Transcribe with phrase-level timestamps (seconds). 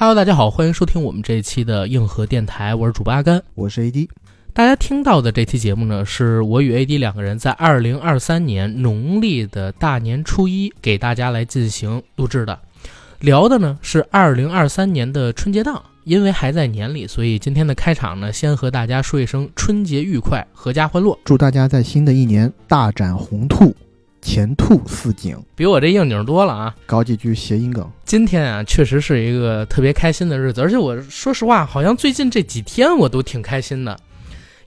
[0.00, 4.08] Hello，大家好，欢迎收听我们这一期的硬核电台，我是主播阿甘，我是 AD。
[4.54, 12.58] 大家听到的这期节目呢，是我与 AD 两个人在二零二三年农历的大年初一给大家来进行录制的，
[13.18, 15.82] 聊的呢是二零二三年的春节档。
[16.04, 23.76] 因为还在年里，所以今天的开场呢，先和大家说一声春节愉快，阖家欢乐，祝大家在新的一年大展宏兔，
[24.32, 26.76] 前兔似锦，比我这应景多了啊！
[26.86, 27.90] 搞几句谐音梗。
[28.04, 33.98] 今天啊，确实是一个特别开心的日子，而且我说实话，好像最近这几天我都挺开心的，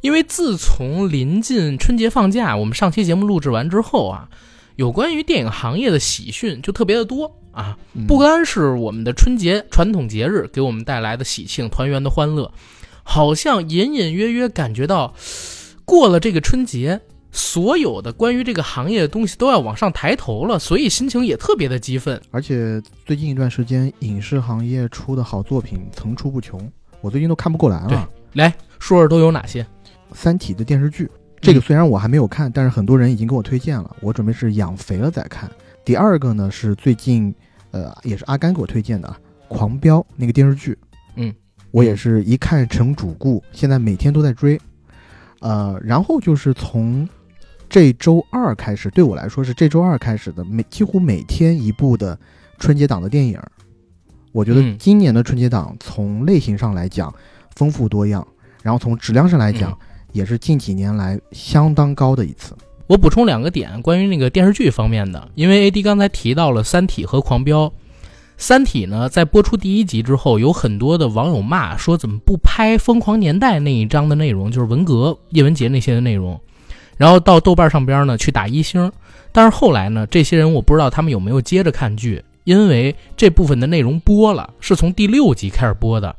[0.02, 4.28] 因为自从临近春节放假，我们上期节目录制完之后啊，
[4.76, 7.34] 有关于电影行业的喜讯就特别的多。
[7.54, 12.52] 啊，不单是我们的春节传统节日给我们带来的喜庆团圆的欢乐，
[13.04, 15.14] 好像隐隐约约感觉到，
[15.86, 17.00] 过了这个春节，
[17.34, 22.22] 所有的关于这个行业的东西都要往上抬头了，所以心情也特别的激愤。
[22.32, 28.10] 而且最近一段时间，影视行业出的好作品层出不穷，我最近都看不过来了。
[28.34, 29.62] 来说说都有哪些？
[30.14, 31.10] 《三体》的电视剧，
[31.42, 35.52] 这个虽然我还没有看，但是很多人已经给我推荐了，我准备是养肥了再看。
[35.84, 37.34] 第二个呢是最近。
[37.72, 40.78] 呃，也是阿甘给我推荐的啊，《狂飙》那个电视剧，
[41.16, 41.34] 嗯，
[41.72, 44.62] 我也是一看成主顾，现在每天都在追。
[45.40, 47.10] 呃，然后就是从
[47.74, 52.16] 这周二开始，对我来说是这周二开始的，每几乎每天一部的
[52.60, 53.42] 春节档的电影。
[54.32, 57.12] 我觉得今年的春节档从类型上来讲
[57.56, 58.24] 丰富多样，
[58.62, 59.76] 然后从质量上来讲
[60.12, 62.56] 也是近几年来相当高的一次。
[62.86, 67.66] 我补充两个点，关于那个电视剧方面的，因为 A D 刚才提到了《三体》和《狂飙》。
[68.38, 76.40] 《三体》呢，在播出第一集之后，有很多的网友骂说，怎么不拍《疯狂年代》那一章的内容，就是文革、叶文洁那些的内容，
[76.98, 78.92] 然后到豆瓣上边呢去打一星。
[79.32, 86.16] 但是后来呢，这些人我不知道他们有没有接着看剧，因为这部分的内容播了，是从第六集开始播的。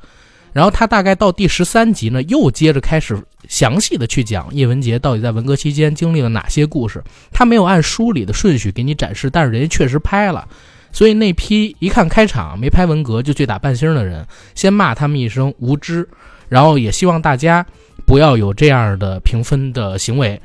[0.53, 7.03] 然后他大概到第十三集呢，又接着开始详细的去讲叶文洁到底在文革期间经历了哪些故事。
[7.33, 10.47] 他没有按书里的顺序给你展示，但是人家确实拍了。
[10.93, 14.25] 所以那批一看开场没拍文革就去打半星的人，
[14.55, 16.09] 先骂他们一声无知，
[16.49, 17.67] 然后也希望大家
[18.07, 20.41] 不要有这样的评分的行为。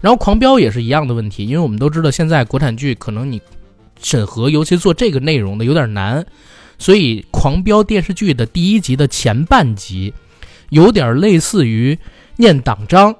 [0.00, 3.40] 然后狂飙也是一样的问题，因为我们都知道现在国产剧可能你
[4.02, 6.24] 审核，尤其做这个内容的有点难。
[6.78, 10.14] 所以，《狂飙》电视剧的第一集的前半集，
[10.70, 11.98] 有点类似于
[12.36, 13.14] 念党章，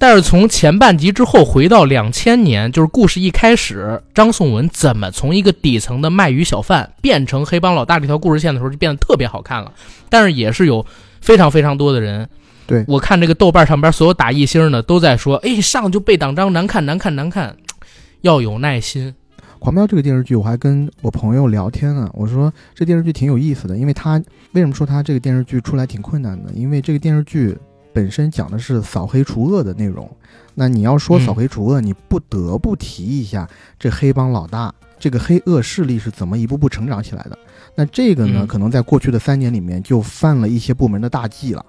[0.00, 9.72] 但是从前半集之后回到两千年，就是故事一开始，张颂文怎么从一个底层的卖鱼小贩变成黑帮老大这条故事线的时候，就变得特别好看了。
[10.08, 10.84] 但是也是有
[11.20, 12.28] 非常非常多的人，
[12.66, 17.56] 对我看这个豆瓣上边所有打一星的都在说，哎，上就被党章难看难看难看，
[18.22, 19.14] 要有耐心。
[19.58, 22.10] 《狂飙》这个电视剧，我还跟我朋友聊天呢。
[22.14, 24.20] 我说这电视剧挺有意思的，因为他
[24.52, 26.52] 为什么说他这个电视剧出来挺困难的？
[26.52, 27.56] 因为这个电视剧
[27.92, 30.10] 本身讲的是扫黑除恶的内容。
[30.54, 33.48] 那你要说扫黑除恶，你不得不提一下
[33.78, 37.38] 这黑帮老大，这个黑恶势力是怎么一步步成长起来的。
[37.76, 41.64] 那这个呢，可能在过去的三年里面就犯了一些部门的大忌了。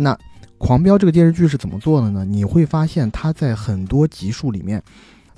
[0.00, 0.14] 那
[0.58, 2.24] 《狂飙》这个电视剧是怎么做的呢？
[2.24, 4.82] 你会发现它在很多集数里面。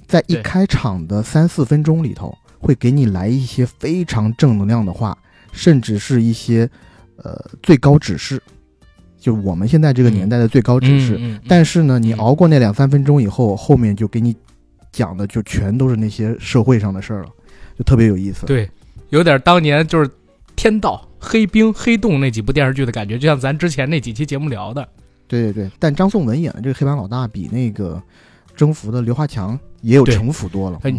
[0.04, 5.16] 在一开场的三四分钟里头，会给你来一些非常正能量的话，
[5.52, 6.68] 甚至是一些，
[7.16, 8.42] 呃，最高指示，
[9.18, 11.18] 就我们现在这个年代的最高指示。
[11.48, 14.36] 但是呢，你熬过那两三分钟以后，后面就给你
[14.90, 17.28] 讲的就全都是那些社会上的事儿了，
[17.78, 18.44] 就特别有意思。
[18.44, 18.68] 对，
[19.08, 20.10] 有点当年就是
[20.56, 24.86] 天道、黑冰、黑洞那几部电视剧的感觉，就像咱之前那几期节目聊的。
[25.28, 28.02] 对对对，但张颂文演的这个黑帮老大比那个
[28.56, 29.58] 征服的刘华强。
[29.80, 30.94] 也有城府多了，哎，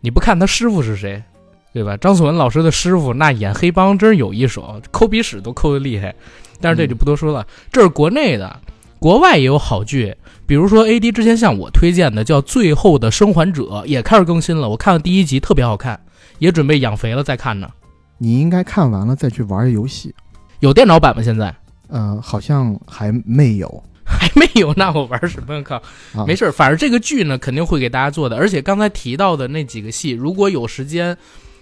[0.00, 1.22] 你不看他师傅是谁，
[1.70, 1.98] 对吧？
[1.98, 6.14] 张颂文老师的师傅那演黑帮真有一手，抠鼻屎都抠的厉害。
[6.62, 8.60] 但是这就不多说了，这是国内的，
[8.98, 14.70] 国外也有好剧，比如说 A D 之前向我推荐的叫《最后的生还者》，也开始更新了。
[14.70, 16.00] 我看了第一集，特别好看，
[16.38, 17.68] 也准备养肥了再看呢。
[18.18, 20.14] 你应该看完了再去玩游戏，
[20.60, 21.22] 有电脑版吗？
[21.22, 21.54] 现在？
[21.88, 23.82] 呃，好像还没有。
[24.10, 25.82] 还没有，那我玩什么靠？
[26.26, 28.36] 没事，反正这个剧呢肯定会给大家做的。
[28.38, 31.14] 而且刚才提到的那几个戏，如果有时间，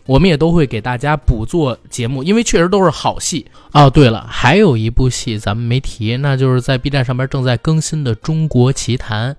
[0.06, 3.46] 我们也都会给大家补做节目，因为确实都是好戏。
[3.72, 9.32] 哦，对了，还有一部戏咱们没提，那就是在 B 站上边正在更新的《中国奇谭》，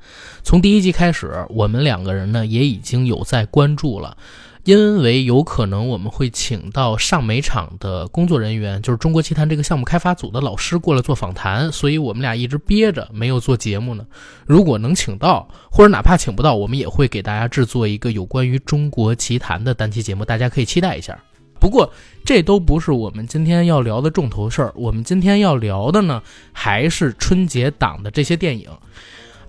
[0.43, 4.17] 从第一集开始，我们两个人呢也已经有在关注了。
[4.67, 14.05] 因为有可能我们会请到上美厂的工作人员，就是中国奇谭这个项目开发组的老师过来做访谈，所以我们俩一直憋着没有做节目呢。
[14.45, 21.17] 如果能请到，或者哪怕请不到，我们也会给大家制作一个有关于中国奇谭的单期节目，大家可以期待一下。
[21.61, 21.91] 不不过
[22.23, 24.71] 这都不是我们今天要聊的重头事儿。
[24.73, 26.23] 我们今天要聊的呢，
[26.53, 28.69] 还是春节档的这些电影。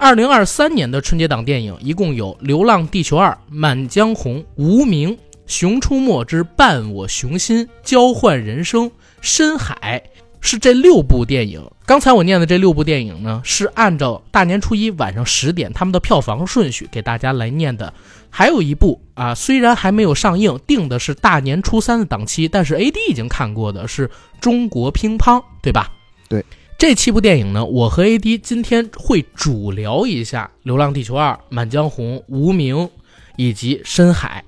[0.01, 5.11] 二零二三年的春节档电影一共有《流浪地球二》《满江红》《无名》
[5.49, 8.85] 《熊出没之伴我熊心》《交换人生》
[9.21, 10.01] 《深海》。
[10.41, 11.69] 是这六部电影。
[11.85, 17.93] 刚才我念的这六部电影呢，是按照大年初一晚上十点他们的票房顺序给大家来念的。
[18.31, 24.09] 还有一部啊，虽然还没有上映，定的是大年初三的档期，但是 A D 已经看过的是
[24.41, 25.91] 中国乒乓，对吧？
[26.29, 26.45] 对，
[26.79, 32.77] 这七部电影呢，我和 A D 今天会主聊一下《流浪地球二》《满江红》《无名》
[33.35, 34.45] 以及《深海》。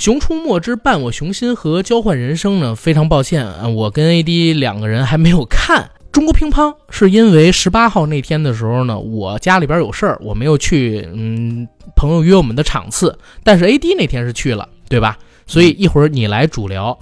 [0.02, 2.74] 《熊出没之伴我熊心》和《交换人生》呢？
[2.74, 11.06] 非常抱歉，我跟 AD 两个人还没有看中国乒乓，是因为十八号那天的时候呢，我家里边有事儿，我没有去。
[11.12, 15.18] 嗯，朋友约我们的场次，但是 AD 那天是去了，对吧？
[15.46, 16.98] 所以一会儿你来主聊，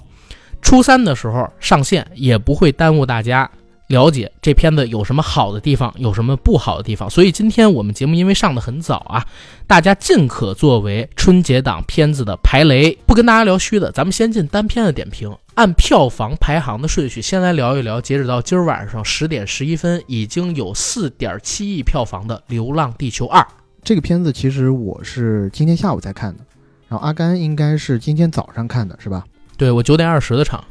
[0.61, 3.49] 初三的时候上线，也不会耽误大家。
[3.87, 7.09] 了解这片子有什么好的地方，有什么不好的地方。
[7.09, 9.25] 所以今天我们节目因为上的很早啊，
[9.67, 12.97] 大家尽可作为春节档片子的排雷。
[13.05, 17.99] 不跟大家聊虚的，咱们先进单片的点评，按票房排行的顺序，先来聊一聊。
[17.99, 23.41] 截止到今儿晚上十点十一分，已经有四点七亿票房的《流浪地球二》
[23.83, 26.39] 这个片子，其实我是今天下午才看的，
[26.87, 29.23] 然后阿甘应该是今天早上看的，是吧？
[29.57, 30.63] 对我九点二十的场。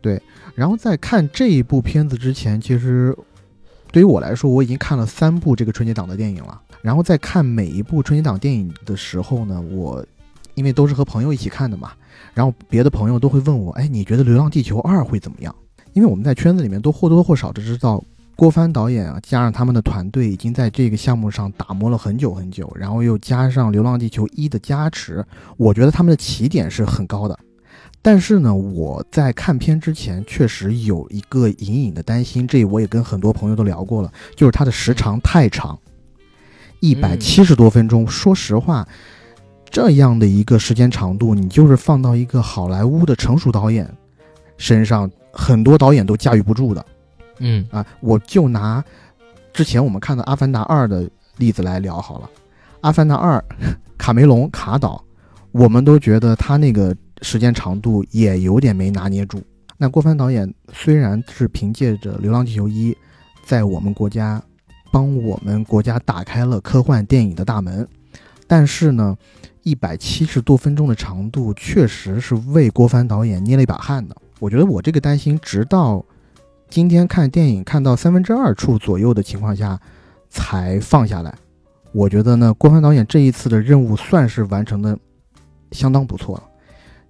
[0.00, 0.22] 对。
[0.60, 3.16] 然后在看这一部片子之前，其实
[3.90, 6.60] 对于我来说，我已经看了三部这个春节档的电影了。
[6.82, 10.04] 然后在看每一部春节档电影的时候呢，我
[10.56, 11.92] 因为都是和朋友一起看的嘛，
[12.34, 15.54] 然后别的朋友都会问我：“哎，你觉得《流浪地球二》会怎么样？”
[15.94, 18.04] 因为我们在圈子里面都或多或少的知道，
[18.36, 25.24] 郭帆导演啊，加上他们的团队已经在这个项目上打磨了很久很久，然后又加上《流浪地球一》的加持，
[25.56, 27.38] 我觉得他们的起点是很高的。
[28.02, 35.78] 但是呢，我在看片之前确实有一个隐隐的担心，这我也跟很多朋友都聊过了，就是它的时长太长，
[36.80, 38.08] 一百七十多分钟。
[38.08, 38.88] 说实话，
[39.68, 43.86] 这样的一个时间长度，你就是放到一个好莱坞的成熟导演
[44.56, 46.86] 身上，很多导演都驾驭不住的。
[47.38, 48.82] 嗯啊，我就拿
[49.52, 51.06] 之前我们看的《阿凡达二》的
[51.36, 52.24] 例子来聊好了，
[52.80, 53.38] 《阿凡达二》，
[53.98, 55.04] 卡梅隆卡导，
[55.52, 56.96] 我们都觉得他那个。
[57.22, 59.42] 时间长度也有点没拿捏住。
[59.76, 62.92] 那郭帆导演虽然是凭借着《流浪地球一》，
[63.44, 64.42] 在我们国家
[64.92, 67.86] 帮我们国家打开了科幻电影的大门，
[68.46, 69.16] 但是呢，
[69.62, 74.14] 一百七十多分钟的长度确实是为郭帆导演捏了一把汗的。
[74.38, 76.04] 我觉得我这个担心，直到
[76.68, 79.80] 今天看电影看到三分之二处左右的情况下
[80.28, 81.34] 才放下来。
[81.92, 84.98] 我觉得呢，郭帆导演这一次的任务算是完成的
[85.72, 86.44] 相当不错了。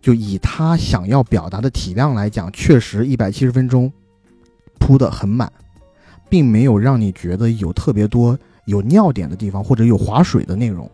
[0.00, 3.93] 就以他想要表达的体量来讲，确实一百七十分钟
[4.79, 5.52] 铺的很满，
[6.29, 10.91] 并没有让你觉得有特别多有尿点的地方或者有划水的内容。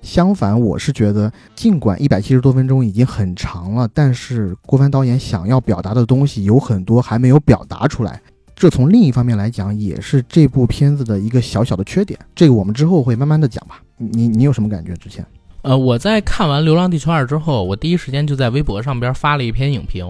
[0.00, 8.20] 相反，我是觉得，尽管一百七十多分钟已经很长了，但是郭帆导演想要表达的东西有很多还没有表达出来。
[8.54, 12.18] 这从另一方面来讲，也是这部片子的一个小小的缺点。
[12.34, 13.82] 这个我们之后会慢慢的讲吧。
[13.96, 14.94] 你你有什么感觉？
[14.96, 15.24] 之前？
[15.62, 20.06] 呃，我在看完《流浪地球二》之后，我第一时间就在微博上边发了一篇影评，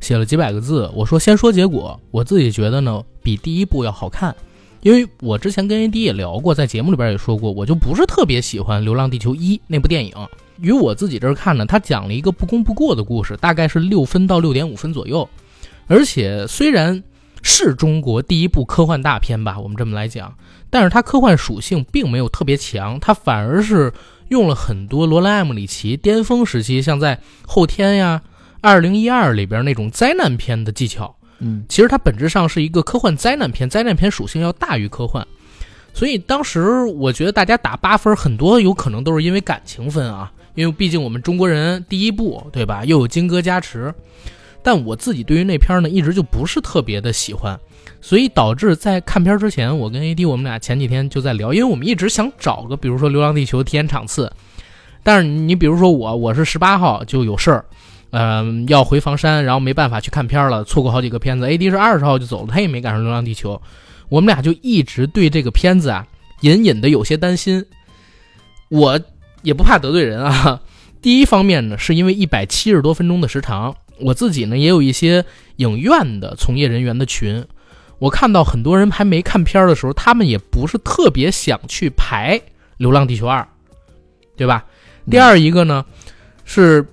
[0.00, 0.90] 写了几百个字。
[0.92, 4.34] 我说先说结果，我自己觉得呢，比第一部要好看。
[4.80, 10.12] 因为我之前跟 AD 也聊过，在节目里边也说过，我就不是特别喜欢《流浪地球一》那部电影。
[10.60, 15.26] 于我自己这儿看呢，它讲了一个不功不过的故事，大概是六分到六点五分左右。
[15.86, 17.00] 而且虽然
[17.42, 20.34] 是中国第一部科幻大片吧，我们这么来讲，
[20.68, 23.92] 但是它科幻属性并没有特别强，它反而是。
[24.32, 28.22] 用了很多罗兰·艾姆里奇巅峰时期，像在《后天》呀、
[28.62, 31.14] 《二零一二》里边那种灾难片的技巧。
[31.40, 35.26] 嗯，其实它本质上是一个科幻灾难片，灾难片属性要大于科幻。
[35.92, 42.86] 所以当时我觉得大家打八分，很多有可能都是因为感情分啊，因为毕竟我们中国人第一部，对吧？
[42.86, 43.94] 又有金哥加持。
[44.62, 47.60] 但我自己对于那片呢，一直就不是特别的喜欢。
[48.04, 54.30] 所以导致在看片之前，我跟 AD 我们俩前几天就在聊，因为我们一直想找个，比如说《流浪地球》体验场次。
[55.04, 57.64] 但是你比如说我，我是十八号就有事儿，
[58.10, 61.46] 嗯，要回房山，然后没办法去看片了，错过好几个片子。
[61.46, 63.54] AD 是二十号就走了，他也没赶上《流浪地球》，
[64.08, 66.04] 我们俩就一直对这个片子啊，
[66.40, 67.64] 隐隐的有些担心。
[68.68, 68.98] 我
[69.42, 70.60] 也不怕得罪人啊。
[71.00, 75.24] 第一方面呢，是因为一百七十多分钟的时长，我自己呢也有一些
[75.56, 77.44] 影院的从业人员的群。
[78.02, 82.36] 我看到很多人还没看片儿的时候，他们也不是特别想去排
[82.76, 83.40] 《流浪地球二》，
[84.36, 84.64] 对吧？
[85.08, 85.84] 第二一个呢，
[86.44, 86.84] 是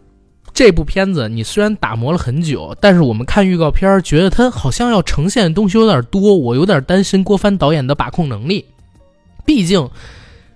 [0.54, 8.64] 这部片子你虽然打磨了很久，但是我们看预告片儿，觉得它好像要呈现的东西有点多，我有点担心郭帆导演的把控能力。
[9.48, 9.90] 毕竟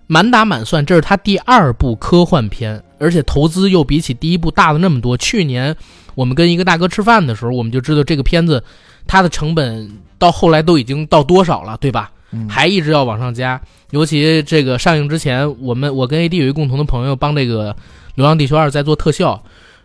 [0.06, 5.18] 满打满算，这是他第二部科幻片，而且投资又比起第一部大了那么多。
[5.18, 5.76] 去年
[6.14, 8.64] 我们跟一个大哥吃饭的时候，我们就知道这个片子
[9.08, 9.90] 它的成本
[10.24, 12.10] 到后来都已经到多少了，对吧？
[12.32, 13.62] 嗯还一直要往上加。
[13.92, 17.74] 尤其这个上映之前，我们我跟 AD 有一个共同的朋友帮这个
[18.16, 19.44] 《流浪地球二》在做特效，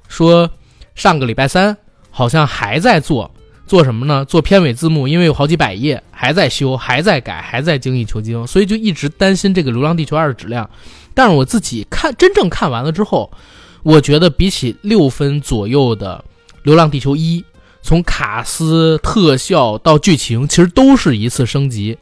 [0.08, 0.48] 说
[0.94, 1.76] 上个礼拜三
[2.10, 3.30] 好像还在做
[3.66, 4.24] 做什么呢？
[4.24, 10.70] 做片尾字幕，因为有好几百页，还在修，还在改，还在精益求精，所以就一直担心这个《流浪地球二》的质量。
[11.12, 13.30] 但是我自己看真正看完了之后，
[13.82, 16.24] 我觉得比起六分左右的
[16.62, 17.42] 《流浪地球一》，
[17.88, 21.96] 从卡斯、特效到剧情，其实都是一次升级。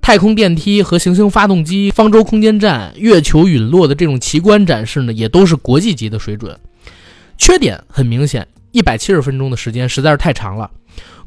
[0.00, 6.58] 太空电梯和行星发动机、方舟空间站、月球陨落的这种奇观展示呢，也都是国际级的水准。
[7.38, 10.68] 缺点很明显，一百七十分钟的时间实在是太长了。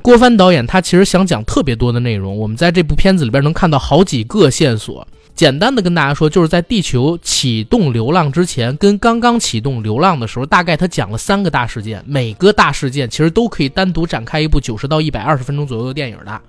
[0.01, 5.07] 郭帆导演他其实想讲特别多的内容，我们在这部片子里边能看到好几个线索。
[5.35, 16.41] 简单的跟大家说，就是在地球启动流浪之前，跟刚刚启动流浪的时候，大概他讲了三个大事件，每个大事件其实都可以单独展开一部九十到一百二十分钟左右的电影的，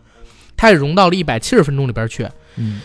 [0.56, 2.28] 他也融到了一百七十分钟里边去。
[2.56, 2.80] 嗯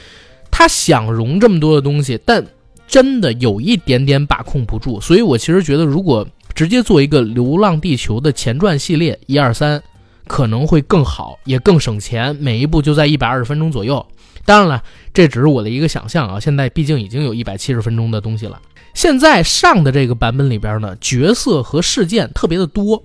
[0.52, 2.46] 他想融这么多的东西，但
[2.88, 9.82] 真的有一点点把控不住，所以我其实觉得，如果直接做一个《流浪地球》的前传系列一二三，
[10.28, 14.06] 可能会更好，也更省钱，每一部就在一百二十分钟左右。
[14.50, 18.60] 当然了，这只是我的一个想象啊，现在毕竟已经有一百七十分钟的东西了。
[18.96, 23.04] 现在上的这个版本里边呢，角色和事件特别的多，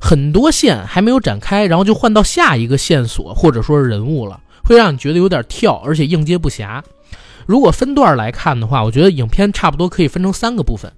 [0.00, 4.40] 很多线还没有展开，然后就换到下一个线索或者说是人物了。
[4.64, 6.82] 会让你觉得有点跳，而且应接不暇。
[7.44, 10.90] 如果分段来看的话，我觉得影片差不多可以分成三个部分。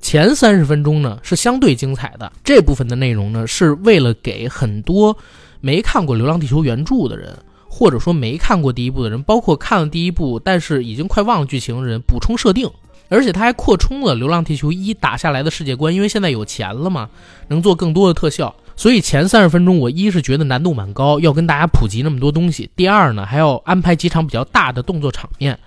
[0.00, 5.16] 前三十分钟呢是相对精彩的，这部分的内容呢是为了给很多
[5.60, 7.36] 没看过《流浪地球》原著的人，
[7.68, 12.70] 或者说没看过第一部的人，包括看了第一部但是已经快忘了剧情的人补充设定。
[13.10, 17.08] 而且他还扩充了《流浪地球一》打下来的世界观，因为现在有钱了嘛，
[17.48, 18.54] 能做更多的特效。
[18.76, 25.58] 所以前三十分钟，我一是觉得难度蛮高，要跟大家普及那么多东西；第二呢，还要安排几场比较大的动作场面，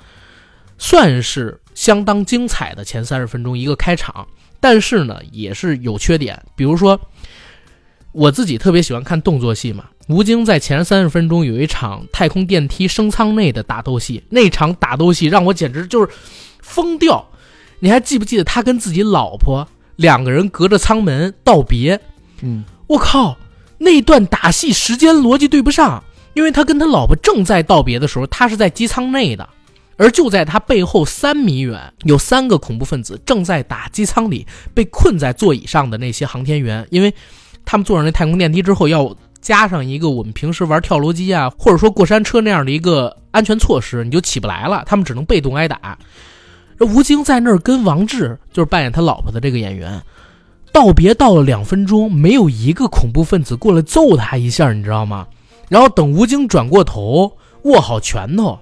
[0.77, 4.27] 算是相当精彩的前三十分钟一个开场。
[4.59, 6.99] 但是呢，也是有缺点，比如说
[8.11, 9.85] 我自己特别喜欢看动作戏嘛。
[10.07, 16.11] 吴京在前三十分钟有一场太空电梯升舱内的打斗戏，那场打斗戏让我简直就是
[16.61, 17.25] 疯掉。
[17.79, 21.99] 你还记不记得他跟自己老婆两个人隔着舱门道别？
[22.41, 23.37] 嗯，我靠，
[23.77, 26.03] 那段打戏时间逻辑对不上，
[26.33, 29.47] 因为他跟他老婆正在道别的时候，他是在机舱内的，
[29.97, 37.13] 而就在他背后三米远，有三个恐怖分子正在打机舱里被困在座椅上的那些航天员，因为
[37.63, 45.97] 他们坐上那太空电梯之后要加上一个我们平时玩跳楼机啊，或者说过山车那样的一个安全措施，你就起不来了，他们只能被动挨打。
[46.79, 50.01] 吴京在那儿跟王志，就是扮演他老婆的这个演员，
[50.71, 55.27] 道别到了两分钟，没有一个恐怖分子过来揍他一下，你知道吗？
[55.69, 57.31] 然后等吴京转过头，
[57.63, 58.59] 握好拳头，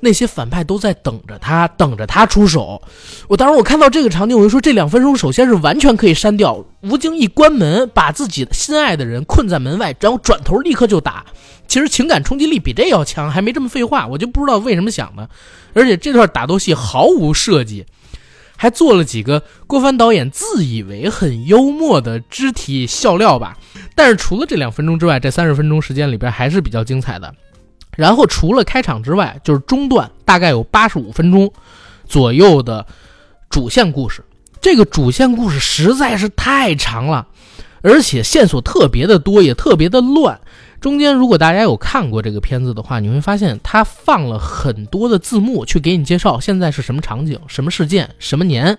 [0.00, 2.80] 那些反派都在等着他，等着他出手。
[3.28, 6.64] 我当时我看到这个场景，我就说这两分钟首先是完全可以删掉。
[6.82, 11.24] 吴京一关门，把自己心爱的人困在门外，然后转头立刻就打。
[11.66, 15.28] 其实情感冲击力比这要强，还没这么废话，我就不知道为什么想的。
[15.74, 17.84] 而且这段打斗戏毫无设计，
[18.56, 23.58] 还做了几个郭帆导演自以为很幽默的肢体笑料吧。
[23.94, 27.34] 但是除了这两分钟之外，这三十分钟时间里边还是比较精彩的。
[27.98, 31.52] 然后除了开场之外，就是中段大概有八十五分钟
[32.06, 32.86] 左右的
[33.50, 34.22] 主线故事。
[34.60, 37.26] 这个主线故事实在是太长了，
[37.82, 40.40] 而且线索特别的多，也特别的乱。
[40.80, 48.78] 中间如果大家有看过这个片子的话，你会发现它放了很多的字幕去给你介绍现在是什么场景、什么事件、什么年，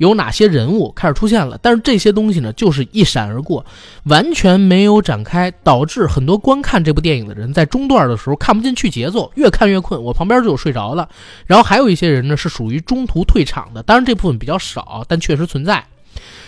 [0.00, 1.58] 有哪些人物开始出现了。
[1.60, 3.64] 但是这些东西呢，就是一闪而过，
[4.04, 10.02] 完全没有展开，导致很多观看这部电影的人在中段的时候看不进去节奏，越看越困。
[10.02, 11.06] 我旁边就有睡着了，
[11.44, 15.84] 然后还有一些人呢是属于中途退场的，当然这部分比较少，但确实存在。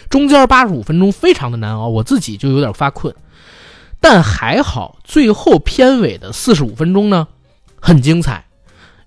[0.09, 3.14] 中间八十五分钟非常的难熬，我自己就有点发困。
[4.00, 7.28] 但还好，最后片尾的四十五分钟呢，
[7.80, 8.44] 很精彩。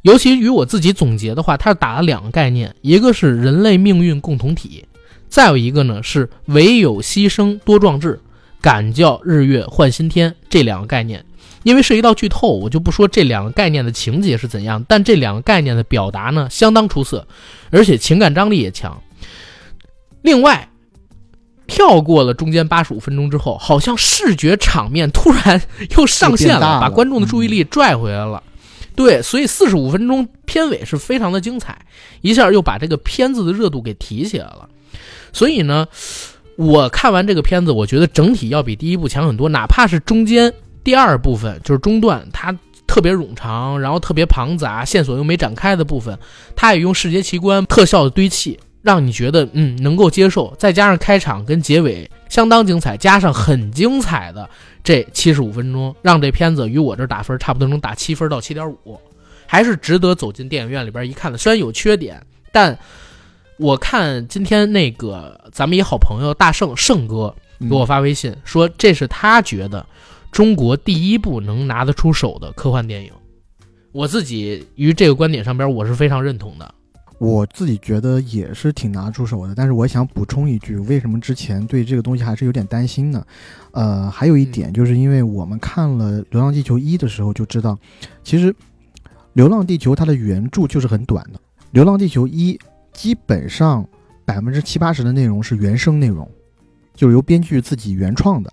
[0.05, 4.85] 尤其与我自己总结的话，它是打了两个概念，一个是人类命运共同体，
[5.27, 8.19] 再有一个呢是唯有牺牲多壮志，
[8.61, 11.25] 敢叫日月换新天这两个概念。
[11.63, 17.27] 因为涉及到剧透，我就不说这两个概念的情节是怎样，但这两个概念的表达呢相当出色，
[17.71, 19.01] 而且情感张力也强。
[20.21, 20.69] 另外，
[21.65, 25.59] 跳过了中间八十五分钟之后，好像视觉场面突然
[25.97, 28.43] 又上线了，把观众的注意力拽回来了。
[28.95, 31.77] 对，所以四十五分钟片尾是非常的精彩，
[32.21, 34.69] 一下又把这个片子的热度给提起来了。
[35.33, 35.85] 所以呢，
[36.55, 46.17] 我看完这个片子，我觉得整体要比第一部强很多，哪怕是中间第二部分就是中段，它特别冗长，然后特别庞杂，线索又没展开的部分，
[46.55, 50.55] 它也用视觉奇观、特效的堆砌，让你觉得嗯能够接受。
[50.57, 54.49] 再加上开场跟结尾相当精彩，加上很精彩的。
[54.85, 58.97] 这七十五分钟让这片子与我这打分差不多能打七分到七点五，
[59.47, 61.37] 还是值得走进电影院里边一看的。
[61.37, 62.77] 虽然有缺点，但
[63.57, 69.83] 我看今天那个咱们一好朋友大圣圣哥给我发微信说，这是他觉得
[70.31, 73.11] 中国第一部能拿得出手的科幻电影。
[73.91, 76.75] 我自己于这个观点上边我是非常认同的。
[77.17, 83.25] 我自己觉得也是挺拿出手的，但是我想补充一句，为什么之前对这个东西还是有点担心呢？
[83.71, 87.77] 呃，还有一点就是因为我们看了《流浪地球一》的时候就知道，
[88.21, 88.51] 其实
[89.33, 91.39] 《流浪地球》它的原著就是很短的，
[91.71, 92.53] 《流浪地球一》
[92.91, 93.87] 基本上
[94.25, 96.29] 百分之七八十的内容是原生内容，
[96.93, 98.51] 就是由编剧自己原创的。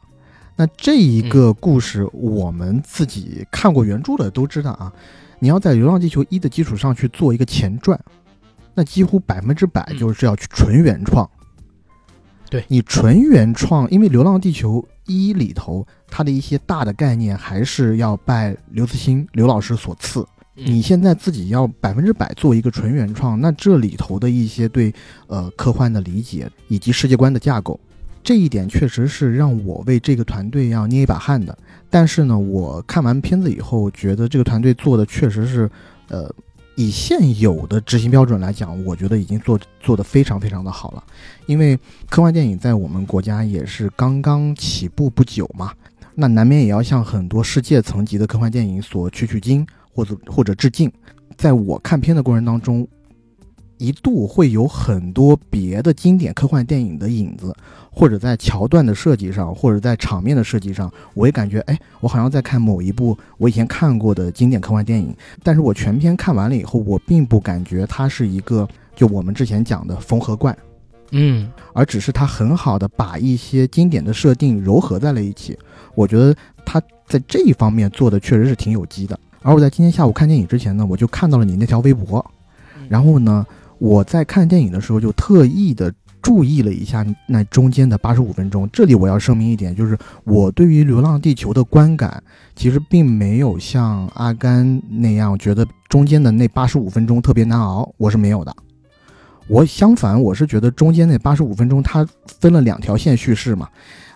[0.54, 4.92] 那这一个故事，我们自己看过原著的都知道啊，
[5.40, 7.98] 你要在《流浪地球一》的基础上去做一个前传。
[8.74, 11.28] 那几乎百分之百就是要去纯原创，
[12.48, 20.26] 对你纯原创，因为《流浪地球一》里头它的一些大的概念还是要拜刘慈欣刘老师所赐。
[20.54, 24.90] 你现在自己要百分之百做一个纯原创，那这里头的一些对
[25.26, 27.78] 呃科幻的理解以及世界观的架构，
[28.22, 31.56] 这一点确实是让我为这个团队要捏一把汗的。
[31.90, 35.70] 但是呢，我看完片子以后，觉得这个团队做的确实是
[36.08, 36.34] 呃。
[36.74, 41.04] 以现有的执行标准来讲，我觉得已经做做得非常非常的好了。
[41.46, 45.72] 因为科幻电影在我们国家也是刚刚起步不久嘛，
[46.14, 50.90] 那难免也要向很多世界层级的科幻电影所取取经，或者或者致敬。
[51.36, 52.86] 在我看片的过程当中。
[53.82, 57.52] 一度会有很多别的经典科幻电影的影子，
[57.90, 65.12] 或者在桥段的设计上，或者在场面的设计上，我也感觉，哎，我好像在看某一部我以前看过的经典科幻电影。
[65.42, 70.56] 但是我全篇看完了以后，我并不感觉它是一个就我们之前讲的缝合怪，
[71.10, 75.58] 嗯，而只是它很好的把一些经典的设定糅合在了一起。
[75.96, 76.32] 我觉得
[76.64, 79.18] 它在这一方面做的确实是挺有机的。
[79.42, 82.24] 而我在今天下午看电影之前呢，我就看到了你那条微博，
[82.88, 83.44] 然后呢。
[83.82, 85.92] 我在看电影的时候就特意的
[86.22, 88.70] 注意了一下那中间的八十五分钟。
[88.72, 92.22] 这里我要声明一点，就是我对于《流浪地球》的观感
[92.54, 98.54] 其实并没有像阿甘那样觉得中间的那八十五分钟特别难熬，我是没有的。
[99.48, 102.06] 我相反，我是觉得中间那八十五分钟它
[102.38, 103.68] 分了两条线叙事嘛，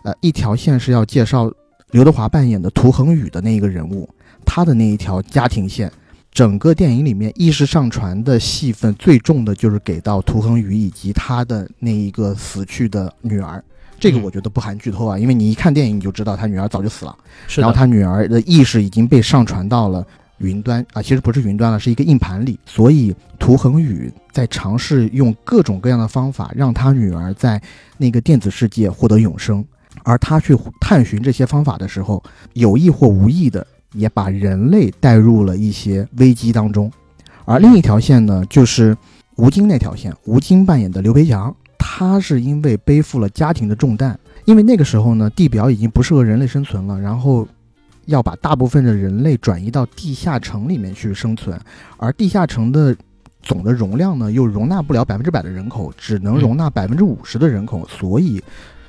[0.05, 1.51] 呃，一条线是要介绍
[1.91, 4.09] 刘德华扮演的涂恒宇的那一个人物，
[4.45, 5.91] 他的那一条家庭线。
[6.37, 13.65] 整个电影里面，意识上传的戏份最重的就是给到涂恒宇以及他的那一个死去的女儿。
[13.99, 17.17] 这个我觉得不含剧透啊，因为你一看电影你就知道他女儿早就死了。
[17.49, 22.61] 是然后他女儿的意识已经被上传到了云端啊，其实不是云端了，是一个硬盘里。
[22.67, 27.59] 所以涂恒宇在尝试用各种各样的方法让他女儿在
[27.97, 29.65] 那个电子世界获得永生，
[30.03, 32.23] 而他去探寻这些方法的时候，
[32.53, 33.67] 有意或无意的。
[33.93, 36.91] 也把人类带入了一些危机当中，
[37.45, 38.97] 而另一条线呢，就是
[39.37, 40.13] 吴京那条线。
[40.25, 47.47] 吴京扮演的刘培强，他是因为背负了家庭的重担，因为那个时候呢，地表已经不适合人类生存了，然后
[48.07, 51.59] 要把大部分的人类转移到地下城里面去生存，
[51.97, 52.95] 而地下城的
[53.43, 58.43] 总的容量呢，又容纳不了百分之百的人口，只能容纳百分之五十的人口，所以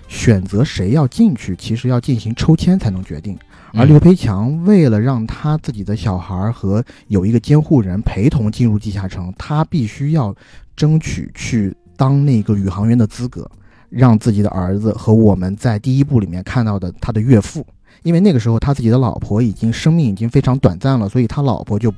[0.07, 3.37] 选择谁要进去，其实要进行抽签才能决定。
[3.77, 10.35] 而刘培强为了让他自己的小孩和有一个监护人陪同进入地下城，他必须要
[10.75, 13.49] 争取去当那个宇航员的资格，
[13.89, 17.65] 让自己的儿子和我们在第一部里面看到的他的岳父，
[18.01, 21.93] 因为那个时候他自己的老婆已经生命已经非常短暂了，所以他老婆就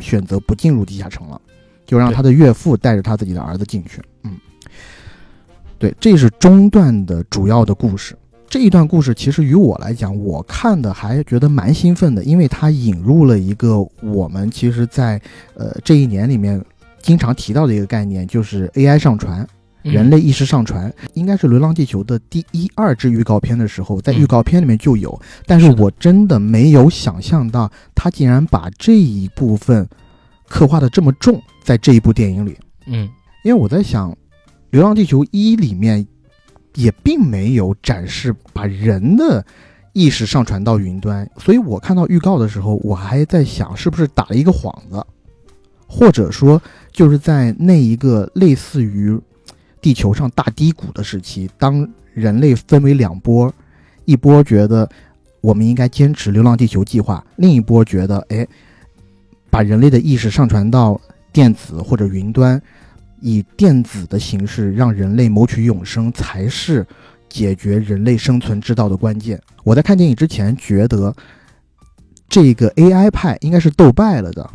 [0.00, 1.40] 选择不进入地下城了，
[1.86, 4.02] 就让他的岳父带着他自己的儿子进去。
[4.24, 4.36] 嗯，
[5.78, 8.16] 对，这是中段的主要的故事。
[8.52, 15.18] 这一段故事其实于我来讲，我看的还觉得蛮兴奋的，因为它引入了一个我们其实，在
[15.54, 16.62] 呃这一年里面
[17.00, 19.48] 经常提到的一个概念，就是 AI 上传，
[19.80, 29.88] 人类意识上传，应该是《流浪地球》的第一、二支预告片的时候，在预告片里面就有，但是我真的没有想象到，他竟然把这一部分
[30.46, 33.08] 刻画的这么重，在这一部电影里，嗯，
[33.44, 34.12] 因为我在想，
[34.68, 36.06] 《流浪地球一》里面。
[36.74, 39.44] 也并没有展示把人的
[39.92, 45.04] 意识上传到云端，所以我看到预告的时候，我还在想是不是打了一个幌子，
[45.86, 49.18] 或者说就是在那一个类似于
[49.80, 53.52] 地球上大低谷的时期，当人类分为两波，
[54.06, 54.88] 一波觉得
[55.42, 58.46] 我们应该坚持流浪地球计划，另一波觉得哎，
[59.50, 60.98] 把人类的意识上传到
[61.32, 62.60] 电子或者云端。
[63.22, 66.84] 以电子的形式让人类谋取永生，才是
[67.28, 69.40] 解决人类生存之道的关键。
[69.62, 71.14] 我在看电影之前觉得，
[72.28, 74.50] 这个 AI 派应该是斗败了的，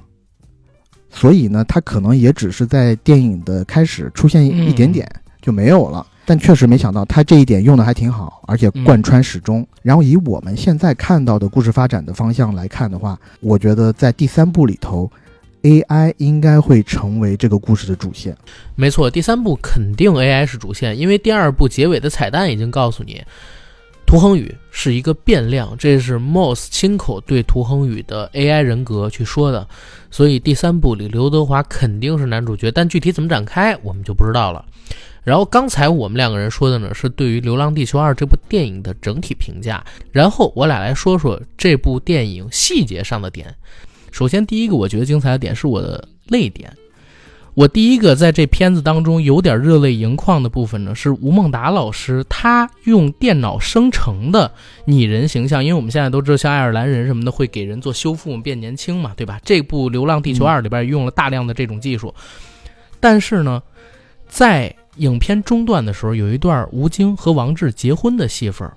[1.09, 5.09] 所以呢，他可能也只是在电影的开始出现一点点
[5.41, 6.05] 就没有了。
[6.25, 9.65] 但确实没想到他这一点用的还挺好，而且贯穿始终。
[9.81, 15.09] 然后以我们现在看到的故事发展的方向来看的话，我觉得在第三部里头。
[15.63, 18.37] AI 应该会成为这个故事的主线，
[18.75, 23.21] 没错，第三部肯定 AI 是主线，因为第二部结尾的彩蛋已经告诉你，
[24.05, 29.67] 涂恒宇是一个变量，这是 Moss 亲口对涂恒宇的 AI 人格去说的，
[30.09, 34.63] 所以第三部里刘德华肯定是男主角，但具体怎么展开我们就不知道了。
[35.23, 43.53] 然后刚才我们两个人说的呢是对于《流浪地球二》这部电影的整体评价，然后我俩来说说这部电影细节上的点。
[44.17, 46.75] 首先，第一个我觉得精彩的点是我的泪点。
[47.53, 54.51] 我第一个在这片子当中有点热泪盈眶的部分呢，是吴孟达老师他用电脑生成的
[54.85, 55.63] 拟人形象。
[55.63, 59.39] 因为我们现在都知道，像爱尔兰人什么的会给人做修复变年轻嘛，对吧？
[59.43, 62.11] 这部《流浪地球二》里边用了大量的这种技术。
[62.99, 63.61] 但是呢，
[64.27, 68.67] 在影片中段的时候，有一段吴京和王志结婚的戏份，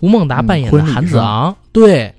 [0.00, 2.12] 吴孟达扮演的韩子昂，对。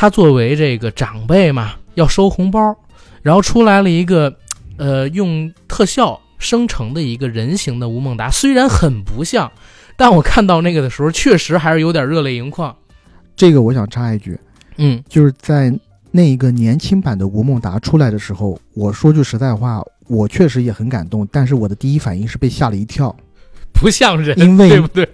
[0.00, 2.74] 他作为这个长辈嘛，要收红包，
[3.20, 4.34] 然后出来了一个，
[4.78, 9.52] 呃，用特效生成的一个人形的吴孟达，虽然很不像，
[9.98, 12.74] 但我看到那个的时候，确实还是有点热泪盈眶。
[13.36, 14.40] 这个我想插一句，
[14.78, 15.70] 嗯，就是在
[16.10, 23.14] 那一个年轻版的吴孟达出来的时候，我说句实在话，我确实也很感动，但是我的第一反应是被吓了一跳，
[23.74, 25.06] 不像人，因为对不对？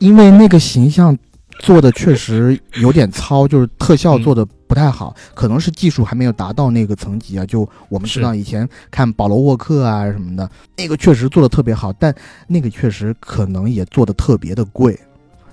[0.00, 1.16] 因为那个形象。
[1.60, 7.46] 做的确实有点糙，就是特效做的不太好，可能是技术还没有达到那个层级啊。
[7.46, 12.14] 就我们知道以前看保罗沃克啊什么的，那个确实做的特别好，但
[12.46, 14.98] 那个确实可能也做的特别的贵。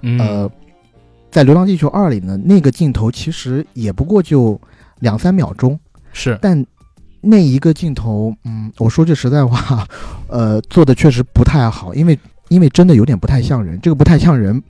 [0.01, 0.49] 呃，
[1.29, 4.59] 在《流浪地球二》里呢，那个镜头其实也不过就
[4.99, 5.79] 两三秒钟，
[6.11, 6.65] 是，但
[7.21, 9.87] 那一个镜头，嗯，我说句实在话，
[10.27, 12.17] 呃，做的确实不太好，因为
[12.49, 14.61] 因为真的有点不太像人，这个不太像人。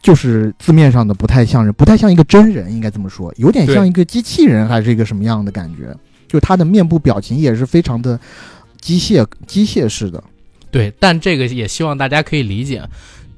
[0.00, 5.94] 就是字面上的不太像人，不太像一个真人，应该这么说，有点像一个机器人，还是一个什么样的感觉？
[6.28, 8.18] 就他的面部表情也是非常的
[8.80, 10.22] 机械、机械式的。
[10.70, 12.82] 对，但这个也希望大家可以理解。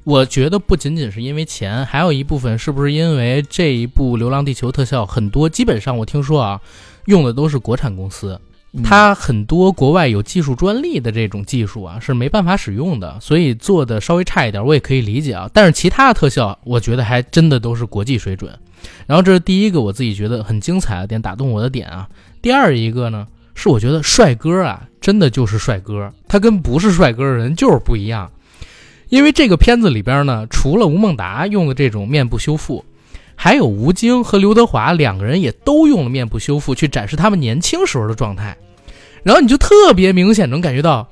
[0.03, 6.59] 我觉得不仅仅是因为钱，还有一部分是不是因为这一部《流浪地球》特效很多，基本上我听说啊，
[7.05, 8.39] 用的都是国产公司。
[8.83, 15.49] 它很多国外有技术专利的这种技术啊，是没办法使用的，所以做的稍微差一点，我也可以理解啊。
[15.53, 18.57] 但是其他的特效，我觉得还真的都是国际水准。
[19.05, 22.07] 然后这是第一个我自己觉得很精彩的点，打动我的点啊。
[22.41, 28.31] 第二一个呢，是我觉得帅哥啊，真的就是帅哥，他跟不是帅哥的人就是不一样。
[29.09, 32.85] 因为这个片子里边呢，除了吴孟达用的这种面部修复。
[33.43, 38.55] 还有吴京和刘德华两个人也都用了面部修复去展示他们年轻时候的状态，
[39.23, 41.09] 然后你就特别明显能感觉到，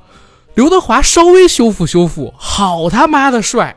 [0.53, 3.75] 刘德华稍微修复修复，好他妈的帅，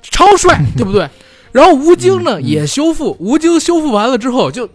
[0.00, 1.06] 超帅， 对不对？
[1.52, 4.66] 然后吴京呢也修复，吴京修复完了之后就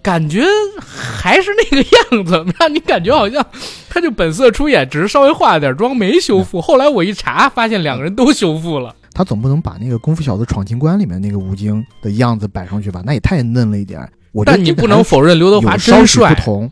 [0.00, 0.44] 感觉
[0.78, 3.44] 还是那个样子，让你感觉好像
[3.90, 6.62] 他就本色出演，只是稍微化了点妆没修复。
[6.62, 8.94] 后来我一查，发现两个人都修复了。
[9.14, 13.00] 他总不能把那个《功夫小子闯情关》里面那个吴京的样子摆上去吧？
[13.06, 14.06] 那也太嫩了一点。
[14.32, 16.68] 我但你不能否认刘德华真帅，不同，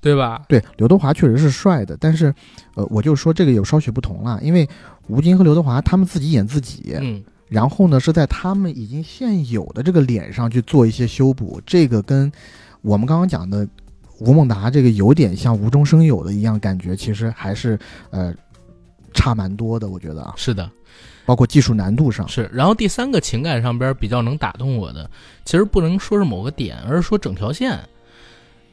[0.00, 0.42] 对吧？
[0.48, 2.34] 对，刘德华确实是帅的，但是，
[2.74, 4.68] 呃，我就说这个有稍许不同了，因为
[5.06, 12.30] 吴京和刘德华他们自己演自己，嗯，然后呢是在他们已经现有的这个脸上去做一些修补，这个跟
[12.82, 13.64] 我们刚刚讲的
[14.18, 17.78] 吴孟达这个有点像无中生有的一样感觉，其实还是
[18.10, 18.34] 呃
[19.14, 20.68] 差蛮多的，我觉得啊，是的。
[21.28, 25.10] 包括技术难度上是，然后第三个情感上边比较能打动我的，
[25.44, 27.78] 其实不能说是某个点，而是说整条线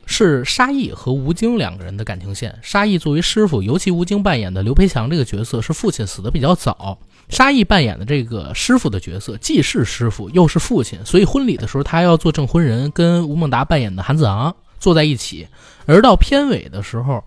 [0.05, 2.57] 是沙溢和吴京两个人的感情线。
[2.61, 15.45] 沙溢作为师傅，尤其吴京扮演的刘培强这个角色是父亲死的比较早，沙溢扮演的这个师傅的角色既是师傅又是父亲，所以婚礼的时候他要做证婚人，跟吴孟达扮演的韩子昂坐在一起，
[15.85, 17.21] 而到片尾的时候。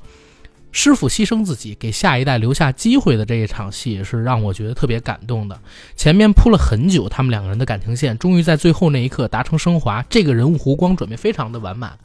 [0.71, 5.59] 师傅牺牲自己，给下一代留下机会的这一场戏，是让我觉得特别感动的。
[5.97, 10.05] 前面铺了很久，他们两个人的感情线，终于在最后那一刻达成升华。
[10.11, 11.99] 这个人物弧光准备非常的完满。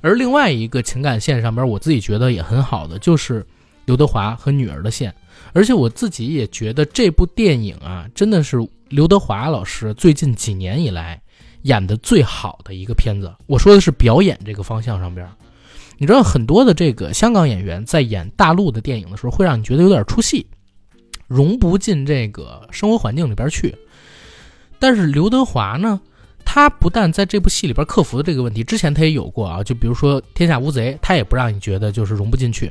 [0.00, 3.44] 而另外一个情感线上边，我自己觉得也很好的，就是
[3.86, 5.12] 刘德华和女儿的线。
[5.54, 11.20] 而且我自己也觉得这部电影啊，真的是刘德华老师最近几年以来
[11.62, 13.32] 演的最好的一个片子。
[13.46, 15.26] 我说的是表演这个方向上边。
[16.04, 20.46] 你知道很多的这个香港演员在演大陆的电影的时候，会让你觉得有点出戏，
[21.26, 23.74] 融不进这个生活环境里边去。
[24.78, 25.98] 但是刘德华呢，
[26.44, 32.70] 他不但在这部戏里边克服了这个问题，之前他也有过啊，就比如说《天下无贼》，他也不让你觉得就是融不进去。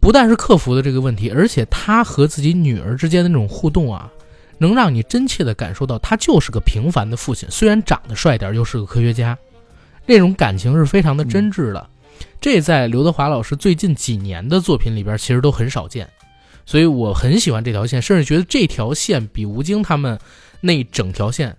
[0.00, 4.10] 不但是克服了这个问题，而且他和自己女儿之间的那种互动啊，
[4.58, 9.38] 能让你真切的感受到他就是个平凡的父亲，虽然长得帅点，又是个科学家，
[10.04, 11.90] 那种感情是非常的真挚的。
[12.40, 16.08] 这在刘德华老师最近几年的作品里边，其实都很少见，
[16.66, 20.18] 所以我很喜欢这条线，甚至觉得这条线比吴京他们
[20.60, 21.56] 那整条线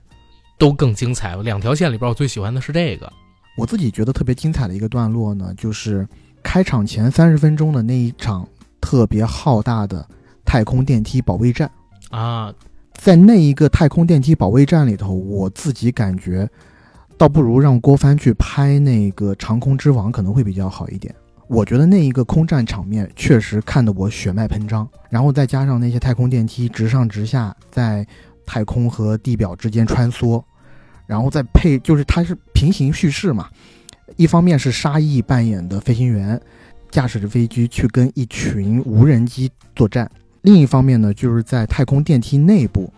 [0.59, 1.35] 都更精彩。
[1.37, 3.11] 两条线里边，我最喜欢的是这个。
[3.57, 6.07] 我自己觉得特别精彩的一个段落呢，就是
[6.43, 8.47] 开场前三十分钟的那一场
[8.79, 10.07] 特别浩大的
[10.43, 11.71] 太空电梯保卫战
[12.09, 12.53] 啊，
[12.93, 16.47] 在那一个太空电梯保卫战里头，我自己感觉。
[17.17, 21.13] 倒不如让郭帆去拍那个《长空之王》可能会比较好一点。
[21.47, 28.05] 我觉得那一个空战场面确实看得我血脉喷张，然后再加上那些太空电梯直上直下，在
[28.45, 30.43] 太空和地表之间穿梭，
[31.05, 33.47] 然后再配就是它是平行叙事嘛。
[34.17, 36.39] 一方面是沙溢扮演的飞行员
[36.91, 40.09] 驾驶着飞机去跟一群无人机作战，
[40.41, 42.91] 另一方面呢就是在太空电梯内部，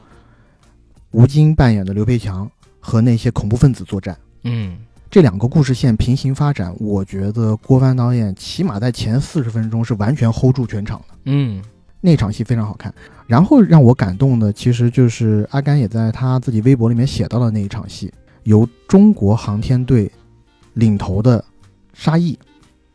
[1.12, 2.50] 吴京扮演的刘培强。
[2.88, 4.78] 和那些恐怖分子作战，嗯，
[5.12, 11.62] 这两个故事线平行发展，我觉得郭帆导演起码在前四十分钟是完全 hold 住全场的，嗯，
[12.00, 12.94] 那场戏非常好看。
[13.26, 18.10] 然后让我感动的，其实就是阿甘也在他自己微博里面写到的那一场戏，
[18.44, 20.10] 由中国航天队
[20.74, 21.44] 领头的
[21.94, 22.40] 沙溢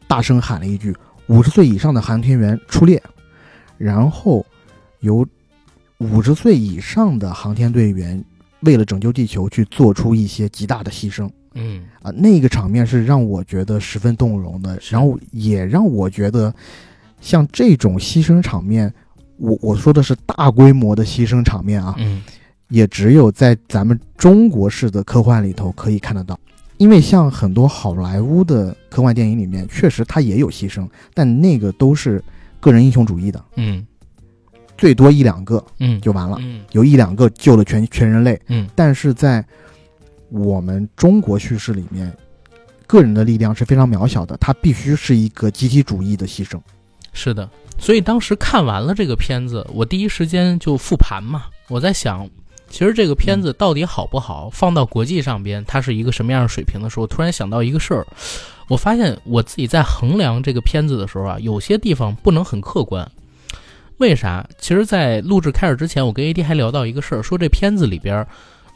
[0.08, 0.96] 大声喊了一句
[1.28, 3.02] “五十岁以上的航天员出列”，
[3.76, 4.42] 然后
[5.00, 5.26] 由
[5.98, 8.24] 五十岁以上的航天队员。
[8.62, 11.82] 为了拯救地球，去做出一些极大的牺牲，嗯。
[12.02, 16.52] 啊，那个场面是让我觉得十分动容的，然后也让我觉得，
[17.20, 18.92] 像这种牺牲场面，
[19.36, 22.22] 我我说的是大规模的牺牲场面啊，嗯，
[22.68, 26.38] 也只有在咱们中国式的科幻里头可以看得到，
[26.78, 32.22] 因为像很多好莱坞的科幻电影里面，确实它也有牺牲，但那个都是
[32.58, 33.86] 个人英雄主义的，嗯。
[34.82, 36.36] 最多一两个，嗯，就完了。
[36.40, 38.36] 嗯，有一两个救了全全人类。
[38.48, 39.44] 嗯，但是在
[40.28, 42.12] 我们中国叙事里面，
[42.88, 46.60] 个人的力量是非常渺小的，它必须是一个集体主义的牺牲。
[47.12, 51.44] 是的，所以当时看完了这个片子，我第一时间就复盘嘛。
[51.68, 52.28] 我在想，
[52.68, 58.04] 其实这个片子到底好不好，放到国际上边，它是一个什么样的水平的时候，突然想到一个事儿，
[58.66, 63.08] 我发现我自己在衡量这个片子的时候啊，有些地方不能很客观。
[64.02, 64.44] 为啥？
[64.58, 68.26] 其实，在录制开始之前，我跟 AD 还聊到一个事儿，说这片子里边，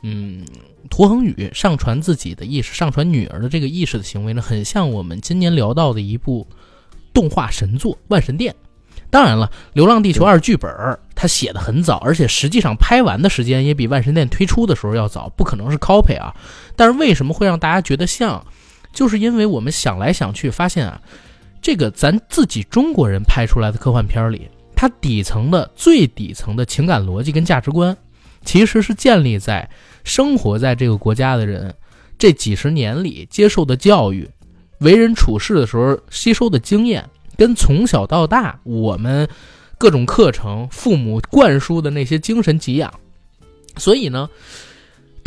[0.03, 0.47] 嗯，
[0.89, 6.47] 涂恒宇上传自己的意识、上传女儿的这个意识的行为呢，很像我们今年聊到的一部
[7.13, 8.55] 动画神作《万神殿》。
[9.11, 10.71] 当然了，《流浪地球二》剧本
[11.15, 16.35] 它写的很早，而且实际上拍完的时间也比《万神殿》推出的时候要早，不可能是 copy 啊。
[16.77, 18.45] 但是为什么会让大家觉得像？
[18.93, 21.01] 就是因为我们想来想去，发现啊，
[21.61, 24.49] 这个咱自己中国人拍出来的科幻片里。
[24.77, 27.97] 它底层的最底层的情感逻辑跟价值观，
[28.45, 29.69] 其实是建立在
[30.05, 31.75] 生活在这个国家的人
[32.19, 34.31] 这几十年里接受的教育、
[34.81, 39.27] 为人处事的时候吸收的经验，跟从小到大我们
[39.79, 42.93] 各种课程、父母灌输的那些精神给养。
[43.79, 44.29] 所以呢，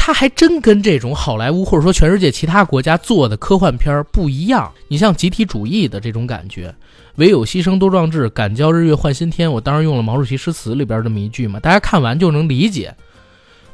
[0.10, 4.72] 他还真跟这种好莱坞或者说全世界其他国家做的科幻片儿不一样。
[4.88, 6.74] 你像集体主义的这种感觉。
[7.18, 9.52] 唯有牺牲多壮志，敢教日月换新天。
[9.52, 12.96] 我当然用了毛主席诗词里边这么一句嘛，大家看完就能理解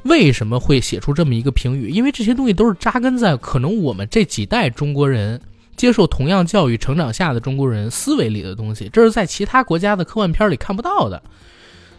[0.04, 1.90] 为什么会写出这么一个评语。
[1.90, 5.40] 因为这些东西都是扎根在可能我们这几代中国人
[5.78, 11.24] 接受同样教育成长下的中国人思维里的东西，这是在其他国家的科幻片里看不到的。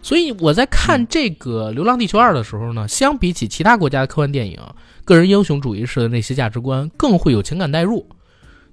[0.01, 4.59] 所以我在看这个《流浪地球二》的时候呢，相比起其他国家的科幻电影，
[5.03, 8.07] 个人英雄主义式的那些价值观更会有情感代入，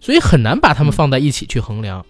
[0.01, 2.05] 所以很难把他们放在一起去衡量。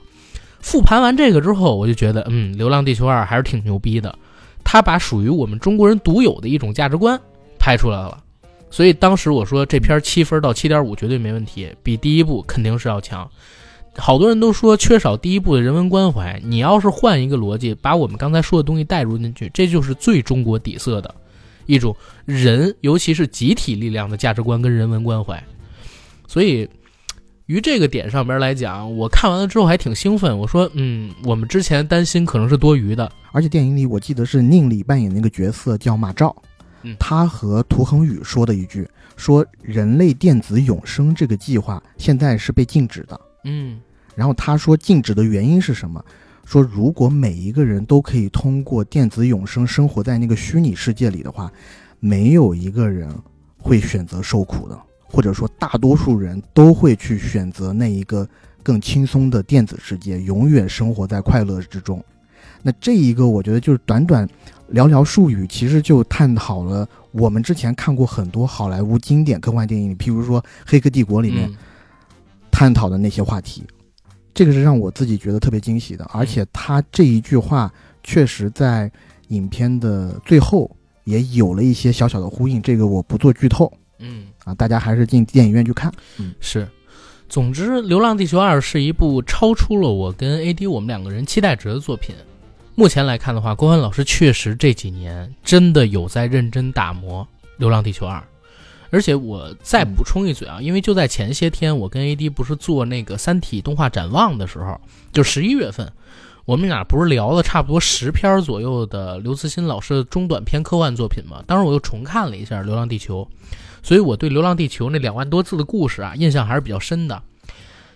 [0.60, 4.18] 复盘完这个之后，我就觉得，嗯，《流浪地球二》还是挺牛逼的。
[4.64, 7.20] 他把属于我们中国人独有的一种价值观
[7.58, 8.18] 拍出来了。
[8.70, 13.30] 所以当时我说这片七分到七点五绝对没问题，比第一部肯定是要强。
[13.96, 16.40] 好多人都说缺少第一步的人文关怀。
[16.44, 21.14] 你要是换一个逻辑，把我们刚才说的东西带入进去，这就是最中国底色的
[21.66, 25.42] 一种人，尤其是集体力量的价值观跟人文关怀。
[26.26, 26.68] 所以，
[27.46, 30.36] 于这个点上边来讲，我看完了之后还挺兴奋。
[30.36, 33.10] 我说，嗯，我们之前担心可能是多余的。
[33.32, 36.34] 而且电影里我记得是宁理扮演那个角色叫马照，
[36.82, 43.20] 嗯他和涂恒宇说的一句，说人类电子永生这个计划现在是被禁止的。
[43.44, 43.80] 嗯
[44.14, 46.04] 然后他说禁止的原因是什么？
[46.44, 51.50] 说如果每一个人都可以通过电子永生生活在那个虚拟世界里的话，
[52.00, 53.08] 没有一个人
[53.56, 58.28] 会选择受苦的，或者说大多数人都会去选择那一个
[58.62, 62.04] 更轻松的电子世界，永远生活在快乐之中。
[62.62, 64.28] 那这一个，我觉得就是短短
[64.72, 71.56] 寥寥数语，其实就探讨了我们之前看过很多好莱坞经典科幻电影里，譬如说《黑客帝国》里面嗯
[72.54, 73.64] 探讨的那些话题，
[74.32, 76.08] 这个是让我自己觉得特别惊喜的。
[76.12, 77.68] 而且他这一句话
[78.04, 78.88] 确实在
[79.28, 80.70] 影片的最后
[81.02, 85.92] 也有了一些小小的呼应，这个我不做剧透嗯，啊，大家还是进电影院去看。
[86.18, 86.68] 嗯是。
[87.28, 92.14] 总之，《流浪地球二》是一部超出了我跟 AD 我们两个人期待值的作品。
[92.76, 98.18] 目前来看的话，郭帆老师确实这几年真的有在认真打磨《流浪地球二》，
[98.94, 104.80] 而且我再补充一嘴啊，因为就在前些天，我跟 AD 不是做那个《三体》动画展望的时候，
[105.12, 105.92] 就十一月份，
[106.44, 111.42] 我们俩不是聊了差不多十篇左右的刘慈欣老师的中短篇科幻作品嘛？
[111.44, 113.28] 当时我又重看了一下《流浪地球》，
[113.82, 117.20] 所以我对《流浪地球》那两万多字的故事啊，印象还是比较深的。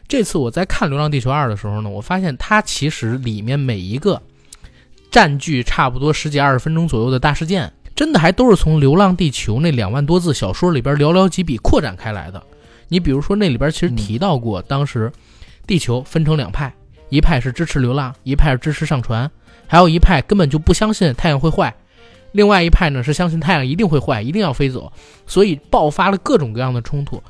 [0.08, 4.20] 这次我在看《流浪地球二》的时候呢，我发现它其实里面每一个
[5.12, 12.40] 占据差不多十几二十分钟左右的大事件，真的还都是从《流浪地球》那两万多字小说里边寥寥几笔扩展开来的。
[12.86, 15.10] 你比如说，那里边其实提到过，当时
[15.66, 16.72] 地球分成两派，
[17.08, 19.28] 一派是支持流浪，一派是支持上传，
[19.66, 21.74] 还有一派根本就不相信太阳会坏，
[22.30, 24.92] 另外一派呢是相信太阳一定会坏，一定要飞走，
[25.26, 27.20] 所以爆发了各种各样的冲突。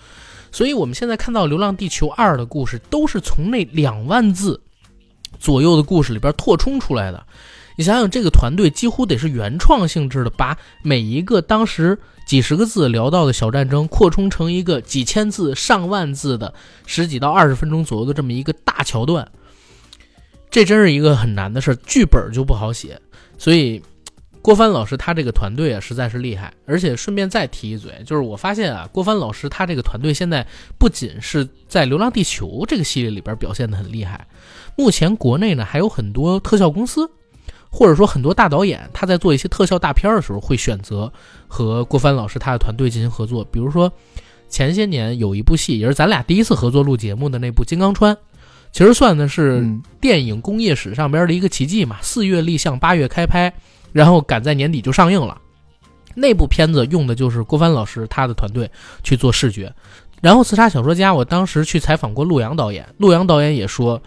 [0.53, 4.61] 所以我们现在看到《流浪地球二》的故事，都是从那两万字
[5.41, 7.25] 左右的故事里边拓充出来的。
[7.79, 16.53] 你想想，这个团队几乎得是原创性质的，把每一个当时几十个字聊到的小战争，扩充成一个几千字、上万字的
[16.87, 19.31] 十几到二十分钟左右的这么一个大桥段。
[20.51, 23.01] 这真是一个很难的事儿，剧本就不好写。
[23.39, 23.81] 所以，
[24.43, 26.53] 郭帆老师他这个团队啊，实在是厉害。
[26.67, 30.45] 而且顺便再提一嘴，就是我发现啊，郭帆老师他这个团队现在
[30.81, 34.27] 不仅是在《流浪地球》这个系列里边表现的很厉害，
[34.77, 37.09] 目前国内呢还有很多特效公司。
[37.71, 41.13] 或者说很多大导演他在做一些特效大片的时候，会选择
[41.47, 43.45] 和郭帆老师他的团队进行合作。
[43.53, 43.93] 比如说
[44.49, 48.15] 前些年有一部戏，也是咱俩第一次合作录节目的那部《金刚川》，
[48.73, 51.97] 其实算的是嗯，电影工业史上边的一个奇迹嘛。
[52.01, 53.53] 四月立项，八月开拍，
[53.93, 55.39] 然后赶在年底就上映了。
[56.15, 58.71] 那部片子用的就是郭帆老师他的团队
[59.05, 59.73] 去做视觉。
[60.21, 64.03] 然后《刺杀小说家》，我当时去采访过陆阳导演，陆阳导演也说。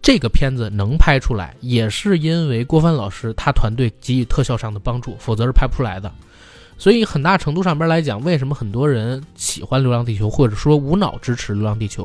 [0.00, 6.12] 这个片子能拍出来，也是因为郭帆老师他团队给予特效上的帮助，否则是拍不出来的。
[6.78, 12.04] 所以很大程度上边来讲，为什么很多人喜欢《流浪地球》，或者说无脑支持《流浪地球》，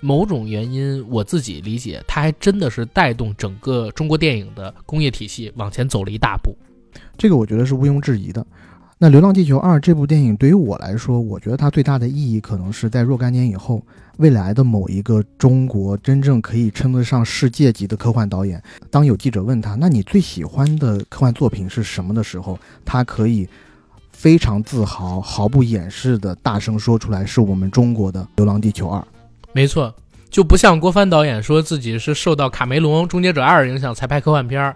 [0.00, 6.54] 某种原因我自己理解，它还真的是带动整个中国电影的工业体系往前走了一大步。
[7.16, 8.44] 这个我觉得是毋庸置疑的。
[9.00, 13.80] 那《流浪地球二》这部电影对于我来说，我觉得它最大的意义可能是在若干年以后，
[14.16, 23.48] 未来的某一个中国真正可以称得上世界级的科幻导演，当有记者问他“那你最喜欢的科幻作品是什么”的时候，他可以
[24.10, 29.00] 非常自豪、毫不掩饰的大声说出来：“是我们中国的《流浪地球二》。”
[29.54, 29.94] 没错，
[30.28, 34.74] 就不像郭帆导演说自己是受到卡梅隆《终结者二》影响才拍科幻片儿。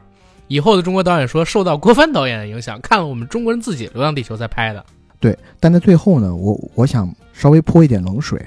[0.52, 4.84] 以后的中国导演说受到郭帆导演的影响，看了我们中国人自己《流浪地球》才拍的。
[5.18, 8.38] 对，但在最后呢，我我想稍微泼一点冷水，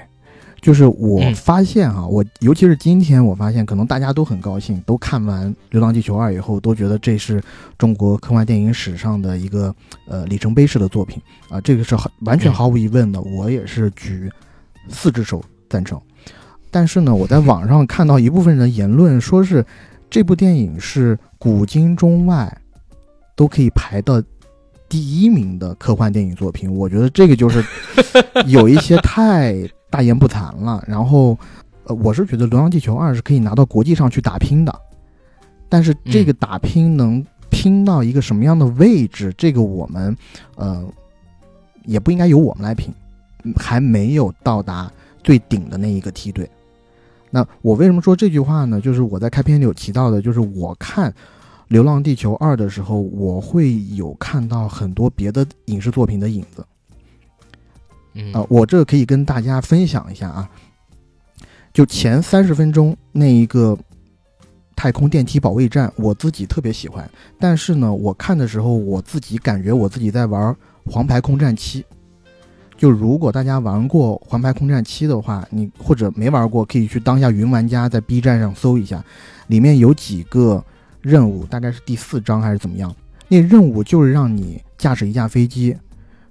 [0.62, 7.42] 就是我嗯发现哈、我尤其是今天我发现，可能大家都很高兴，都看完《流浪地球二》以后，都觉得这是
[7.76, 9.74] 中国科幻电影史上的一个
[10.06, 14.30] 呃里程碑式的作品啊、这个是毫完全嗯毫无疑问的，我也是举
[14.88, 16.00] 四只手赞成。
[16.70, 19.66] 但是呢，我在网上看到一部分人的言论，说是
[20.16, 22.50] 这部电影是古今中外
[23.34, 24.18] 都可以排到
[24.88, 26.74] 第一名的科幻电影作品。
[26.74, 27.62] 我觉得这个就是
[28.48, 29.54] 有一些太
[29.90, 30.82] 大言不惭了。
[30.88, 31.38] 然后，
[31.84, 34.74] 呃，我是觉得《流浪地球二》是可以拿到国际上去打拼的，
[35.68, 40.16] 但是这个打拼能拼到一个什么样的位置，这个我们
[40.54, 40.82] 呃
[41.84, 42.90] 也不应该由我们来评，
[43.54, 44.90] 还没有到达
[45.22, 46.48] 最顶的那一个梯队。
[47.36, 48.80] 那我为什么说这句话呢？
[48.80, 51.10] 就是我在开篇里有提到的，就是我看
[51.68, 56.64] 《流浪地球二》的时候，我会有看到很多别的影视作品的影子。
[58.14, 60.48] 嗯啊，我这可以跟大家分享一下啊。
[61.74, 63.76] 就前三十分钟那一个
[64.74, 67.06] 太空电梯保卫战，我自己特别喜欢。
[67.38, 70.50] 但是呢，我看的时候，我自己感觉我自己在玩
[70.90, 71.82] 《黄牌空战七》。
[72.76, 79.04] 就如果大家玩过《黄牌空战七》的话，你或者没玩过，可以去当下云玩家，在 B 站上搜一下，
[79.46, 80.62] 里面有几个
[81.00, 82.94] 任务，大概是第四章还是怎么样？
[83.28, 85.76] 那任务就是让你驾驶一架飞机。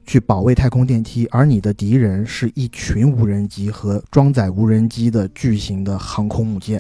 [0.08, 6.80] 去保卫太空电梯，而你的敌人是一群无人机和装载无人机的巨型的航空母舰。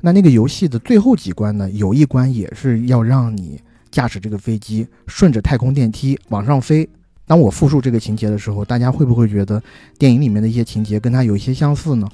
[0.00, 1.70] 那那个游戏的最后几关呢？
[1.72, 3.60] 有一关也是要让你
[3.90, 6.88] 驾驶这个飞机顺着太空电梯往上飞。
[7.32, 9.58] 当我复述这个情节的时候，大家会不会觉得
[9.98, 12.06] 电影里面的一些情节跟它有一些相似呢？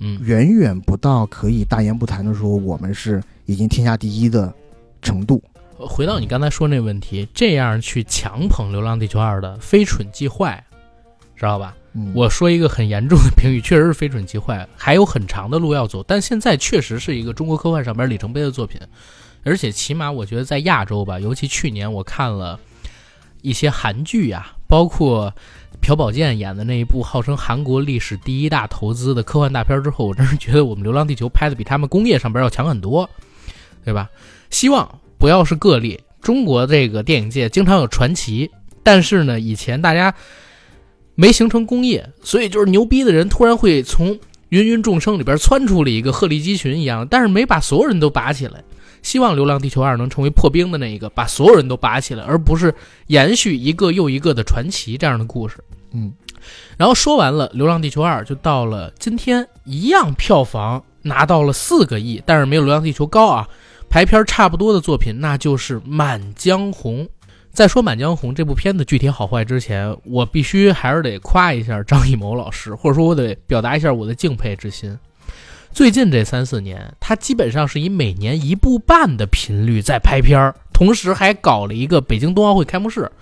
[0.00, 4.52] 嗯，远远不到可以大言不惭的说我们是已经天下第一的
[5.00, 5.42] 程度。
[5.78, 10.62] 回到你刚才说那问题，这样去强捧《流浪地球二》的，非蠢即坏，
[11.34, 11.74] 知道吧？
[11.94, 16.04] 嗯，我说一个很严重的评语，确实是非蠢即坏，还有很长的路要走。
[16.06, 18.78] 但现在确实是一个中国科幻上边里程碑的作品，
[19.42, 22.60] 而且起码我觉得在亚洲吧，尤其去年我看了
[23.40, 25.32] 一些韩剧呀，包括
[25.80, 33.08] 朴宝剑演的那一部号称韩国历史第一大投资的科幻大片之后，我真是觉得我们《流浪地球》拍的比他们工业上边要强很多，
[33.84, 34.08] 对吧？
[34.50, 35.00] 希望。
[35.18, 38.50] 不要是个例，中国这个电影界经常有传奇，
[38.82, 40.14] 但是呢，以前大家
[41.14, 44.08] 没形成工业，所以就是牛逼的人突然会从
[44.50, 48.62] 芸芸众生里边窜出了一个鹤立鸡群一样，但是没把所有人都拔起来。
[49.06, 52.74] 希望《流浪地球二》能成为破冰的那一个，把所有人都拔起来，而不是
[53.06, 55.62] 延续一个又一个的传奇这样的故事。
[55.92, 56.12] 嗯，
[56.76, 63.48] 然后说完了《流浪地球二》，就到了今天，一样票房拿到了四个亿，但是没有《流浪地球》高啊。
[63.88, 67.04] 排片差不多的作品，那就是《满江红》。
[67.52, 74.98] 在说《满江红》这部片子具体好坏之前，我必须还是得夸一下张艺谋老师，或者说我得表达一下我的敬佩之心。
[75.76, 83.12] 最近这三四年，他基本上是以每年一部半的频率在拍片儿，同时还搞了一个北京冬奥会开幕式。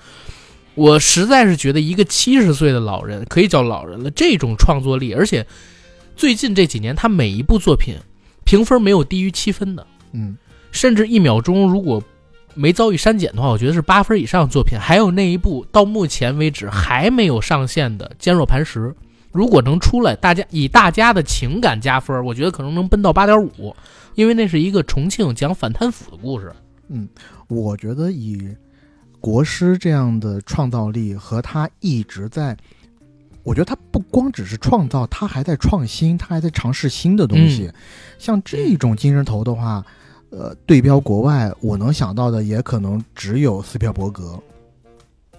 [0.76, 5.44] 我实在是觉得，一个七十岁的老人可以叫老人了，这种创作力，而且
[6.14, 7.96] 最近这几年他每一部作品
[8.44, 10.36] 评分没有低于七分的，嗯。
[10.70, 12.00] 甚至一秒钟如果
[12.55, 14.78] 没遭遇删减的话，我觉得是八分以上的作品。
[14.78, 18.78] 还有那一部到目前为止还没有上线的《坚若磐石》，
[19.35, 23.74] 如果能出来，大家以大家的情感加分，我觉得可能能奔到八点五，
[24.14, 26.53] 因为那是一个重庆讲反贪腐的故事。
[26.89, 27.09] 嗯，
[27.49, 28.49] 我觉得以
[29.20, 32.57] 国师这样的创造力和他一直在，
[33.43, 37.68] 我觉得他不光只是创造，他还在创新，他还在尝试新的东西。
[38.18, 39.85] 像这种精神头的话。
[40.37, 44.37] 呃，对标国外，我能想到的也可能只有斯皮尔伯格。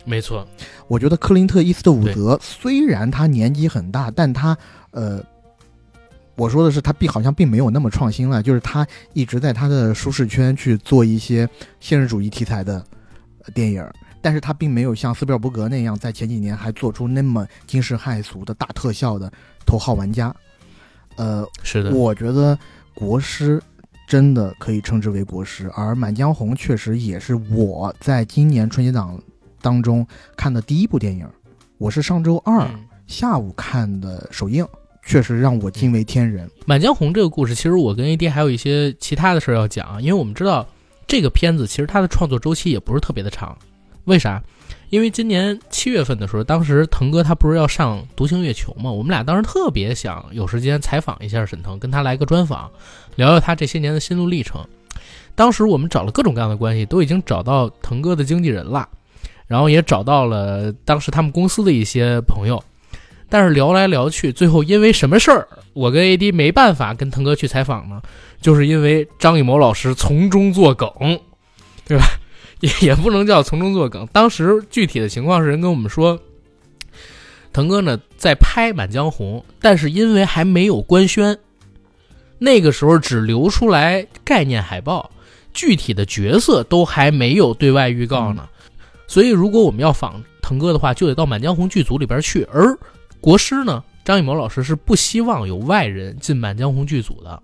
[0.05, 0.47] 没错，
[0.87, 4.55] 我觉得克林特·伊斯特伍德虽然他年纪很大，但他
[4.91, 5.19] 呃，
[6.35, 11.49] 我说的是他并好像并没有那么创新了，就是他一直在他的舒适圈去做一些
[11.79, 12.85] 现实主义题材的
[13.53, 13.83] 电影，
[14.21, 19.31] 但是他并没有像斯皮尔伯格那样在前几年还做出那么惊世骇俗的大特效的
[19.65, 20.33] 头号玩家。
[21.17, 22.57] 呃，是的，我觉得
[22.93, 23.61] 国师。
[24.07, 29.19] 真的可以称之为国师，而《满江红》确实也是我在今年春节档
[29.65, 30.05] 当中
[30.37, 31.27] 看的第一部电影。
[31.79, 32.69] 我是上周二
[33.07, 34.63] 下午看的首映，
[35.03, 36.47] 确实让我惊为天人。
[36.67, 40.67] 《满江红》这个故事，其实我跟 AD 还有一些其他的事儿要讲，因为我们知道
[41.07, 43.57] 这个片子其实它的创作周期也不是特别的长，
[44.03, 44.39] 为啥？
[44.91, 52.69] 因为今年七月份的时候，当时腾哥他不是要上《独行月球》嘛，我们俩当时特别想有时间采访一下沈腾，跟他来个专访，
[53.15, 54.63] 聊聊他这些年的心路历程。
[55.33, 58.87] 当时我们找了各种各样的关系，都已经找到腾哥的经纪人了，
[59.47, 62.63] 然后也找到了当时他们公司的一些朋友，
[63.29, 68.01] 但是聊来聊去，最后因为什么事儿，我跟 AD 没办法跟腾哥去采访呢？
[68.41, 70.89] 就是因为张艺谋老师从中作梗，
[71.85, 72.05] 对吧？
[72.61, 74.07] 也也不能叫从中作梗。
[74.13, 76.19] 当时具体的情况是，人跟我们说，
[77.51, 81.37] 腾哥呢在拍《满江红》，但是因为还没有官宣，
[82.39, 85.11] 那个时候只流出来概念海报，
[85.53, 88.47] 具体的角色都还没有对外预告呢。
[89.07, 92.43] 所以，如果我们要访腾哥的话，就得到《满江红》剧组里边去。
[92.51, 92.77] 而
[93.21, 97.41] 国师呢，张艺谋老师是不希望有外人进《满江红》剧组的。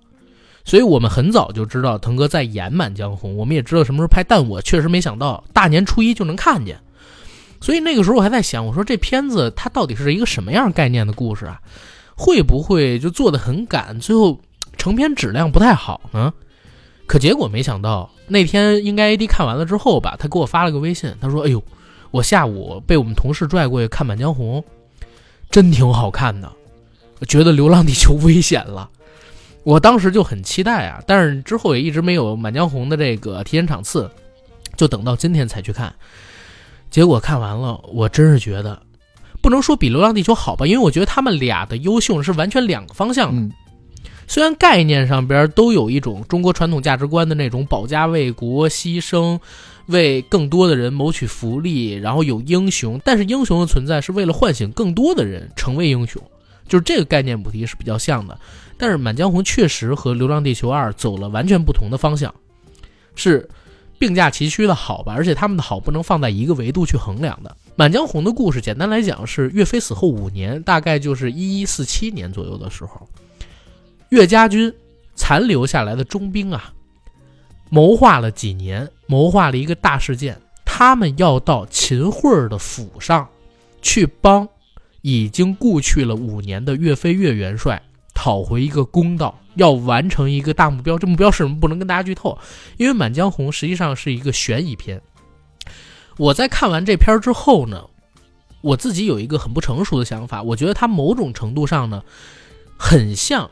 [0.64, 6.80] 所以我们很早就知道腾哥在演《满江红》，我们也知道什么时候拍，但我确实没想到大年初一就能看见。
[7.59, 11.59] 所以那个时候我还在想，我说这片子它到底是一个什么样概念的故事啊？
[12.16, 14.39] 会不会就做的很赶，最后
[14.78, 16.32] 成片质量不太好呢？
[17.12, 21.62] 可结果没想到那天应该 AD 看完了之后吧，他给我发了个微信，他说：“哎呦，
[22.09, 24.62] 我下午被我们同事拽过去看《满江红》，
[25.49, 26.49] 真挺好看的，
[27.20, 28.89] 我觉得《流浪地球》危险了。”
[29.64, 34.09] 我当时就很期待啊，但是之后也一直没有《满江红》的这个提前场次，
[34.78, 35.93] 就等到今天才去看。
[36.89, 38.82] 结果看完了，我真是觉得
[39.41, 43.53] 不能说比《流浪地球》好吧，因为我觉得他们俩的优秀是完全两个方向的。
[44.32, 49.38] 虽然概念上边都有一种中国传统价值观的那种保家卫国、牺牲，
[49.88, 56.23] 为更多的人谋取福利，然后有英雄，但是英雄的存在是为了唤醒更多的人成为英雄，
[56.65, 58.39] 就是这个概念主题是比较像的。
[58.77, 62.34] 但是《满江红》确实和《流浪地球二》走了完全不同的方向，
[63.15, 63.49] 是
[63.99, 65.13] 并驾齐驱的好吧？
[65.13, 67.49] 而且他们的好不能放在一个维度去衡量的。
[67.75, 73.05] 《满江红》的故事简单来讲是岳飞死后五年，大概就是一一四七年左右的时候。
[74.12, 74.74] 岳家军
[75.16, 76.74] 残留下来的中兵啊，
[77.70, 83.26] 谋划了几年，谋划了一个大事件，他们要到秦桧的府上
[83.82, 84.45] 去帮
[85.01, 87.82] 已经故去了五年的岳飞岳元帅
[88.14, 90.97] 讨回一个公道，要完成一个大目标。
[90.97, 91.57] 这目标是什么？
[91.57, 92.38] 不能跟大家剧透，
[92.76, 95.01] 因为《满江红》实际上是一个悬疑片。
[96.18, 97.86] 我在看完这片儿之后呢，
[98.59, 102.03] 我自己有一个很不成熟的想法，我觉得它某种程度上呢，
[102.78, 103.49] 很像。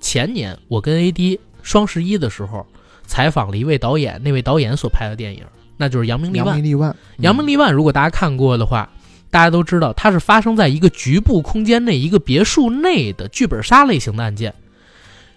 [0.00, 2.66] 前年我跟 AD 双十一的时候
[3.06, 5.42] 采访了一位导演，那位导演所拍的电影，
[5.76, 6.46] 那就是《扬名立万》。
[6.48, 8.90] 扬名立万，扬名立万，如果大家看过的话，
[9.30, 14.54] 大家都知道它是发生在一个局部空间内、一个别墅内的剧本杀类型的案件，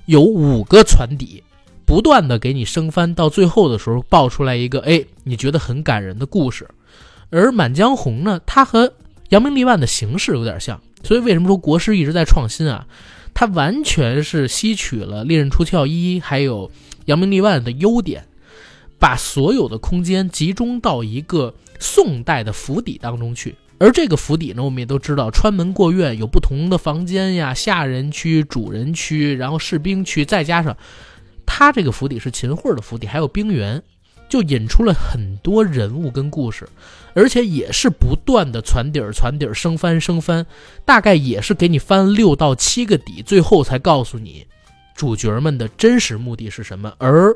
[0.05, 1.43] 有五个船底，
[1.85, 6.67] 不断的给你升翻，到最后的时候爆出来一个，哎，你觉得很感人的故事。
[7.29, 8.87] 而《满江红》呢，它和
[9.29, 12.85] 《扬名立万》的形式有点像，所以为什么说国师一直在创新啊？
[13.33, 16.69] 它完全是吸取了《利刃出鞘一》还有
[17.05, 18.25] 《扬名立万》的优点，
[18.99, 23.55] 把所有的空间集中到一个宋代的府邸当中去。
[23.79, 30.77] 而这个府邸呢，我们也都知道，穿门过院有不同的房间呀，下人区、主人区，然后士兵区，再加上
[31.47, 33.81] 他这个府邸是秦桧的府邸，还有兵员，
[34.31, 36.67] 就引出了很多人物跟故事。
[37.13, 40.45] 而且也是不断的传底儿、传底儿、升翻、升翻，
[40.85, 44.47] 大概也是给你翻六到七个底，最后才告诉你
[44.95, 47.35] 主角们的真实目的是什么，而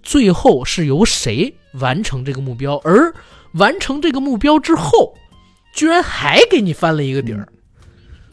[0.00, 3.12] 最后是由谁完成这个目标，而
[3.54, 5.14] 完成这个目标之后，
[5.74, 7.48] 居然还给你翻了一个底儿。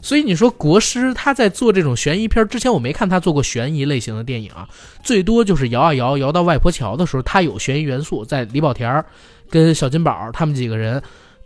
[0.04, 4.68] 所以你说国师他在做这种悬疑片之前，我没看他做过悬疑类型的电影啊，
[5.02, 9.02] 最多就是摇啊摇摇到外婆桥的时候，他有悬疑元素，在李保田儿。
[9.48, 11.02] 跟小金宝他们几个人，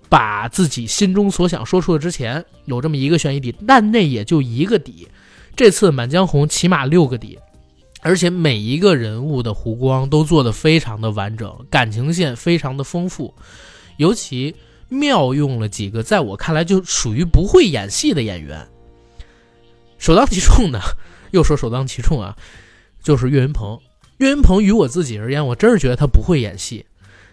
[0.08, 5.06] 把自己心中所想说出了之前，有这么一个悬疑底，但那也就一个底。
[5.54, 7.38] 这次《满江红》起码六个底，
[8.00, 13.34] 而且每一个人物的弧光都做得非常的完整，感情线非常的丰富，
[13.98, 14.54] 尤其
[14.88, 18.66] 妙用了几个在我看来就属于不会演戏的演员。
[19.98, 20.80] 首当其冲的，
[21.32, 22.36] 又说首当其冲啊，
[23.02, 23.78] 就是岳云鹏。
[24.18, 26.86] 岳云鹏于我自己而言，我真是觉得他不会演戏。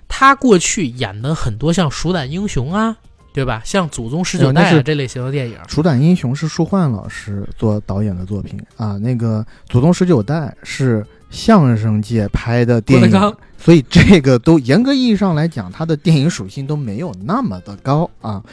[0.08, 2.96] 他过去演的很多像《鼠胆英雄》啊，
[3.34, 3.62] 对吧？
[3.66, 18.44] 像《祖宗十九代》啊这类型的电影，《鼠胆英雄》是舒焕老师做导演的作品啊，那个《祖宗十九代》是相声界拍的电影，所以这个都严格意义上来讲，它的电影属性都没有那么的高啊。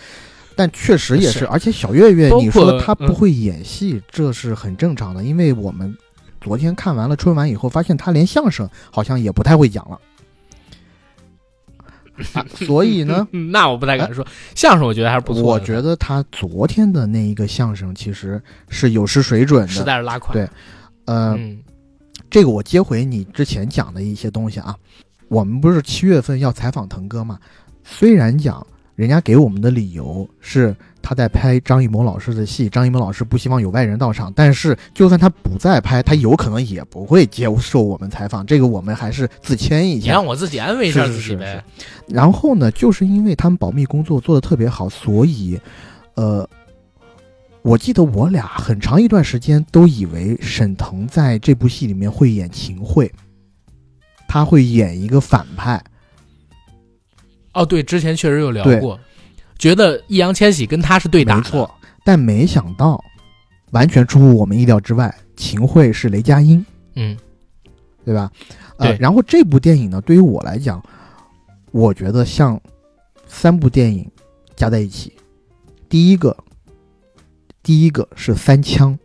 [0.55, 5.97] 但确实也是，而且小岳岳，你说他不会演戏，嗯、这是很正常的，因为我们
[6.43, 9.99] 昨天看完了春晚以后，发现他连相声好像也不太会讲了。
[12.35, 15.43] 啊、所以呢， 那我不太敢说、啊、相声，我觉得还是不错。
[15.43, 20.35] 我觉得他昨天的那一个相声其实是有失水准的，实在是拉垮。
[20.35, 20.47] 对，
[21.07, 21.59] 呃，嗯、
[22.33, 24.75] 这个我接回你之前讲的一些东西啊。
[25.29, 27.39] 我们不是七月份要采访腾哥嘛？
[27.85, 28.67] 虽然讲
[28.97, 38.47] 人家给我们的理由是他在拍张艺谋老师的戏，张艺谋老师不希望有外人到场，但是就算他不再拍，他有可能也不会接受我们采访。
[38.47, 41.63] 这个我们还是自谦一下，你让我自己安慰一下自己呗。
[42.09, 45.61] 然后呢，就是因为他们保密工作做得特别好，所以，
[46.15, 46.49] 呃，
[47.63, 53.11] 我记得我俩很长一段时间都以为沈腾在这部戏里面会演秦桧，
[54.27, 55.83] 他会演一个反派。
[57.55, 58.99] 哦，对，之前确实有聊过，
[59.59, 61.71] 觉得易烊千玺跟他是对打，没错。
[62.05, 63.03] 但没想到，
[63.71, 66.65] 完全出乎我们意料之外，秦桧是雷佳音，
[66.97, 67.17] 嗯，
[68.05, 68.33] 对吧？
[68.79, 70.83] 呃，然后这部电影呢，对于我来讲，
[71.71, 72.61] 我觉得像
[73.29, 74.11] 三部电影
[74.57, 75.13] 加在一起，
[75.89, 76.37] 第一个，
[77.63, 78.99] 第一个是三枪，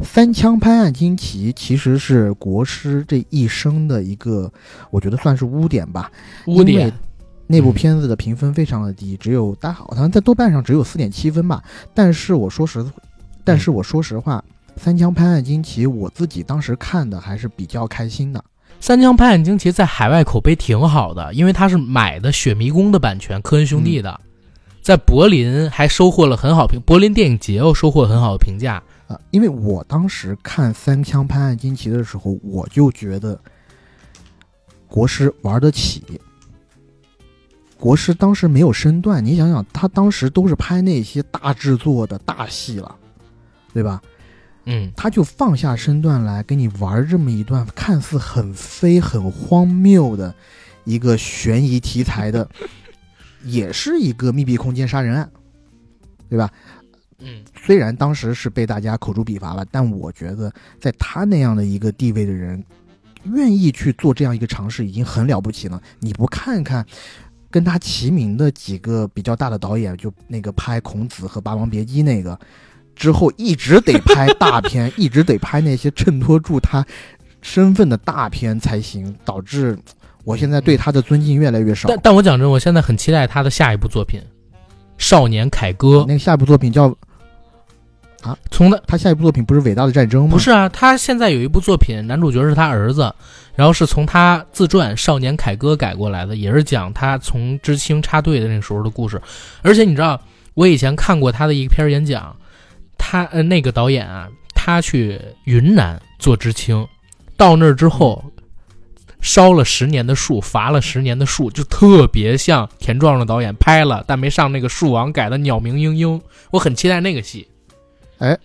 [0.00, 4.52] 三枪拍案惊奇其实是国师这一生的一个，
[4.90, 6.10] 我觉得算是污点吧。
[6.46, 6.92] 污点。
[7.46, 11.62] 那部片子的评分非常的低，只有大好像在豆瓣上只有四点七分吧。
[11.92, 12.82] 但是我说实，
[13.44, 14.42] 但是我说实话，
[14.80, 18.40] 《三枪拍案惊奇》我自己当时看的还是比较开心的。
[18.80, 24.18] 《三枪拍案惊奇》在海外口碑挺好的，因为它是买的《雪迷宫》的版权，科恩兄弟的，
[24.84, 28.82] 在柏林还收获了很好评，柏林电影节又收获很好的评价。
[29.08, 33.40] 啊，因为我当时看《三枪拍案惊奇》的时候，我就觉得
[34.86, 36.02] 国师玩得起。
[37.78, 42.94] 国师当时没有身段，你想想，他当时都是拍那些大制作的大戏了，
[43.72, 44.02] 对吧？
[44.66, 50.34] 嗯，他就放下身段来跟你玩这么一段看似很飞、很荒谬的
[50.84, 52.46] 一个悬疑题材的，
[53.44, 55.30] 也是一个密闭空间杀人案，
[56.28, 56.50] 对吧？
[57.20, 62.62] 嗯，虽然当时是被大家口诛笔伐了，但我觉得在他那样的一个地位的人，
[63.32, 65.80] 愿意去做这样一个尝试，已经很了不起了。
[66.00, 66.84] 你不看看
[67.50, 72.38] 跟他齐名的几个比较大的导演，就那个拍《孔子》和《霸王别姬》那个
[72.96, 76.84] 之后，一直得拍大片， 一直得拍那些衬托住他
[77.40, 79.78] 身份的大片才行，导致
[80.24, 81.88] 我现在对他的尊敬越来越少。
[81.88, 84.20] 但但我讲真，我现在很期待他的下一部作品
[84.98, 85.98] 《少年凯歌》。
[86.06, 86.94] 那个下一部作品叫。
[88.22, 90.30] 啊，从他他下一部作品不是《伟大的战争》吗？
[90.30, 93.14] 不是啊，他现在有一部作品，男主角是他儿子，
[93.54, 99.20] 然后是从他自传《少年凯歌》改过来的，也是讲他从知青插队的那时候的故事。
[99.60, 100.18] 而且你知道，
[100.54, 102.34] 我以前看过他的一篇演讲，
[102.96, 106.88] 他呃那个导演啊，他去云南做知青，
[107.36, 108.24] 到那儿之后
[109.24, 116.18] 烧了十年的树，伐了十年的树，就特别像田壮壮导演拍了但没上那个树王改的《鸟鸣嘤嘤》，
[116.50, 117.48] 我很期待那个戏。
[118.18, 118.38] 哎，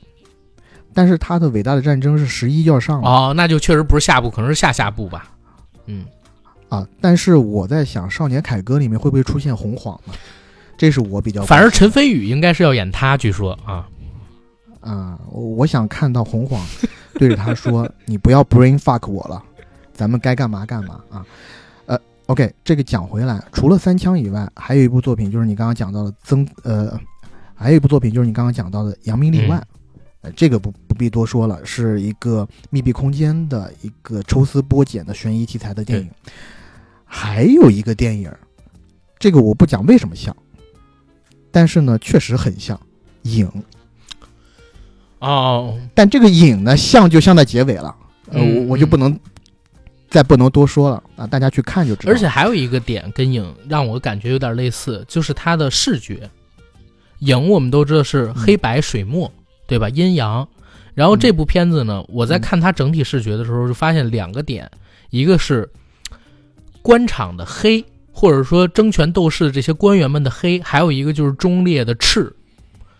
[0.93, 5.29] 但是他的《伟大的战争》是十一要上了哦，那就确实不是下部，可能是下下部吧。
[5.85, 6.05] 嗯，
[6.69, 10.13] 啊，但是我在想，《少年凯歌》里面会不会出现洪晃呢？
[10.77, 11.43] 这是我比较……
[11.43, 13.85] 反而陈飞宇应该是要演他，据说啊
[14.79, 16.65] 啊，我想看到洪晃
[17.15, 19.43] 对着他说：“你不要 brain fuck 我了，
[19.99, 21.25] 咱们该干嘛干嘛啊。”
[21.85, 26.97] 呃，OK，这个讲回来，除了三枪以外，还有一部作品就是你刚刚讲到的曾呃。
[27.61, 29.59] 还有一部作品就是你刚刚讲到的《扬名立万》，
[30.21, 36.09] 呃，这个不不必多说了，是一个密闭空间的一个抽丝剥茧的悬疑题材的电影。
[37.03, 38.31] 还有一个电影，
[39.19, 40.33] 这个我不讲为什么像，
[41.51, 42.77] 但是呢，确实很像
[43.23, 43.45] 《影》。
[45.19, 47.93] 哦，但这个《影》呢，像就像在结尾了，
[48.29, 49.19] 呃，我我就不能
[50.09, 52.11] 再不能多说了啊，大家去看就知道。
[52.11, 56.29] 而且还有一个点跟《影》让我感觉有点类似，就是它的视觉。
[57.19, 59.31] 影我们都知道是黑白水墨，
[59.67, 59.89] 对吧？
[59.89, 60.47] 阴阳。
[60.95, 64.69] 然后这部片子呢，我在看它整体视觉的时候，就发现两个点：
[65.09, 65.69] 一个是
[66.81, 72.33] 官场的黑，或者说争权斗势的这些官员们的黑；还有一个就是忠烈的赤。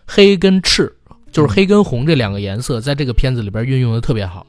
[0.06, 0.92] 黑跟赤，
[1.30, 4.46] 就是黑跟红这两个颜色，在这个片子里边运用的特别好。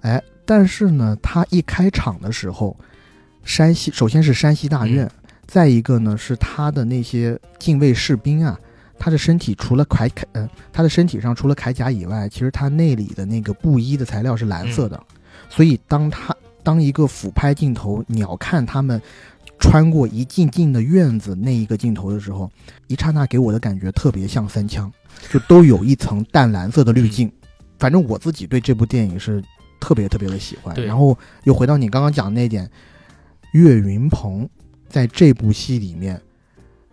[0.00, 2.76] 哎，但是呢，他一开场的时候，
[3.44, 5.10] 山西首先是山西大院。
[5.46, 8.58] 再一个呢，是他的那些禁卫士兵啊，
[8.98, 14.98] 他的身体除了铠铠，呃，他的身体上除了铠甲以外，其实他内里的那个布衣的材料是蓝色的。
[15.50, 19.00] 所以当他当一个俯拍镜头鸟看他们
[19.60, 22.50] 穿过一进进的院子那一个镜头的时候，
[22.86, 24.90] 一刹那给我的感觉特别像三枪，
[25.30, 27.30] 就都有一层淡蓝色的滤镜。
[27.78, 29.44] 反正我自己对这部电影是
[29.84, 30.74] 特别特别的喜欢。
[30.86, 32.70] 然后又回到你刚刚讲那点，
[33.52, 34.48] 岳云鹏。
[34.86, 36.20] 在这部戏里面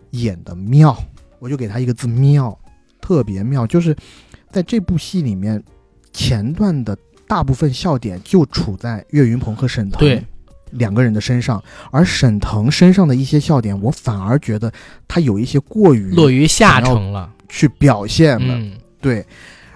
[0.09, 0.97] 演的妙，
[1.37, 2.57] 我就给他一个字妙，
[2.99, 3.67] 特别妙。
[3.67, 3.95] 就是
[4.49, 5.63] 在这部戏里面，
[6.11, 10.25] 前段的大部分笑点就处在岳云鹏和沈腾
[10.71, 14.73] 两个人的身上，而沈腾身上的一些笑点，我反而觉得
[15.07, 18.77] 他有一些过于落于下乘了，去表现了。
[18.99, 19.23] 对，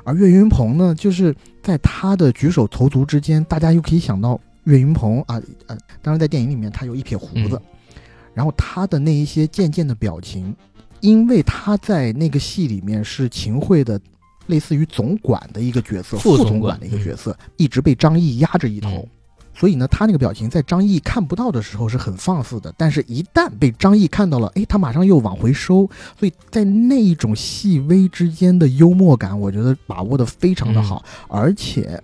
[0.04, 1.36] 而岳云鹏呢，就是
[1.66, 7.60] 在他的举手投足之间，大家又可以想到岳云鹏啊，呃，当然在电影里面他有一撇胡子。
[8.36, 10.56] 然后他的那一些渐渐的表情，
[11.00, 14.00] 因为他在那个戏里面是秦桧的，
[14.46, 19.08] 类似于总管的一个角色，副总管的一个角色，一直被张译压着一头，
[19.56, 25.90] 所以呢，他那个表情在张译看不到的时候是很放肆的，但是一旦被张译看到了，哎，他马上又往回收，
[26.20, 32.02] 所以在那一种细微之间的幽默感，我觉得把握的非常的好，而且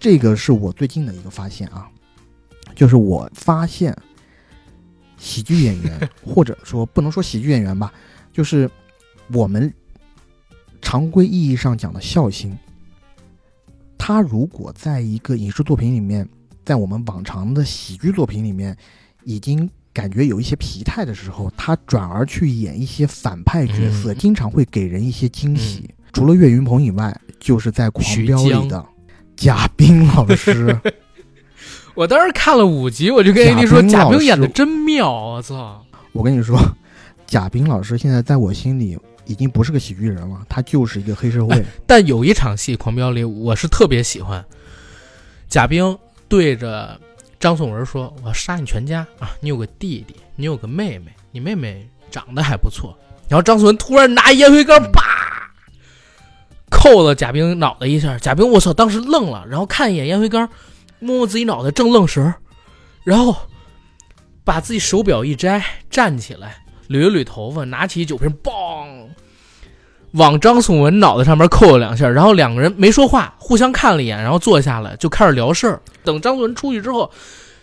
[0.00, 1.86] 这个是我最近的一个发现啊，
[2.74, 3.96] 就是我发现。
[5.18, 7.92] 喜剧演员，或者说不能说喜剧演员吧，
[8.32, 8.68] 就是
[9.28, 9.72] 我们
[10.80, 12.58] 常规意义上讲的孝心。
[14.04, 16.28] 他如果在一个影视作品里面，
[16.64, 18.76] 在我们往常的喜剧作品里面，
[19.22, 25.88] 已经感觉有一些疲态的时候，他转而去演一些反派角色，嗯经常会给人一些惊喜。
[26.12, 28.84] 除了岳云鹏以外，就是在《狂飙》里的
[29.36, 30.76] 贾冰老师。
[31.94, 35.80] 我当时看了五集，我就跟 AD 说，贾冰演的真妙，我操！
[36.10, 36.58] 我跟你说，
[37.24, 41.64] 贾冰老师现在在我心里已经不是个喜剧人了，他就是一个黑社会。
[41.86, 44.44] 但有一场戏，《狂飙》里我是特别喜欢，
[45.48, 45.96] 贾冰
[46.28, 46.98] 对着
[47.38, 49.30] 张颂文说：“我要杀你全家啊！
[49.40, 52.96] 你有个弟弟，你有个妹妹，你妹妹长得还不错。”
[53.28, 55.50] 然后张颂文突然拿烟灰缸，啪，
[56.70, 58.18] 扣了贾冰脑袋一下。
[58.18, 60.48] 贾冰，我操，当时愣了，然后看一眼烟灰缸，
[60.98, 62.34] 摸摸自己脑袋，正愣神，
[63.04, 63.34] 然后
[64.44, 69.01] 把自己手表一摘，站起来，捋了捋头发，拿起酒瓶，嘣，
[70.12, 75.80] 往张颂文脑袋上面扣了两下，然后两个人没说话，互相看了一眼，然后坐下来就开始聊事儿。
[76.04, 77.10] 等张颂文出去之后，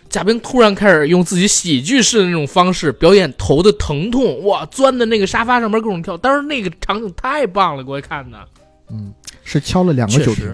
[0.08, 8.38] 贾冰突然开始用自己喜剧式的那种方式表演头的疼痛，哇，钻在那个沙发上面各种跳，当时那个场景太棒了，给我看的。
[8.90, 10.52] 嗯，是敲了两个确酒瓶。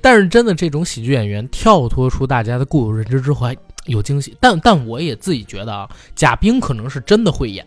[0.00, 4.36] 但是真的，这种喜剧演员跳脱出大家的固有认知之后，还有惊喜。
[4.38, 7.66] 但但我也自己觉得啊，贾冰可能是真的会演。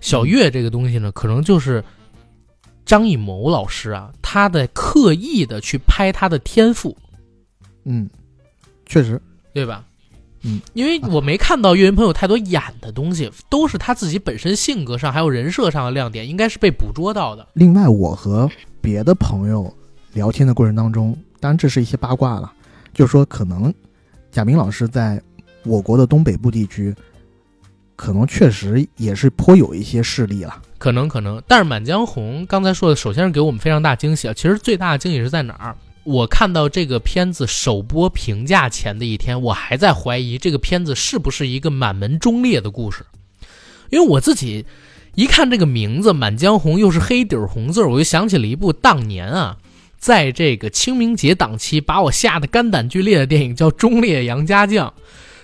[0.00, 1.84] 小岳这个东西呢，可能就是
[2.84, 6.96] 张艺谋老师啊，他在刻意的去拍他的天赋，
[7.84, 8.08] 嗯，
[8.86, 9.20] 确实，
[9.52, 9.84] 对吧？
[10.42, 17.44] 嗯，因为我没看到岳云鹏有太多演的东西，都是他自己本身性格上还有人设上的亮点，应该是被捕捉到的。
[17.54, 18.48] 另外，我和
[18.80, 19.70] 别的朋友
[20.12, 22.52] 聊天的过程当中，当然这是一些八卦了，
[22.94, 23.74] 就是说可能
[24.30, 25.20] 贾明老师在
[25.64, 26.94] 我国的东北部地区，
[27.98, 30.62] 可能确实也是颇有一些势力了。
[30.78, 34.32] 可能可能，但是《满江红》刚才说的，首先是给我们非常大惊喜啊。
[34.32, 35.76] 其实最大的惊喜是在哪儿？
[36.04, 43.04] 我看到这个片子首播评价前的一天，我还在怀疑这个片子是不是一个满门忠烈的故事，
[43.90, 44.64] 因为我自己
[45.16, 49.56] 一看这个名字《满江红》又是黑底儿红字，我就想起了一部当年啊，
[49.98, 54.88] 在这个清明节档期把我吓得肝胆俱裂的电影，叫《忠烈杨家将》，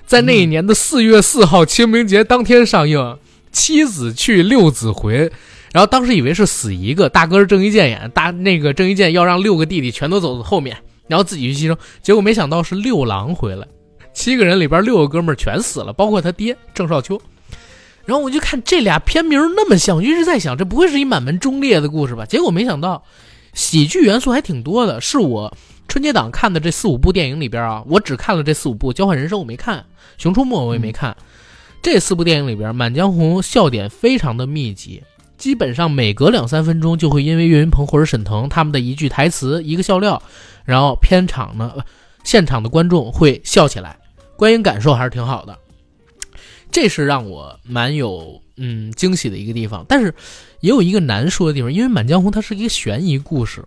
[0.07, 3.19] 在那一年的四月四号清明节当天上映。
[3.57, 5.31] 七子去，六子回，
[5.73, 10.77] 然后当时以为是死一个，大哥是郑伊健演，大那个郑伊健要让六个弟弟全都走到后面，
[11.07, 13.65] 然后自己去牺牲，结果没想到是六郎回来，
[14.13, 17.23] 七个人里边六个哥们全死了，包括他爹郑少秋。
[18.05, 22.27] 然后我就看这俩片名那么像，我一直在想，这不会是一满门忠烈的故事吧？
[22.27, 23.05] 结果没想到，
[23.53, 25.01] 喜剧元素还挺多的。
[25.01, 25.57] 是我
[25.89, 29.79] 春节档看的这四五部电影里边啊，我只看了这四五部，《交换人生》我没看，
[30.17, 31.17] 《熊出没》我也没看。
[31.83, 35.03] 这四部电影里边，《满江红》笑点非常的密集，
[35.37, 40.23] 基本上每隔两三分钟就会因为岳云鹏或者沈腾他们的一句台词、一个笑料，
[40.65, 41.85] 然后片场呢、呃
[42.25, 43.99] 现场的观众会笑起来，
[44.35, 45.59] 观影感受还是挺好的。
[46.73, 50.15] 这是让我蛮有嗯惊喜的一个地方，但是
[50.61, 53.63] 也有一个难说的地方，因为《满江红》它是一个悬疑故事，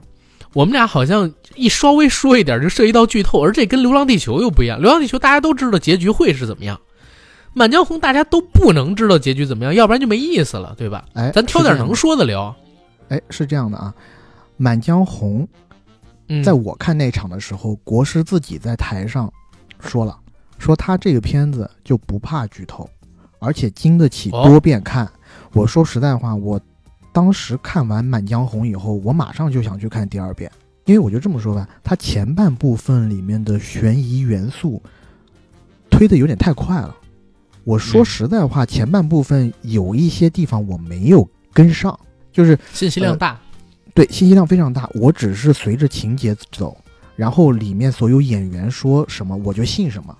[0.53, 6.79] 我们俩好像一稍微说一点就涉及到剧透，而这跟《流浪地球》又不一样，《流浪地球》大家都知道结局会是怎么样。
[7.53, 11.05] 满江红大家都不能知道结局怎么样，要不然就没意思了，对吧？
[11.13, 12.55] 哎，咱挑点能说的聊。
[13.09, 13.93] 哎，是这样的啊，
[14.57, 15.41] 《满江红》
[16.29, 19.31] 嗯，在我看那场的时候，国师自己在台上
[19.79, 20.15] 说了，
[20.59, 22.87] 说他这个片子就不怕剧透，
[23.39, 25.09] 而且经得起哦多遍看。
[25.53, 26.59] 我说实在话，我
[27.17, 30.51] 当时看完《满江红》以后，我马上就想去看第二遍，
[30.85, 34.79] 因为我就这么说吧，它前半部分里面的悬疑元素
[35.89, 36.95] 推的有点太快了。
[37.63, 38.05] 我说嗯。
[38.05, 41.99] 实在话，前半部分有一些地方我没有跟上，
[42.31, 43.35] 就是信息量大，
[43.95, 46.77] 对，信息量非常大，我只是随着情节走，
[47.15, 50.15] 然后里面所有演员说什么我就信什么，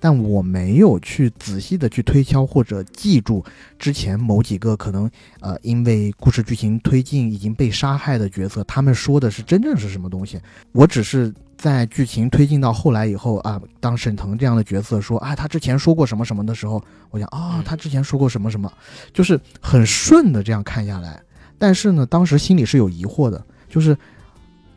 [0.00, 3.44] 但我没有去仔细的去推敲或者记住
[3.78, 5.08] 之前某几个可能
[5.40, 10.40] 呃因为故事剧情推进已经被杀害的角色，他们说的是真正是什么东西，
[10.72, 11.32] 我只是。
[11.60, 18.72] 在剧情推进到后来以后啊，当沈腾这样的角色说啊，他之前说过什么什么的时候，我想啊、嗯他之前说过什么什么，
[19.12, 21.22] 就是很顺的这样看下来。
[21.58, 23.94] 但是呢，当时心里是有疑惑的，就是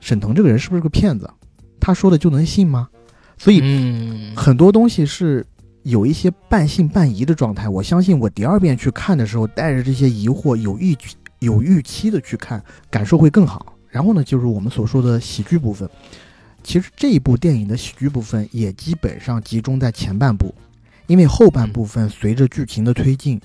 [0.02, 1.30] 沈腾这个人是不是个骗子？
[1.80, 2.90] 他说的就能信吗？
[3.38, 5.46] 所以嗯，很多东西是
[5.84, 7.68] 有一些半信半疑的状态。
[7.68, 13.76] 我相信我第二遍去看的时候，带着这些疑惑，有预期有预期的去看，感受会更好。
[13.90, 15.90] 然后呢，就是我们所说的喜剧部分。
[16.64, 20.56] 其实这一部电影的喜剧部分也基本上集中在前半部，
[21.08, 23.40] 因为后半部分随着剧情的推进，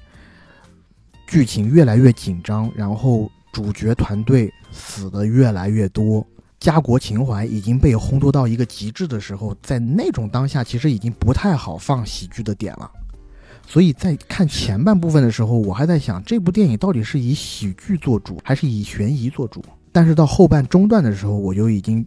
[1.26, 6.24] 剧情越来越紧张，然后主角团队死的越来越多，
[6.60, 12.90] 家国情怀已经被烘托到一个极致的时候，在那种当下，其实已经不太好放喜剧的点了。
[13.66, 19.62] 所以在看前半部分的时候，我还在想这部电影到底是以喜剧做主，还是以悬疑做主。
[19.92, 22.04] 但是到后半中段的时候，我就已经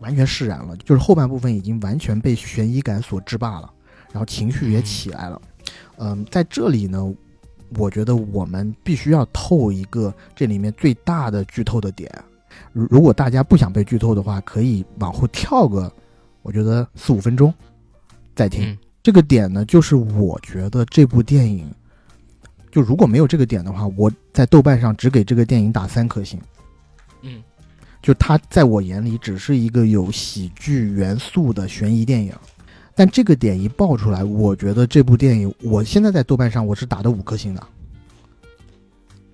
[0.00, 3.72] 完全释然了，就是后半部分已经完全被悬疑感所制霸了，
[4.12, 5.40] 然后情绪也起来了。
[5.96, 7.14] 嗯，在这里呢，
[7.78, 12.10] 我觉得我们必须要透一个这里面最大的剧透的点。
[12.74, 15.90] 如如果大家不想被剧透的话，可以往后跳个，
[16.42, 17.54] 我觉得四五分钟
[18.34, 18.76] 再听。
[19.02, 21.72] 这个点呢，就是我觉得这部电影，
[22.72, 26.40] 就如果没有这个点的话，我在豆瓣上只给这个电影打三颗星。
[27.22, 27.42] 嗯，
[28.02, 32.34] 就它在我眼里只是一个有喜剧元素的悬疑电影，
[32.94, 37.62] 但这个点一爆出来，我觉得这部电影，我现在在豆瓣上我是打的五颗星的，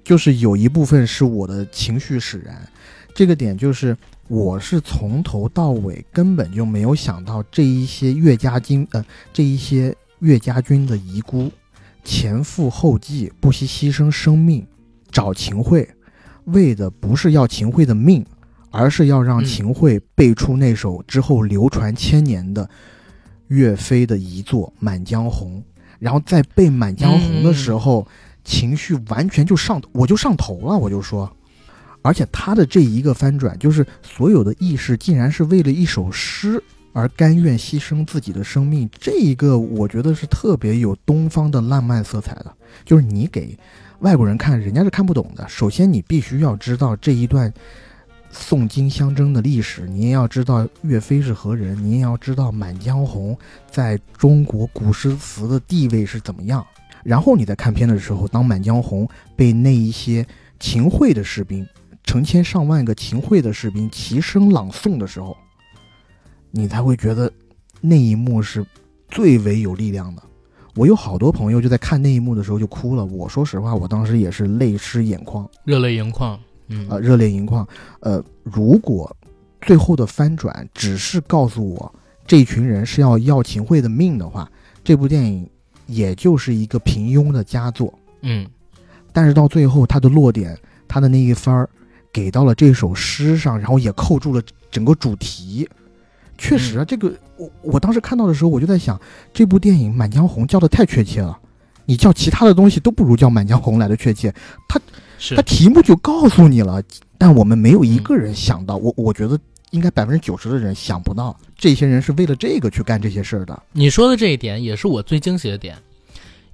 [0.04, 2.68] 就是有一部分是我的情绪使然，
[3.14, 3.96] 这个点就是。
[4.28, 11.50] 我是从头到尾根本就没有想到这一些岳家军，呃，这一些岳家军的遗孤，
[12.04, 14.64] 前赴后继，不惜牺牲生命
[15.10, 15.92] 找秦桧，
[16.44, 18.24] 为的不是要秦桧的命，
[18.70, 22.70] 而是要让秦桧背出那首之后流传千年的
[23.48, 25.58] 岳飞的遗作《满江红》，
[25.98, 28.06] 然后在背《满江红》的时候，
[28.44, 31.28] 情绪完全就上，我就上头了，我就说。
[32.02, 42.52] 而且他的这一个翻转，就是所有的意识竟然是为了一首诗而甘愿牺牲自己的生命，这一个我觉得是特别有东方的浪漫色彩的。
[42.84, 43.56] 就是你给
[43.98, 45.46] 外国人看，人家是看不懂的。
[45.48, 47.52] 首先，你必须要知道这一段
[48.32, 53.34] 宋金相争的历史，你也要知道岳飞是何人，你也要知道《满江红》
[53.70, 56.64] 在中国古诗词的地位是怎么样。
[57.04, 60.26] 然后你在看片的时候，当《满江红》被那一些
[60.58, 61.66] 秦桧的士兵。
[62.04, 65.36] 成千上万个秦桧的士兵齐声朗诵的时候，
[66.50, 67.32] 你才会觉得
[67.80, 68.64] 那一幕是
[69.08, 70.22] 最为有力量的。
[70.76, 73.04] 我有好多朋友就在看那一幕的时候就哭了。
[73.04, 76.38] 我说实话，我当时也是泪湿眼眶，热泪盈眶。
[76.68, 77.66] 嗯啊，热泪盈眶。
[78.00, 79.14] 呃，如果
[79.60, 81.94] 最后的翻转只是告诉我
[82.26, 84.50] 这群人是要要秦桧的命的话，
[84.84, 85.48] 这部电影
[85.86, 87.92] 也就是一个平庸的佳作。
[88.22, 88.46] 嗯，
[89.12, 91.68] 但是到最后，它的落点，它的那一番儿。
[92.12, 95.68] 给到了这首诗上，然后也扣住了整个主题。
[96.38, 98.98] 确实啊，这个我我当时看到的时候，我就在想，
[99.32, 101.38] 这部电影《满江红》叫的太确切了。
[101.84, 104.32] 你叫其他的东西都不如叫《满江红》来的确切。
[104.68, 104.80] 他
[105.36, 106.82] 他题目就告诉你了，
[107.18, 108.76] 但我们没有一个人想到。
[108.76, 109.38] 我我觉得
[109.70, 113.62] 应该百分之九十的人想不到，这些人是为了这个去干这些事儿的。
[113.72, 115.76] 你说的这一点也是我最惊喜的点，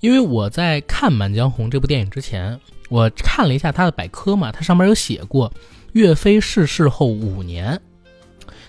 [0.00, 2.58] 因为我在看《满江红》这部电影之前。
[2.88, 5.52] 我看了一下他的百科嘛，它上面有写过，
[5.92, 7.80] 岳飞逝世后五年。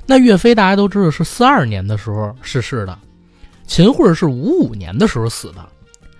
[0.05, 2.97] 那岳飞大家都知道是四二年的时候逝世的，
[3.65, 5.67] 秦桧是五五年的时候死的，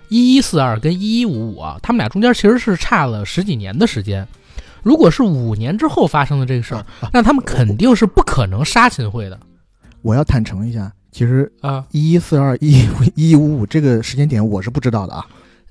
[0.08, 4.26] 一一四二跟一一五五啊，他们俩中间其实是差了十几年的时间。
[4.82, 9.40] 如果是五年之后发生的这个事儿，那他们肯定是不可能杀秦桧的。
[10.02, 15.26] 我要坦诚一下，其实啊，一一四二一一五五这个时间点我是不知道的啊。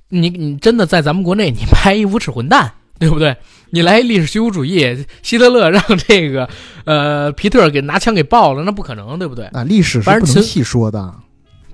[0.10, 3.36] 你你真的在咱们国内，你拍一无耻混蛋，对不对？
[3.70, 6.48] 你来历史虚无主义，希特勒让这个
[6.86, 9.46] 呃皮特给拿枪给爆了，那不可能，对不对？
[9.48, 11.14] 啊，历史是不能细说的。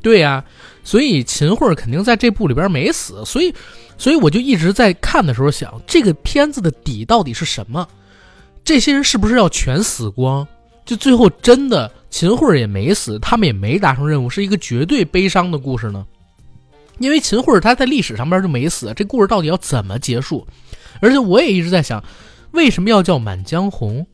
[0.02, 0.44] 对呀，
[0.84, 3.54] 所以秦桧肯定在这部里边没死，所以
[3.98, 7.88] 所以我就一直在看的时候想，这个片子的底到底是什么？
[8.66, 10.46] 这些人是不是要全死光？
[10.84, 16.06] 就最后真的秦桧也没死，他们也没达成任务，是一个绝对悲伤的故事呢？
[17.00, 20.48] 因为秦桧他在历史上边就没死，这故事到底要怎么结束？
[21.02, 22.04] 而且我也一直在想，
[22.52, 24.06] 为什么要叫《满江红》？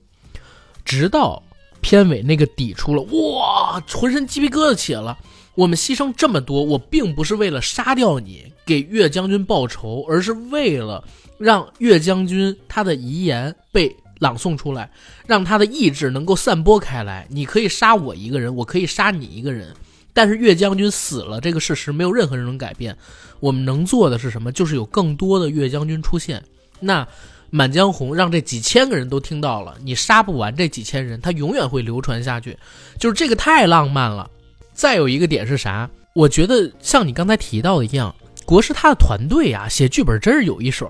[0.86, 1.43] 直到
[1.82, 5.17] 片尾那个底出了，哇，浑身鸡皮疙瘩起了。
[5.55, 11.03] 我们牺牲这么多，我并不是为了杀掉你，给岳将军报仇，而是为了
[11.38, 14.89] 让岳将军他的遗言被朗诵出来，
[15.27, 17.27] 让他的意志能够散播开来。
[17.30, 19.73] 你可以杀我一个人，我可以杀你一个人。
[20.14, 22.97] 但是岳将军死了这个事实没有任何人能改变，
[23.39, 24.51] 我们能做的是什么？
[24.51, 26.43] 就是有更多的岳将军出现。
[26.80, 27.03] 那
[27.49, 32.57] 《满江红》让这几千个人都听到了，你杀不完这几千人，他永远会流传下去。
[32.97, 34.30] 就是这个太浪漫了。
[34.74, 35.89] 再有一个点是啥？
[36.14, 38.14] 我觉得像你刚才提到的一样，
[38.45, 40.89] 国师他的团队啊，写剧本真是有一手。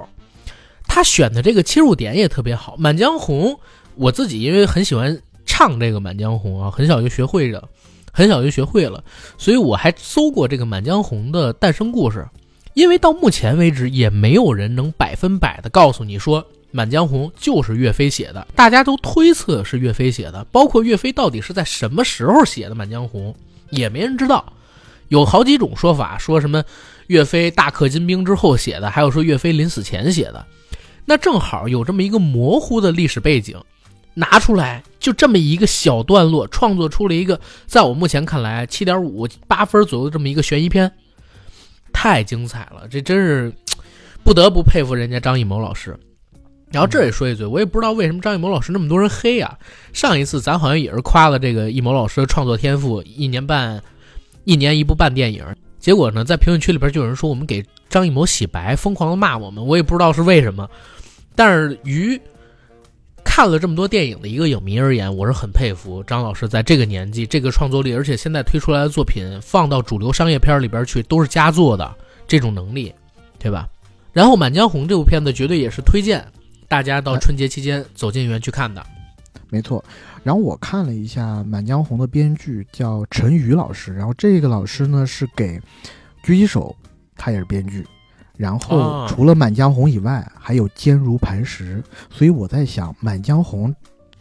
[0.87, 2.75] 他选的这个切入点也特别好。
[2.77, 3.53] 《满江红》，
[3.95, 7.69] 我自己因为很喜欢唱这个《满江红》啊，很小就学会着。
[8.19, 9.01] 很小就学会了，
[9.37, 12.27] 所以我还搜过这个《满江红》的诞生故事。
[12.73, 23.33] 因为到目前为止，也没有人能百分百的告诉你说，满江红》就是岳飞写的，大家都推测是岳飞写的，包括岳飞到底是在什么时候写的《满江红》，
[23.69, 24.51] 也没人知道。
[25.07, 26.61] 有好几种说法，说什么
[27.07, 30.45] 岳飞大克金兵之后写的，还有说岳飞临死前写的。
[31.05, 33.57] 那正好有这么一个模糊的历史背景，
[34.13, 40.91] 拿出来就这么一个小段落，创作出了一个在我目前看来七点五八分左右的这么一个悬疑片，
[41.93, 43.53] 太精彩了，这真是
[44.23, 45.97] 不得不佩服人家张艺谋老师。
[46.71, 49.57] 然后这也说一嘴，我也不知道为什么张艺谋老师那么多人黑啊。
[49.91, 53.81] 上一次咱好像也是夸了这个艺谋老师的创作天赋，一年半。
[54.45, 55.45] 一年一部半电影，
[55.77, 60.67] 结果呢，在评论区里边就有人说我们给张艺谋洗白，疯狂的骂我们，我也不知道是为什么。
[61.35, 62.19] 但是于
[63.23, 71.95] 看了这么多电影的一个影迷而言，我是很佩服张老师在这个年纪、这个创作力，而且现在推出来的作品放到主流商业片里边去都是佳作的
[72.27, 72.93] 这种能力，
[73.37, 73.67] 对吧？
[74.11, 76.25] 然后《满江红》这部片子绝对也是推荐
[76.67, 78.85] 大家到春节期间走进影院去看的。
[79.49, 79.83] 没错。
[80.23, 85.59] 然后我看了一下《满江红》的编剧叫陈宇老师，然后这个老师呢是给
[86.23, 86.75] 《狙击手》，
[87.15, 87.85] 他也是编剧。
[88.39, 91.83] 然后除了《满江红》以外，还有《坚如磐石》。
[92.09, 93.69] 所以我在想，《满江红》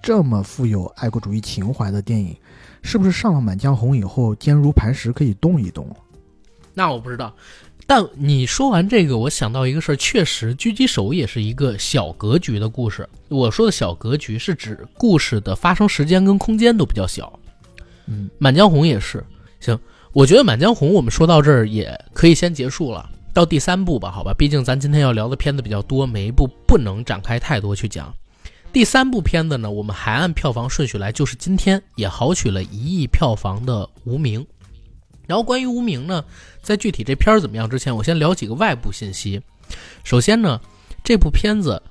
[0.03, 2.37] 这么富有爱国主义情怀的电影，
[2.83, 5.89] 是不是上了《满江红》以后，《坚如磐石》可以动一动？
[6.75, 7.33] 那我不知道。
[7.87, 13.09] 但你说完这个，我想到一个事儿，确实，《狙击手》也是一个小格局的故事。
[13.29, 17.39] 我说的小格局是指故事的发生时间跟空间都比较小。
[18.07, 19.25] 嗯，《满江红》也是。
[19.61, 19.79] 行，
[20.13, 24.35] 我觉得《满江红》我们说到这儿也可以先结束了，到第三部吧，好吧？
[24.35, 28.13] 毕竟咱今天要聊的片子比较多，每一部不能展开太多去讲。
[28.73, 34.41] 第三部片子呢，我们还按票房顺序来，就是今天也豪取了一亿票房的《无名》。
[35.27, 36.25] 然后关于无名呢，
[36.63, 39.41] 在具体这片儿怎么样之前，我先聊几个外部信息。
[40.03, 40.61] 首先呢，
[41.05, 41.83] 这部片子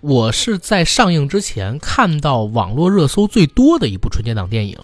[0.00, 4.78] 我是在上映之前看到网络热搜最多的一部春节档电影。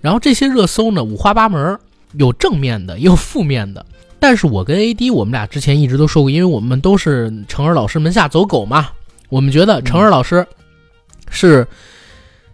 [0.00, 1.78] 然后这些热搜呢五花八门，
[2.12, 3.84] 有正面的，也有负面的。
[4.18, 8.88] 但是我跟 AD 我们俩之前一直都说过，因为我们都是成儿老师门下走狗嘛，
[9.28, 10.46] 我们觉得成儿老师
[11.30, 11.66] 是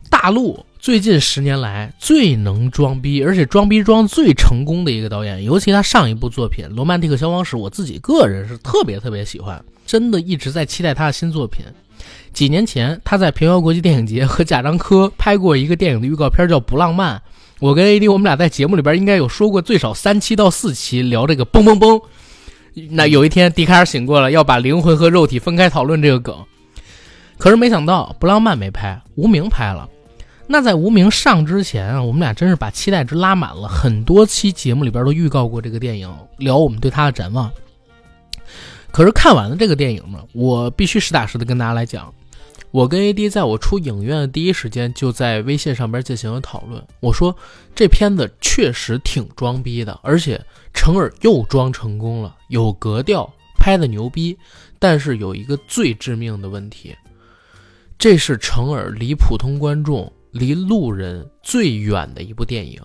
[0.08, 0.64] 大陆。
[0.78, 11.66] 最近十年来最能装逼，而且装逼装最成功的一个导演，尤其他上一部作品《罗曼蒂克消亡史》，我自己个人是特别特别喜欢，真的一直在期待他的新作品。
[12.32, 17.16] 几年前他在平遥国际电影节和贾樟柯拍过一个电影的预告片，叫《不浪漫》。
[17.60, 22.02] 我跟 AD 我们俩在节目里边应该有说过最少三期到四期聊这个嘣嘣嘣。
[22.90, 26.34] 那有一天笛卡尔醒过了，要把灵魂和肉体分开讨论这个梗，
[27.36, 29.88] 可是没想到《不浪漫》没拍，《无名》拍了。
[30.46, 36.08] 那在无名上之前啊，我们俩真是把期待值拉满了，很多期节目里边都预告过这个电影，
[36.38, 37.50] 聊我们对它的展望。
[38.90, 42.12] 可是看完了这个电影呢，我必须实打实的跟大家来讲，
[42.70, 46.84] 我跟 AD 在我出影院的第一时间就在微信上边进行了讨论。
[47.00, 47.36] 我说
[47.74, 50.40] 这片子确实挺装逼的，而且
[50.72, 54.36] 成尔又装成功了，有格调，拍的牛逼，
[54.78, 56.94] 但是有一个最致命的问题，
[57.98, 60.12] 这是成尔离普通观众。
[60.32, 62.80] 离路人最远的一部电影，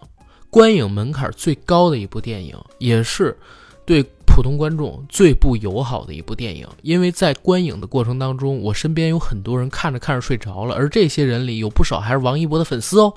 [0.49, 3.37] 观影门槛最高的一部电影，也是
[3.85, 4.03] 对
[4.35, 6.67] 普通观众最不友好的一部电影。
[6.81, 13.13] 因为在观影的过程当中，我身边有很多人看着看着睡着了，而这些人里有不少还是王一博的粉丝哦。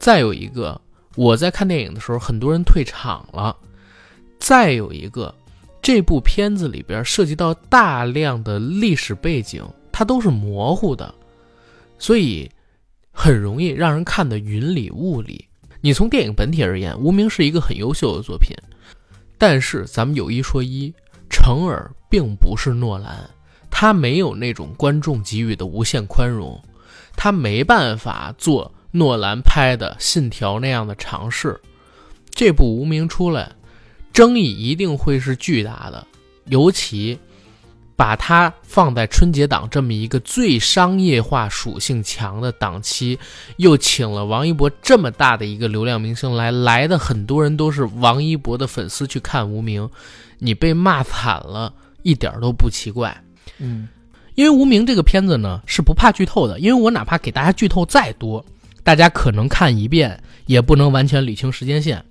[0.00, 0.80] 再有一个，
[1.14, 3.56] 我在看电影的时候，很多人退场了。
[4.40, 5.32] 再有一个，
[5.80, 11.14] 这部片子里边涉及到大量的历史背景，它都是模糊的，
[12.00, 12.50] 所以。
[13.20, 15.44] 很容易让人看得云里雾里。
[15.80, 18.56] 你从电影本体而言，《无名》是一个很优秀的作品，
[19.38, 20.92] 但是咱们有一说一，
[21.30, 23.30] 成尔并不是诺兰，
[23.70, 26.60] 他没有那种观众给予的无限宽容，
[27.16, 31.60] 他没办法做诺兰拍的《信条》那样的尝试。
[32.30, 33.52] 这部《无名》出来，
[34.12, 36.06] 争议一定会是巨大的，
[36.46, 37.18] 尤其。
[37.98, 43.18] 把它放在春节档这么一个最商业化属性强的档期，
[43.56, 49.82] 又请了王一博这么大的一个流量明星来，来的很多人都是王一博的粉丝去看《无名》，
[50.38, 51.74] 你被骂惨了，
[52.04, 53.20] 一点都不奇怪。
[53.58, 53.88] 嗯，
[54.36, 58.46] 因为《无名》这个片子呢是不怕剧透的，因为我哪怕给大家剧透再多，
[58.84, 62.04] 大家可能看一遍也不能完全理清时间线。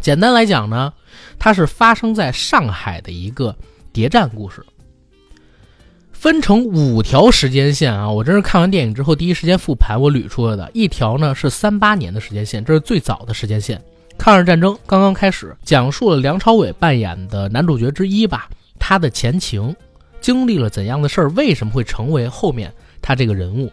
[0.00, 0.92] 简单来讲呢，
[1.38, 3.56] 它是发生在上海的一个
[3.92, 4.60] 谍战故事。
[6.24, 8.10] 分成五条时间线啊！
[8.10, 10.70] 我这是看完电影之后第一时间复盘，我捋出来的。
[10.72, 13.78] 一条呢是三八年的时间线，这是最早的时间线，
[14.16, 18.48] 抗日战争刚刚开始，讲述了梁朝伟扮演的男主角之一吧，
[18.78, 19.76] 他的前情，
[20.18, 22.72] 经历了怎样的事儿，为什么会成为后面
[23.02, 23.70] 他这个人物。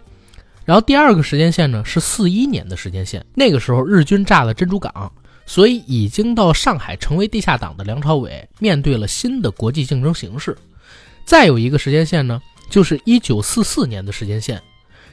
[0.66, 5.10] 然后第二个时间线呢是四一年的时间线，那个时候日军炸了珍珠港，
[5.45, 10.54] 所以已经到上海成为地下党的梁朝伟面对了新的国际竞争形势。
[11.26, 14.61] 再有一个时间线呢，就是一九四四年的时间线，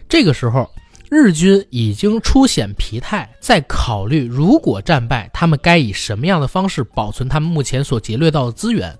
[0.09, 0.70] 这个时候。
[1.11, 8.94] 日军已经出现疲态，在考虑如果战败，他们该以什么样的方式保存他们目前所劫掠到的资源。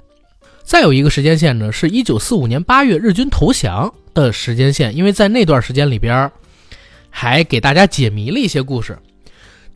[0.63, 6.33] 再有一个时间线呢，是一九四五年八月日军投降的时间线，因为在那段时间里边，
[7.11, 8.99] 还给大家解谜了一些故事。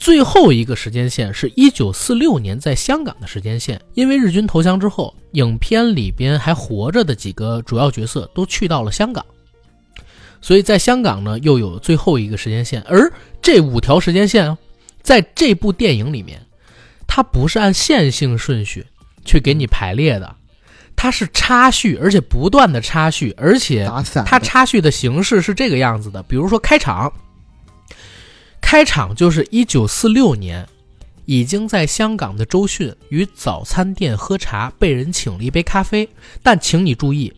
[0.03, 9.25] 最后一个时间线是一九四六年在香港的时间线，因为日军投降之后，影片里边还活着的几个主要角色都去到了香港。
[10.41, 14.59] 所以在香港呢，又有最后一个时间线，而这五条时间线，
[15.03, 16.45] 在这部电影里面，
[17.07, 18.85] 它不是按线性顺序
[19.25, 20.35] 去给你排列的，
[20.97, 23.89] 它是插叙，而且不断的插叙，而且
[24.27, 26.21] 它插叙的形式是这个样子的。
[26.25, 27.13] 比如说开场，
[28.63, 30.67] 开场就是一九四六年，
[31.27, 36.09] 已经在香港的周迅与早餐店喝茶，被人请了一杯咖啡，
[36.43, 37.31] 但请你注意。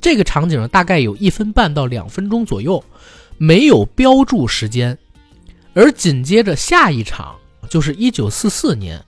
[0.00, 2.84] 这个场景大概有一分半到两分钟左右，
[3.36, 4.96] 没有标注时间。
[5.74, 7.36] 而紧接着下一场
[7.68, 9.04] 就是一九四四年，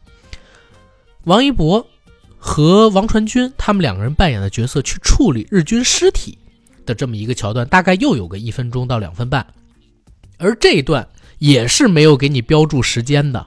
[1.24, 1.86] 王一博
[2.38, 6.36] 和王传君他们两个人扮演的角色去处理日军尸体
[6.84, 9.46] 的这么一个桥段，大概又有个一分钟到两分半。
[10.38, 11.08] 而这一段
[11.38, 13.46] 也是没有给你标注时间的。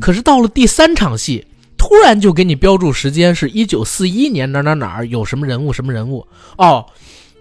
[0.00, 1.46] 可是到了第三场戏。
[1.78, 6.84] 突然就给你标注时间，是一九四一年哪哪哪儿有什么人物什么人物哦，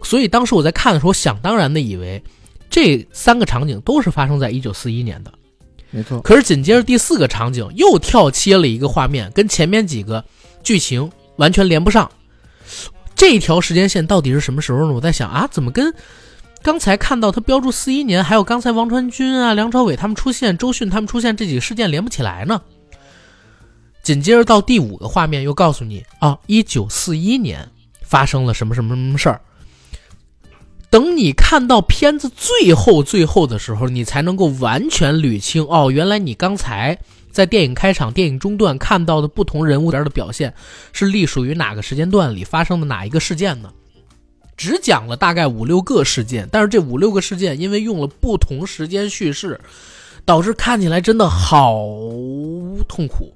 [0.04, 2.22] 所以当时我在看的时候，想当然的以为
[2.70, 5.34] 这三个场景都是发生在一九四一年的，
[5.90, 6.20] 没错。
[6.22, 10.24] 可是紧接着第四个场景又跳切了一个画面，跟前面几个
[10.62, 12.12] 剧情完全连不上。
[13.16, 14.94] 这条时间线到底是什么时候呢？
[14.94, 15.92] 我在想啊，怎么跟
[16.66, 22.60] 刚才看到他标注四一年，还有刚才王传君啊、梁朝伟他们出现、周迅他们出现这几个事件连不起来呢？
[24.02, 27.70] 紧接着到第五个画面，又告诉你啊，一九四一年
[28.02, 29.40] 发生了什么什么什么事儿。
[30.90, 36.98] 等你看到片子最后最后的时候，你才能够完全捋清哦，原来你刚才
[37.30, 40.52] 在电影开场、电影中段看到的不同人物的表现，
[40.94, 43.72] 是隶属于哪个时间段里发生的哪一个事件呢？
[44.58, 49.60] 只讲了大概五六个事件，但是这五六个事件因为用了不同时间叙事，
[50.24, 51.78] 导致看起来真的好
[52.88, 53.34] 痛苦。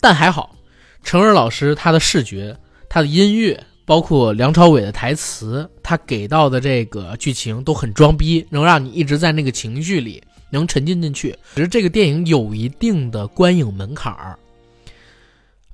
[0.00, 0.54] 但还好，
[1.02, 2.56] 成儿老师他的视觉、
[2.88, 11.36] 他的音乐，包括梁朝伟的台词，他给到的这个剧情都很装逼，能让你一直在那个情绪里能沉浸进去。
[11.54, 14.38] 只是这个电影有一定的观影门槛儿，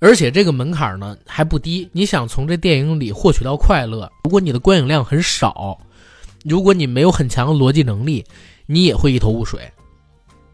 [0.04, 1.88] 而且这个门槛呢还不低。
[1.92, 5.78] 你想从这电影里获取到快乐，如果你的观影量很少，
[6.44, 8.22] 如果你没有很强的逻辑能力，
[8.66, 9.72] 你也会一头雾水，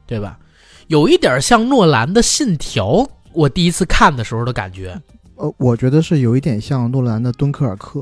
[0.07, 0.39] 对吧？
[0.87, 2.87] 有一点像诺兰的《信条》。
[3.33, 4.97] 我第一次看的时候的感觉，
[5.35, 8.01] 呃，我觉得是有一点像诺兰的《敦刻尔克》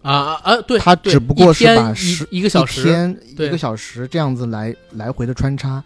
[0.00, 5.84] 啊啊，对，他只不过是把十一个小时、一个小时这样子来来回的穿插，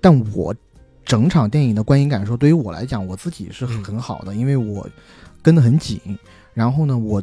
[0.00, 0.54] 但我
[1.10, 4.88] 整场电影的观影感受对于我来讲，我自己是很好的，因为我
[5.42, 6.00] 跟得很紧。
[6.54, 7.20] 然后呢，我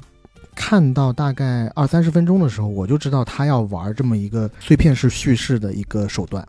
[0.53, 6.45] 看到大概二三十分钟的时候，我就知道他要玩这么一个碎片式叙事的一个手段。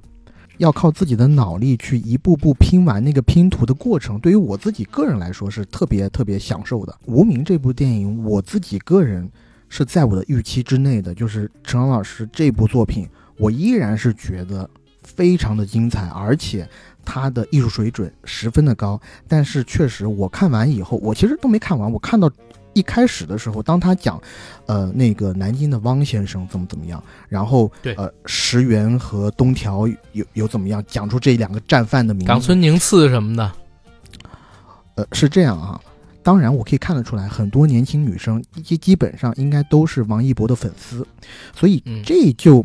[0.56, 6.92] 要靠自己的脑力去一步步拼完那个拼图的过程，对于我自己个人来说是特别特别享受的。
[7.04, 9.30] 《无名》这部电影，我自己个人
[9.68, 11.14] 是在我的预期之内的。
[11.14, 13.08] 就是陈老师这部作品，
[13.38, 14.68] 我依然是觉得
[15.04, 16.68] 非常的精彩，而且
[17.08, 19.00] 他的艺术水准十分的高。
[19.26, 22.30] 但是确实，我看完以后，我其实都没看完，我看到。
[22.74, 24.22] 一开始的时候，当他讲，
[24.66, 33.52] 呃，那个南京的汪先生怎么怎么样，然后对呃，石原和东条有有怎么样，讲出这两个战犯的名字，冈村宁次什么的，
[34.94, 35.80] 呃，是这样啊。
[36.22, 41.04] 当然，我可以看得出来，很多年轻女生基基本上应该都是王一博的粉丝，
[41.56, 42.64] 所以这就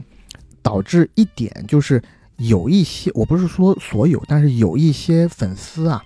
[0.61, 1.99] 导致一点，就是
[2.47, 6.01] 有一些，我不是说所有，但是有一些粉丝啊。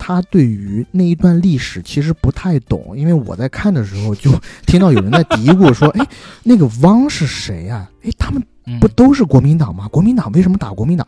[0.00, 4.30] 他对于那一段历史其实不太懂，因为我在看的时候就
[4.64, 6.06] 听到有人在嘀咕说：“哎，
[6.44, 7.90] 那个汪是谁呀？
[8.04, 8.40] 哎，他们
[8.80, 9.88] 不都是国民党吗？
[9.88, 11.04] 国民党为什么打国民党？”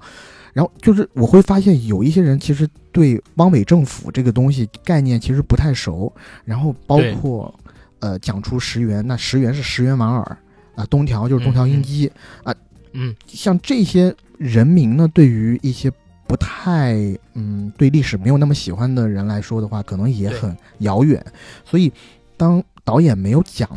[0.53, 6.13] 然后就是我会发现有一些人其实对汪伪政府这个东西概念其实不太熟，
[6.45, 7.55] 然后包括
[8.01, 10.37] 呃讲出石原，那石原是石原莞尔
[10.75, 12.11] 啊，东条就是东条英机
[12.43, 12.53] 啊，
[12.91, 15.93] 嗯，像这些人名呢，对于一些。
[16.27, 16.95] 不太
[17.35, 21.21] 嗯，对历史没有那么喜欢的人来说的话，可能也很遥远。
[21.65, 21.93] 所以，
[22.37, 23.69] 当导演没有讲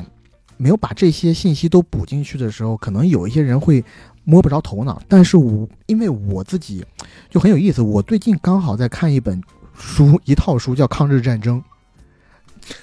[0.55, 3.83] 没有把这些信息都补进去的时候，可能有一些人会
[4.23, 5.01] 摸不着头脑。
[5.07, 6.85] 但是我因为我自己
[7.27, 9.41] 就很有意思，我最近刚好在看一本
[9.73, 11.59] 书，一套书叫《抗日战争》，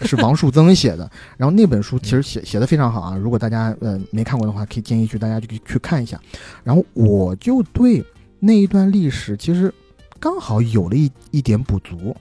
[0.02, 1.10] 是王树增写的。
[1.36, 6.20] 然后那本书其实写写的非常好啊，如果大家呃没看过的话，可以建议去大家去去看一下。
[6.64, 8.04] 然后我就对
[8.38, 9.72] 那一段历史其实
[10.18, 12.16] 刚好有了一一点补足，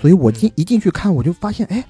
[0.00, 1.84] 所以我进一进去看，我就发现哎。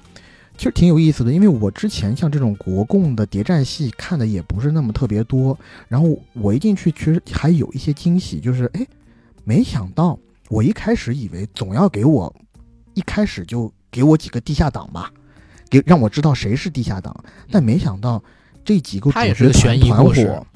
[0.57, 8.85] 其实挺有意思的，因为我之前像这种国共的谍战戏看的也不是那么特别多，然后我一进去其实还有一些惊喜，就是哎，
[9.45, 10.19] 没想到
[10.49, 12.35] 我一开始以为总要给我
[12.93, 15.11] 一开始就给我几个地下党吧，
[15.69, 17.15] 给让我知道谁是地下党，
[17.51, 18.23] 但没想到
[18.63, 20.47] 这几个主角团团伙，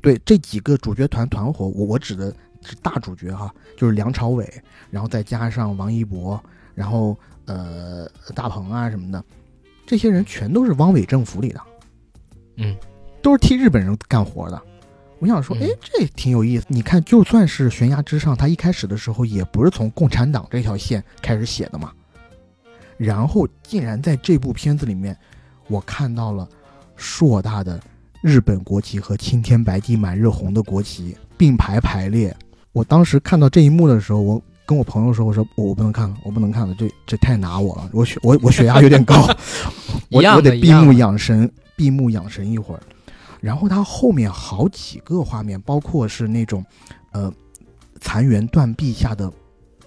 [0.00, 2.34] 对这几个主角团团伙，我我指的
[2.64, 4.48] 是大主角哈，就是梁朝伟，
[4.90, 6.42] 然后再加上王一博，
[6.74, 7.16] 然后。
[7.48, 9.24] 呃，大鹏啊什么的，
[9.86, 11.60] 这些人全都是汪伪政府里的，
[12.56, 12.76] 嗯，
[13.22, 14.60] 都是替日本人干活的。
[15.20, 16.66] 我想说，哎，这挺有意思。
[16.66, 21.92] 你看，就算是悬崖之上，他一开始的时候也不是从共产党这条线开始写的嘛。
[22.96, 25.16] 然后竟然在这部片子里面，
[25.68, 26.48] 我看到了
[26.96, 27.80] 硕大的
[28.20, 32.36] 日本国旗和青天白地满日红的国旗并排排列。
[32.72, 34.42] 我当时看到这一幕的时候，我。
[34.68, 39.14] 跟我朋友说，我说我不能看了，我不能看了，这这太拿我了，我血我我血压有点高，
[40.10, 42.80] 我我得闭目养神，闭目养神一会儿。
[43.40, 46.66] 然后他后面好几个画面，包括是那种，
[47.12, 47.32] 呃，
[48.00, 49.32] 残垣断壁下的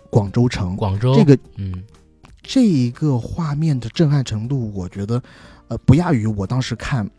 [0.09, 1.83] 广州城，广州这个，嗯，
[2.49, 5.21] 这一个画面的震撼程度，我觉得，
[5.67, 7.05] 呃，不亚于我当时看《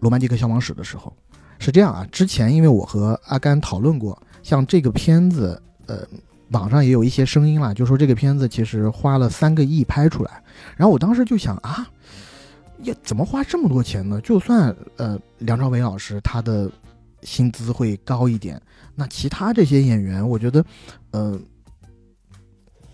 [0.00, 1.14] 罗曼蒂克消亡史》的时候。
[1.58, 6.06] 是这样啊，之前因为我和阿甘讨论过，像这个片子，呃。
[6.52, 10.42] 网上也有一些声音啦，就说这个片子其实花了三个亿拍出来。
[10.78, 11.86] 然后我当时就想啊，
[12.84, 14.18] 呀，怎么花这么多钱呢？
[14.22, 16.70] 就算呃梁朝伟老师他的
[17.20, 18.58] 薪资会高一点，
[18.94, 20.64] 那其他这些演员，我觉得
[21.10, 21.38] 呃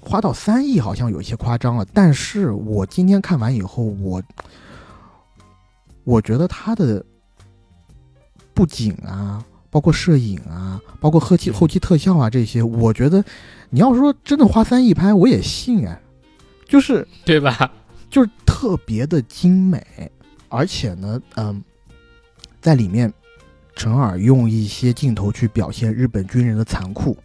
[0.05, 1.85] 花到三亿好像有些夸张了。
[1.93, 4.23] 但是我今天看完以后，我
[6.05, 7.05] 我觉得他的
[8.53, 9.45] 布景啊。
[9.71, 13.25] 包括摄影啊，包括后期后期特效啊，这些，我觉得，
[13.71, 16.01] 你要说真的花三亿拍，我也信哎，
[16.69, 17.73] 就是对吧？
[18.09, 19.85] 就是特别的精美，
[20.49, 21.61] 而且呢，嗯，
[22.61, 23.13] 在里面，
[23.75, 27.17] 陈耳用一些镜头去表现日本军人的残酷。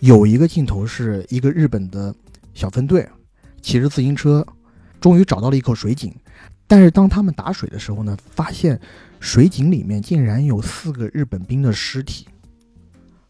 [0.00, 2.14] 有一个镜头是一个日本的
[2.54, 3.08] 小分队
[3.60, 4.46] 骑着自行车，
[5.00, 6.14] 终于找到了一口水井，
[6.66, 8.80] 但是当他们打水的时候呢，发现。
[9.20, 12.28] 水井里面竟然有四个日本兵的尸体，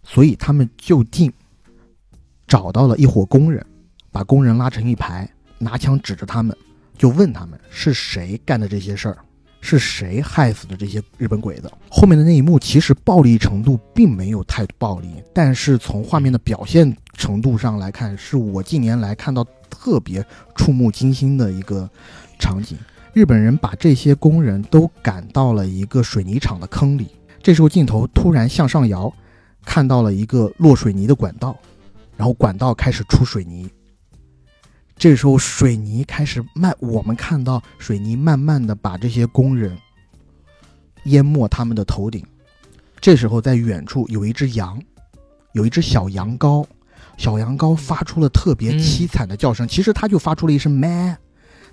[0.02, 1.32] 所以他们就近
[2.46, 3.64] 找到了一伙工人，
[4.12, 5.26] 把工人拉成一排，
[5.56, 6.54] 拿枪指着他们，
[6.98, 9.16] 就问他们是谁干的这些事儿，
[9.60, 11.70] 是谁害死的这些日本鬼子。
[11.90, 20.24] 后面的那一幕其实暴力程度并没有太暴力，但是从画面的表现程度上来看，是我近年来看到特别
[20.54, 21.88] 触目惊心的一个
[22.38, 22.78] 场景。
[23.12, 27.08] 日本人把这些工人都赶到了一个水泥厂的坑里，
[27.42, 29.12] 这时候镜头突然向上摇，
[29.64, 31.56] 看到了一个落水泥的管道，
[32.16, 33.68] 然后管道开始出水泥。
[34.98, 39.78] 这时候水泥开始慢，我们看到水泥慢慢的把这些工人
[41.04, 42.24] 淹没他们的头顶。
[43.00, 44.82] 这时候在远处有一只羊，
[45.52, 46.66] 有一只小羊羔，
[47.16, 51.16] 小羊羔发出了特别凄惨的叫声，其实它就发出了一声咩。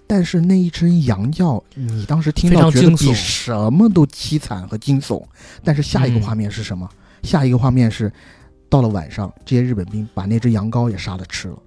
[0.06, 5.26] 但是那一声羊叫，你当时听到觉得比什么都凄惨和惊悚。
[5.64, 6.88] 但是下一个画面是什么？
[7.23, 8.14] 下一个画面是，
[8.69, 11.57] 到了晚上，这些日本兵把那只羊羔也杀了吃了。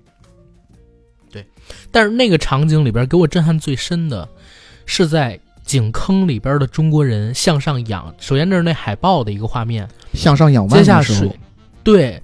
[1.68, 4.28] 对，但是那个场景里边给我震撼最深的，
[4.86, 8.14] 是在井坑里边的中国人向上仰。
[8.18, 11.30] 首先这是那海报的一个画面，向上仰望接下水，
[11.82, 12.20] 对，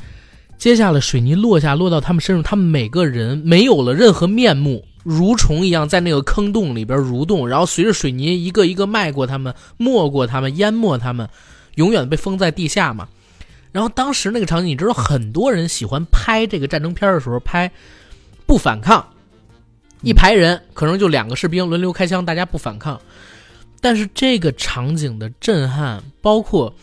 [0.57, 4.85] 接下来水泥落下，落到他们身上，他们每个人没有了任何面目。
[5.05, 11.29] 蠕虫一样在那个坑洞里边蠕动，然后随着水泥一个一个迈过他们，没过他们，淹没他们，
[11.75, 13.07] 永远被封在地下嘛。
[13.71, 17.71] 然后当时那个场景，你知道，很多人喜欢拍这个战争片的时候拍
[18.47, 19.07] 不反抗，
[20.05, 23.01] 一排人可能就两个士兵轮流开枪，大家不反抗。
[23.81, 26.75] 但是这个场景的震撼，包括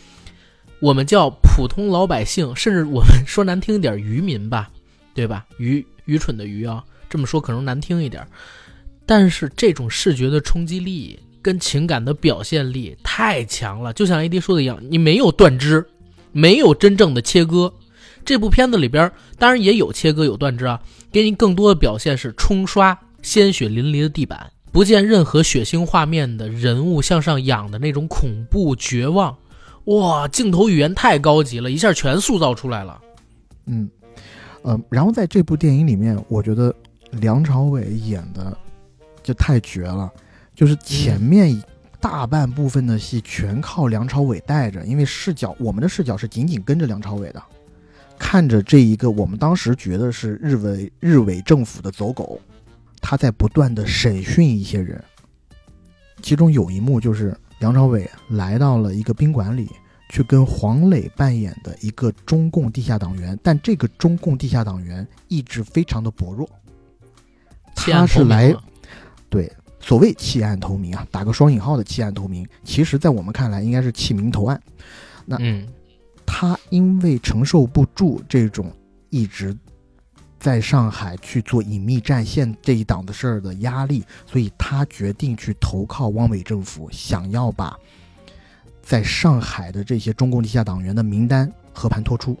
[0.80, 4.70] 我们叫普通老百姓，甚至我们 说难听一点渔民吧，
[5.14, 5.46] 对吧？
[5.58, 6.82] 愚愚蠢的愚啊。
[7.08, 8.26] 这么说可能难听一点，
[9.04, 13.92] 但是这种视觉的冲击力跟情感的表现力太强了。
[13.92, 15.86] 就像 AD 说的一样，你没有断肢，
[16.32, 17.72] 没有真正的切割。
[18.24, 20.80] 这部片子里边当然也有切割有断肢啊，
[21.10, 29.36] 给你更多的表现是冲刷鲜血淋漓的地板，不见任何血腥画面的人物向上仰的那种恐怖绝望，
[29.84, 33.00] 哇，镜头语言太高级了，一下全塑造出来了。
[33.66, 33.88] 嗯，
[34.62, 36.74] 呃，然后在这部电影里面，我觉得
[37.12, 38.56] 梁朝伟演的
[39.22, 40.10] 就太绝了，
[40.54, 41.62] 就是前面
[42.00, 47.40] 大半部分的戏全靠梁朝伟带着，因为视角我们的视角是紧紧跟着梁朝伟的，
[48.18, 52.40] 看着这一个我们当时觉得是日伪日伪政府的走狗。
[53.02, 55.02] 他在不断的审讯一些人，
[56.22, 59.68] 其中有一幕就是梁朝伟来到了一个宾馆里，
[60.08, 66.48] 去跟黄磊扮演的一个中共地下党员，但这个中共地下党员意志非常的薄弱，
[67.74, 68.54] 他是来
[69.28, 74.62] 对所谓弃暗投明啊，打个双引号的弃暗投明，其实在我们看来应该是弃明投暗。
[75.26, 75.66] 那嗯
[76.24, 78.72] 他因为承受不住这种
[79.10, 79.54] 一直。
[80.42, 87.78] 在上海去做隐秘战线这一档子事儿的压力，所以他决定去投靠汪伪政府，想要把
[88.82, 92.36] 在上海的这些中共地下党员的名单和盘托出。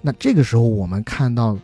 [0.00, 1.58] 那这个时候，我们看到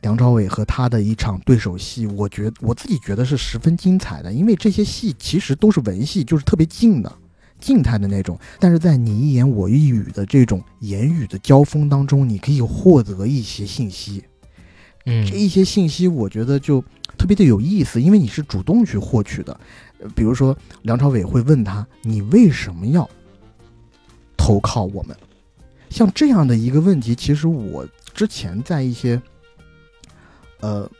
[0.00, 7.18] 梁朝伟和他的一场对手戏，我觉我自己觉得是十分精彩的，因为这些戏其实都是文戏，就是特别静的。
[7.64, 14.22] 静态的那种，但是在你一言我一语的这种言语的交锋当中，你可以获得一些信息。
[15.06, 16.82] 嗯，这一些信息我觉得就
[17.16, 19.58] 特别的有意思，因为你是主动去获取的。
[20.14, 23.08] 比如说，梁朝伟会问他：“你为什么要
[24.36, 25.16] 投靠我们？”
[25.88, 29.20] 像这样的一个问题，其实我之前在一些
[30.60, 30.90] 呃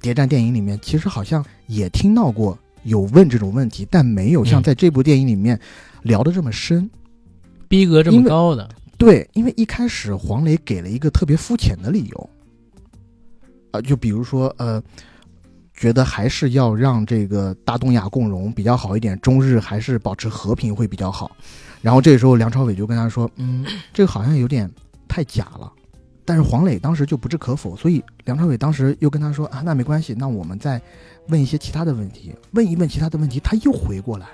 [0.00, 2.56] 谍战电影里面，其实好像也听到过
[2.88, 5.60] 有问这种问题，但没有像在这部电影里面。
[6.04, 6.88] 聊的这么深，
[7.66, 8.66] 逼格这么高的，
[8.96, 12.30] 对，因为一开始黄磊给了一个特别肤浅的理由，
[13.72, 14.80] 啊，就比如说，呃，
[15.74, 21.32] 觉得还是要让这个大东亚共荣比较好一点，中日还是保持和平会比较好。
[21.82, 24.70] 然后这时候梁朝伟就跟他说，嗯，这个好像有点
[25.08, 25.70] 太假了。
[26.28, 30.78] 但是黄磊当时就不置可否，所以梁朝伟当时又跟他说，啊，那没关系，那我们再
[31.28, 34.26] 问一些其他的问题，问一问其他的问题，他又回过来。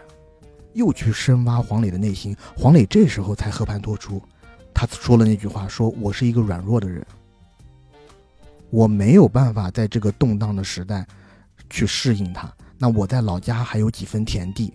[0.73, 4.21] 又去深挖黄磊的内心，黄磊这时候才和盘托出，
[4.75, 7.07] 他说了那句话：“说我是一个软弱的人，
[8.71, 11.07] 我没有办法在这个动荡的时代
[11.71, 12.53] 去适应它。
[12.77, 14.75] 那我在老家还有几分田地，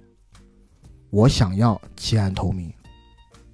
[1.09, 2.73] 我想要弃暗投明，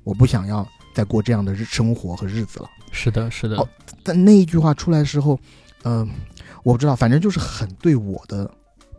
[0.03, 0.63] 我不想要
[0.95, 3.67] 再过这样的日生活和日子了。”是的，是的。
[4.01, 5.39] 但那一句话出来的时候，
[5.83, 6.09] 嗯，
[6.63, 8.49] 我不知道，反正就是很对我的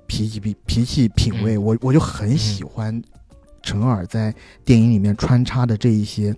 [0.07, 3.03] 脾气脾脾气品味，我我就很喜欢。
[3.63, 4.33] 陈耳在
[4.65, 6.33] 电影里面穿插的这一些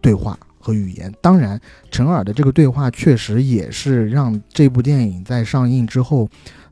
[0.00, 1.60] 对话和语言，当然，
[1.92, 6.28] 陈耳的这个对话确实也是让这部电影在上映之后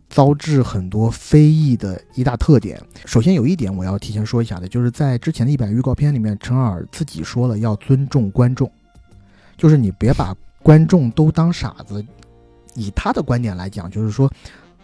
[0.09, 2.81] 遭致很多非议的一大特点。
[3.05, 8.70] 首先，有一点我要提前说一下的，就是在之前的一版预告片里面，陈耳自己说了要尊重观众，
[9.57, 12.05] 就是你别把观众都当傻子。
[12.74, 14.31] 以他的观点来讲，就是说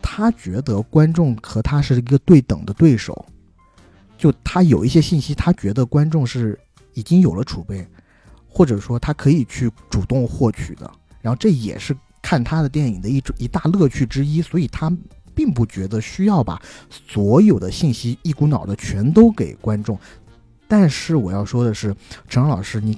[0.01, 3.25] 他觉得观众和他是一个对等的对手。
[4.17, 6.59] 就他有一些信息，他觉得观众是
[6.95, 7.87] 已经有了储备，
[8.49, 10.91] 或者说他可以去主动获取的。
[11.21, 14.91] 然后这也是看他的电影的一种一大乐趣之一，所以他
[15.35, 19.99] 并不觉得需要把所有的信息一股脑的全都给观众。
[20.67, 21.95] 但是我要说的是，
[22.29, 22.97] 陈阳老师，你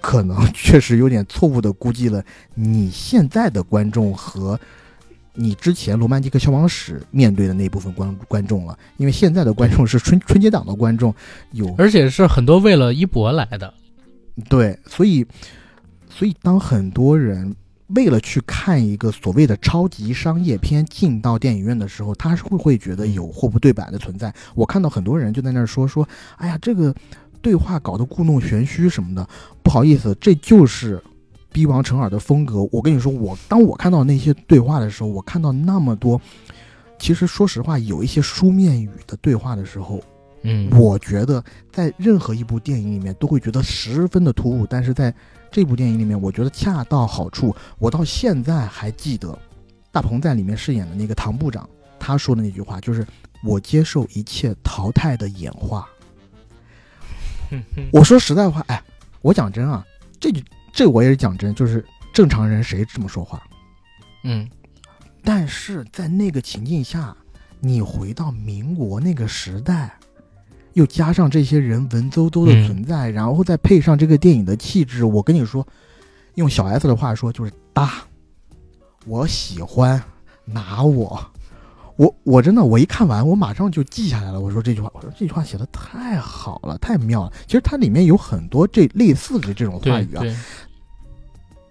[0.00, 2.24] 可能确实有点错误的估计了
[2.54, 4.58] 你现在的观众和。
[5.38, 11.14] 你之前《罗曼蒂克消亡史》面对的那部分观观众了，因为现在的观众是春春节档的观众，
[11.52, 13.74] 有而且是很多为了一博来的，
[14.48, 15.26] 对，所以，
[16.08, 17.54] 所以当很多人
[17.88, 24.32] 为了去看一个所谓的超级商业片进到电影院的时候，他是会会觉得有货不对版的存在。
[24.54, 26.94] 我看到很多人就在那儿说说，哎呀，这个
[27.40, 29.28] 对话搞得故弄玄虚什么的，
[29.62, 31.02] 不好意思，这就是。
[31.52, 36.20] 逼王成尔的风格，我跟你说，我当我看到那些对话的时候，我看到那么多，
[36.98, 39.98] 其实说实话，有一些书面语的对话的时候，
[40.42, 41.42] 嗯，我觉得
[41.72, 45.14] 在任何一部电影里面都会觉得十分的突兀，但是在
[45.56, 47.56] 这部电影里面，我觉得恰到好处。
[47.78, 49.38] 我到现在还记得，
[49.90, 51.66] 大鹏在里面饰演的那个唐部长，
[51.98, 53.06] 他说的那句话就是
[53.42, 55.88] “我接受一切淘汰的演化
[57.90, 58.82] ”。我说实在话，哎，
[59.22, 59.82] 我讲真啊，
[60.20, 60.44] 这句。
[60.74, 63.42] 这我也是讲真，就是正常人谁这么说话？
[64.24, 64.46] 嗯，
[65.24, 67.16] 但是在那个情境下，
[67.60, 69.98] 你回到民国那个时代，
[70.76, 75.66] 又加上这些人文绉绉的存在，然后再配上这个电影的气质，我跟你说，
[76.34, 77.94] 用小 S 的话说就是搭。
[79.06, 80.02] 我喜欢
[80.44, 81.18] 拿我，
[81.96, 84.38] 我我真的我一看完，我马上就记下来了。
[84.38, 87.32] 我说这句话，我说这句话写的太好了，太妙了。
[87.46, 90.22] 其实它里面有很多这类似的这种话语啊。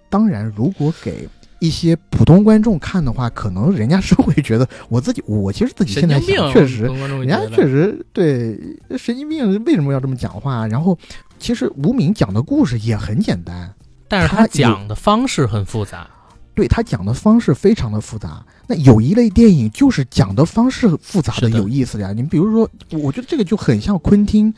[0.09, 1.29] 当然，如果给
[1.65, 8.59] 一些普通观众看的话，可能人家是会觉得，我自己我其实自己现在确实，人家确实对
[8.97, 10.67] 神经病为什么要这么讲话？
[10.67, 10.97] 然后，
[11.39, 13.73] 其实吴敏讲的故事也很简单，
[14.07, 16.07] 但是他讲的方式很复杂。
[16.53, 18.41] 对他讲的方式非常的复杂。
[18.65, 22.13] 那有一类电影就是讲的方式复杂的有意思的呀。
[22.13, 24.53] 你比如说，我觉得这个就很像昆汀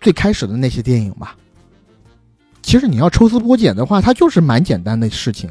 [0.00, 1.36] 最开始的那些电影吧。
[2.62, 5.50] 其实你要抽丝剥茧的话，它就是蛮简单的事情。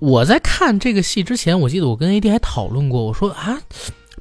[0.00, 3.60] 我在看这个戏之前，我记得我跟 AD 还讨论过，我说啊，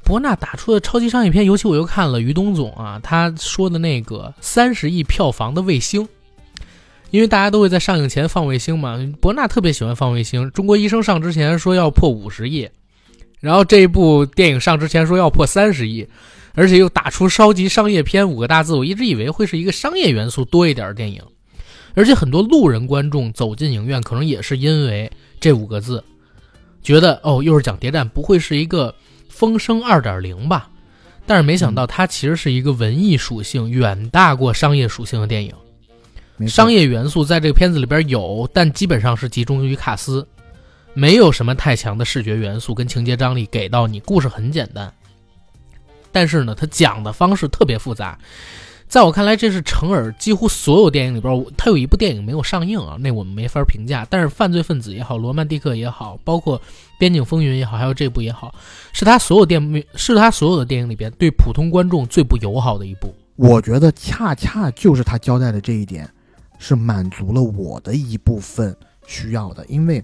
[0.04, 6.06] 博纳打出的超级商业片，尤其我又看了于东总啊，他说的那个三十亿票房的卫星，
[7.12, 10.52] 因为大家都会在上映前放卫星嘛，博纳特别喜欢放卫星。
[10.52, 12.68] 中国医生上之前说要破五十亿，
[13.40, 16.06] 然后这一部电影上之前说要破三十亿，
[16.56, 21.24] 而且又打出超级商业片五个大字，我一直以为会是一个商业元素多一点的电影，
[21.94, 25.10] 而且很多路人观众走进影院，可能也是因为。
[25.40, 26.04] 这五个字，
[26.82, 28.94] 觉得哦，又是讲谍战，不会是一个
[29.30, 30.70] 风声二点零吧？
[31.26, 35.54] 但是没想到，它其实是一个文艺属性远大过商业属性的电影。
[36.48, 40.28] 商业元素在这个片子里边有，但基本上是集中于卡斯，
[40.94, 44.00] 没有什么太强的视觉元素跟情节张力给到你。
[44.00, 44.92] 故事很简单，
[46.12, 48.18] 但是呢，它讲的方式特别复杂。
[48.90, 54.06] 在我看来，这是成尔几乎所有电影里边，他有一部电影没有上映啊，那我们没法评价。
[54.10, 56.58] 但是《犯罪分子》也好，《罗曼蒂克》也好，包括
[56.98, 58.52] 《边境风云》也好，还有这部也好，
[58.92, 63.14] 是他所有电是他所有的电影里边对普通观众最不友好的一部。
[63.36, 66.10] 我觉得恰恰就是他交代的这一点，
[66.58, 68.76] 是满足了我的一部分
[69.06, 69.64] 需要的。
[69.68, 70.04] 因为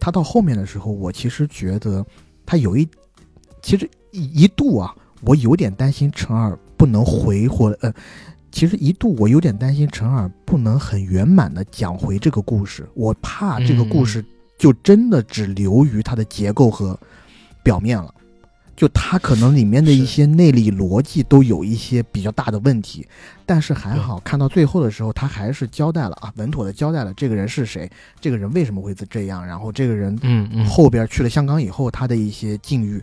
[0.00, 2.04] 他到后面的时候，我其实觉得
[2.44, 2.86] 他有一，
[3.62, 7.94] 其实一一度啊，我有点担心陈尔不能回或呃，
[8.50, 14.24] 其实一度我有点担心陈耳不能很圆满的讲回这个故事，我怕这个故事
[14.58, 16.98] 就真的只流于它的结构和
[17.62, 18.12] 表面了。
[18.74, 23.06] 就它可能里面的一些内里逻辑都有一些比较大的问题，
[23.46, 27.88] 但是还好看到最后的时候，他还是交代了啊，稳妥的交代了这个人是谁，
[28.20, 30.66] 这个人为什么会这样，然后这个人嗯嗯。
[30.66, 33.00] 后边去了香港以后他的一些境遇，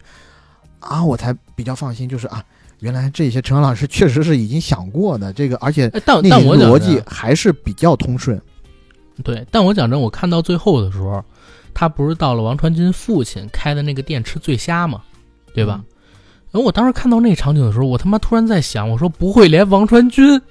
[0.82, 2.44] 啊，我才比较放心，就是啊，
[2.80, 8.42] 原来这些陈老师确实是已经想过的，这个而且哎，但但我讲逻辑还是比较通顺。
[9.24, 11.24] 对，但我讲真，我看到最后的时候，
[11.74, 15.02] 他不是到了王传君父亲开的那个店吃醉虾吗，
[15.54, 15.82] 对吧？
[16.52, 20.42] 然后我当时看到那场景的时候，我他妈突然在想，我说不会连王传君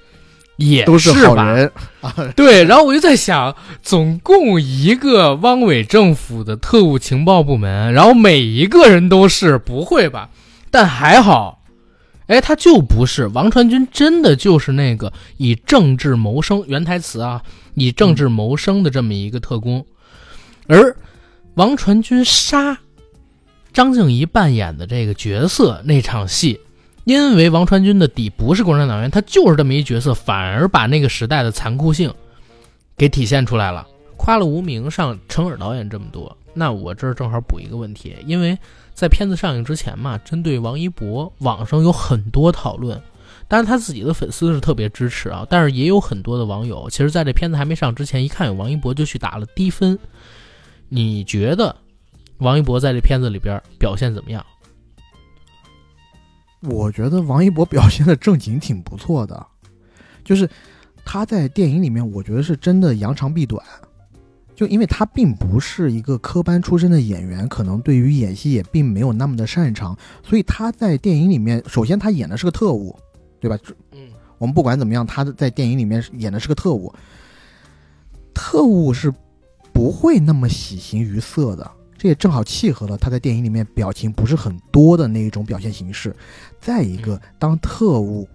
[0.57, 1.51] 也都是好吧？
[1.51, 10.29] 人啊， 对，然后我就在想，总共一个汪伪政府的特务情报部门，然后每一个人都是，不会吧？
[10.71, 11.58] 但还好，
[12.29, 17.41] 哎，他就不是王传君，真的就是那个以政治谋生，原台词啊，
[17.73, 19.83] 以政治谋生的这么一个特工，
[20.67, 20.95] 而
[21.55, 22.77] 王传君杀
[23.73, 26.59] 张静怡扮演的这个角色那场戏。
[27.05, 32.13] 因为王传君的底不是共产党员，他就是这么一角色，反而把那个时代的残酷性
[32.95, 33.87] 给体现出来了。
[34.15, 38.55] 夸了无名上陈耳导演这么多，那我这儿正好补一个问题，因为
[38.99, 43.01] 在片子上映之前嘛，针对王一博，网上有很多讨论，
[43.47, 49.97] 当然他自己的粉丝是特别支持啊，但是也有很多的网友，其实在这片子还没上之前，一看有王一博就去打了低分。
[50.89, 51.73] 你觉得
[52.39, 54.45] 王一博在这片子里边表现怎么样？
[56.63, 59.47] 我觉得王一博表现的正经挺不错的，
[60.25, 60.49] 就是
[61.05, 63.65] 他在电影里面，我觉得是真的扬长避短。
[64.59, 72.93] 就因为他并不是一个科班出身的演员，可能对于演戏也并没有那么的擅长，所以他在电影里面，首先他演的是个特务，
[73.39, 73.57] 对吧？
[73.93, 76.93] 嗯，我们不管怎么样，他在电影里面演的是个特务，
[78.33, 79.13] 特务是
[79.71, 81.71] 不会那么喜形于色的。
[81.97, 86.13] 这也正好契合了他在电影里面表情不是很多的那一种表现形式。
[86.59, 88.27] 再一个，当特务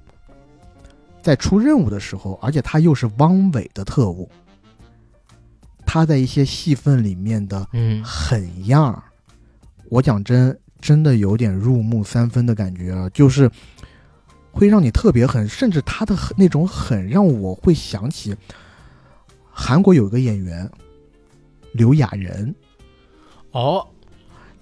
[1.21, 4.27] 在出任务的时候，而且他又是汪伪的特务，
[5.87, 9.03] 他在一些戏份里面的嗯狠样儿，
[9.89, 13.51] 我讲真，真的有点入木三分的感觉啊，就是
[14.51, 18.35] 会让你特别狠，甚至他的那种狠让我会想起
[19.51, 20.69] 韩国有一个演员
[21.73, 22.55] 刘亚仁。
[23.53, 23.87] 哦，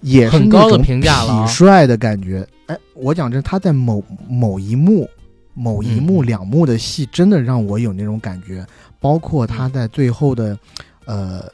[0.01, 2.47] 也是很高的那种评价了啊痞帅的感觉。
[2.67, 5.09] 哎，我讲真，他在某某一幕、
[5.53, 8.65] 某一幕、嗯两幕的戏，真的让我有那种感觉。
[8.99, 10.57] 包括他在最后的，
[11.05, 11.49] 呃，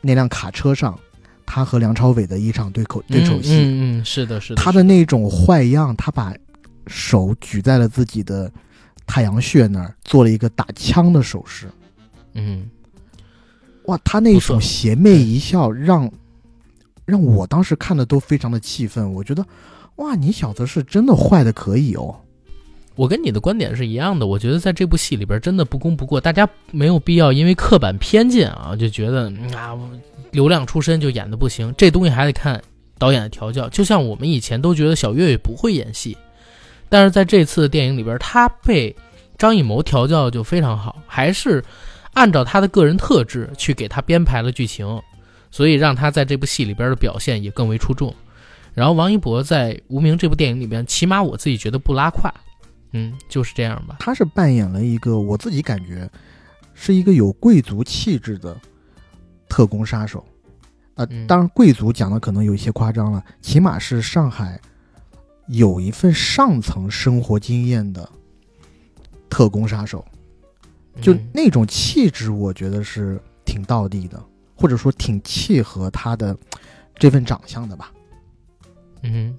[0.00, 0.98] 那辆卡车上，
[1.46, 6.34] 他和梁朝伟的一场对口对手戏，嗯嗯嗯，是的，是的，他的那种坏样，他把
[6.86, 8.50] 手举在了自己的
[9.06, 11.68] 太阳穴那儿，做了一个打枪的手势。
[12.34, 12.68] 嗯，
[13.86, 16.10] 哇，他那种邪魅一笑，让
[17.04, 19.12] 让我当时看的都非常的气愤。
[19.12, 19.44] 我觉得，
[19.96, 22.14] 哇，你小子是真的坏的可以哦。
[22.98, 29.78] 我跟你的观点是一样的，我觉得在这部戏里边真的不功不过，大家没有必要因为刻板偏见啊，就觉得啊
[30.32, 32.60] 流量出身就演的不行，这东西还得看
[32.98, 33.68] 导演的调教。
[33.68, 36.18] 就像我们以前都觉得小岳岳不会演戏，
[36.88, 38.96] 但是在这次的电影里边，他被
[39.38, 41.64] 张艺谋调教就非常好，还是
[42.14, 45.00] 按照他的个人特质去给他编排了剧情，
[45.52, 48.12] 所以让他在这部戏里边的表现也更为出众。
[48.74, 52.34] 然后王一博在《无名》这部电影里边，起码我自己觉得不拉胯，
[52.92, 53.96] 嗯，就是这样吧。
[54.00, 56.10] 他是扮演了一个我自己感觉
[56.74, 58.58] 是一个有贵族气质的
[59.48, 60.24] 特工杀手。
[60.94, 64.60] 啊、嗯当然贵族讲的可能有一些夸张了，起码是上海
[65.46, 68.08] 有一份上层生活经验的
[69.30, 70.04] 特工杀手。
[71.00, 74.20] 就嗯那种气质，我觉得是挺道地的，
[74.56, 76.36] 或者说挺契合他的
[76.96, 77.92] 这份长相的吧。
[79.02, 79.38] 嗯，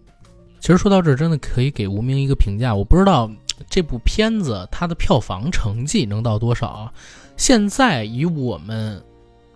[0.60, 2.76] 其实说到这儿，真的可以给无名一个评价。
[2.76, 3.30] 我不知道
[3.69, 6.94] 这部片子它的票房成绩能到多少啊？
[7.38, 9.02] 现在以我们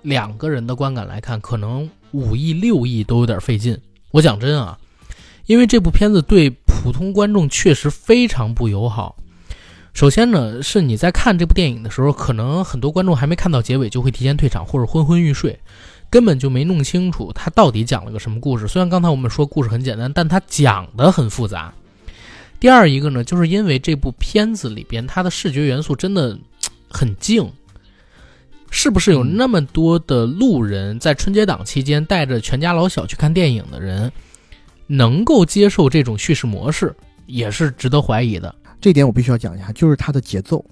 [0.01, 3.77] 两个人的观感来看，可能五亿、六亿都有点费劲。
[4.11, 4.77] 我讲真啊，
[5.45, 9.15] 因为这部片子对普通观众确实非常不友好。
[9.93, 15.59] 首先呢，是你在看这部电影的时候，可能很多观众还没看到结尾就会提前退场或者昏昏欲睡，
[16.14, 18.68] 根本就没弄清楚他到底讲了个什么故事。
[18.68, 21.73] 虽然刚才我们说故事很简单，但他讲的很复杂。
[22.60, 26.38] 第二一个呢，就是因为这部片子里边它的视觉元素真的
[26.88, 27.52] 很静，
[28.69, 34.11] 是不是有那么多的路人在春节档期间带着全家老小去看电影的人，
[34.85, 36.95] 能够接受这种叙事模式，
[37.26, 38.53] 也是值得怀疑的。
[38.80, 40.64] 这一点我必须要讲一下，就是它的节奏，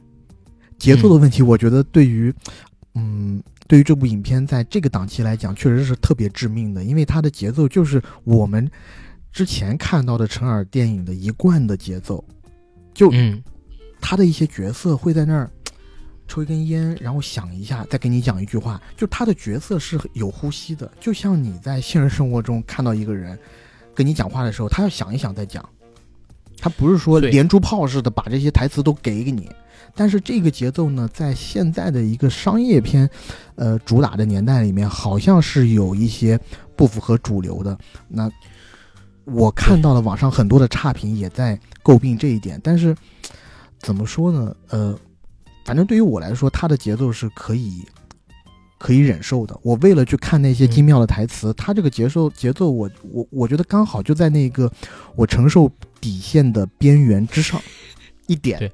[0.77, 2.31] 节奏的问题，我觉得对于，
[2.93, 3.41] 嗯，
[3.71, 8.69] 对于这部影片在这个档期来讲，确实是特别致命的，因为它的节奏就是我们
[9.31, 12.21] 之前看到的陈耳电影的一贯的节奏，
[12.93, 13.41] 就嗯
[14.01, 15.49] 他的一些角色会在那儿
[16.27, 18.81] 抽一根烟，然后想一下，再给你讲一句话。
[18.97, 23.39] 就他的角色是有呼吸的，就像你在现实生活中看到一个人
[23.95, 25.63] 跟你讲话的时候，他要想一想再讲，
[26.61, 29.49] 他不是说连珠炮似的把这些台词都给给你。
[29.93, 33.09] 但是这个节奏呢，在现在的一个商业片，
[33.55, 36.39] 呃，主打的年代里面，好像是有一些
[36.77, 37.77] 不符合主流的。
[38.07, 38.31] 那
[39.25, 42.95] 我看到了网上很多的差评也在诟病这一点，但是
[43.79, 44.55] 怎么说呢？
[44.69, 44.97] 呃，
[45.65, 47.83] 反正对于我来说，它的节奏是可以
[48.81, 49.55] 可以忍受的。
[49.61, 54.71] 我为了去看那些精妙的台词，它这个节奏节奏我，我我觉得刚好就在那个
[55.15, 57.61] 我承受底线的边缘之上
[58.25, 58.57] 一点。
[58.57, 58.71] 对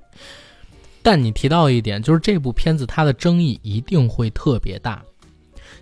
[1.03, 5.01] 但你提到一点，就是这部片子它的争议一定会特别大，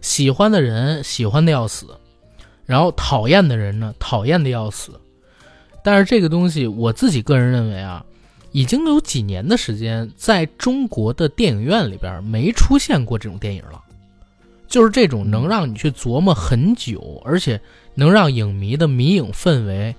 [0.02, 1.88] 喜欢的人喜欢的要死，
[2.66, 5.00] 然后讨厌的人呢讨厌的要死。
[5.84, 8.04] 但是这个东西，我自己个人认为啊，
[8.52, 13.82] 已经有几年的时间，在中国的电影院里边没出现过这种电影了，
[14.76, 17.62] 就是这种能让你去琢磨很久，而且
[17.94, 19.96] 能让影迷的迷影氛围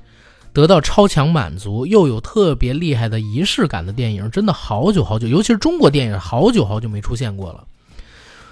[0.52, 7.66] 得到超强满足，又有特别厉害的仪式感的电影，真的好久好久，尤其是中国电影，好久好久没出现过了。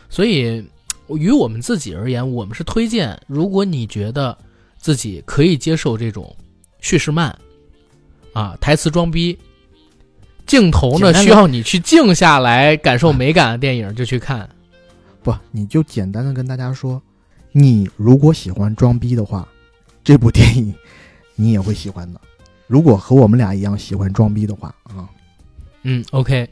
[0.08, 0.64] 所以，
[1.08, 4.34] 于我们自己而言，我们是推荐，如果你觉得
[4.78, 6.34] 自己可以接受这种
[6.80, 7.38] 叙事慢
[8.32, 9.38] 啊，台词装逼，
[10.46, 14.48] 镜头呢需要你去静下来感受美感的电影，就去看。
[15.24, 17.00] 不，你就简单的跟大家说，
[17.50, 19.48] 你如果喜欢装逼的话，
[20.04, 20.74] 这部电影
[21.34, 22.20] 你也会喜欢的。
[22.66, 25.08] 如果和我们俩一样喜欢装逼的话啊，
[25.82, 26.46] 嗯，OK，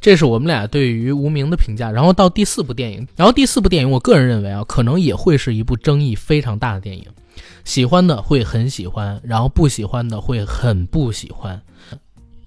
[0.00, 1.92] 这是我们俩对于无名的评价。
[1.92, 7.06] 然后到第四部电影，然后第四部电影，我个人认为啊，可能也会是一部争议非常大的电影，
[7.64, 11.62] 喜欢的会很喜欢，然后不喜欢的会很不喜欢。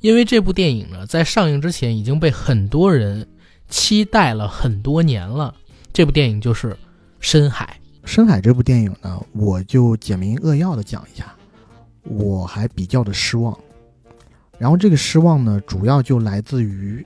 [0.02, 3.26] 因为这部电影呢，在上映之前已经被很多人
[3.70, 5.54] 期待了很多年了。
[5.94, 6.72] 这部电影就是
[7.20, 11.34] 《深海《深海》这部电影呢，我就简明扼要的讲一下，
[12.04, 13.58] 我还比较的失望。
[14.58, 17.06] 然后这个失望呢，主要就来自于，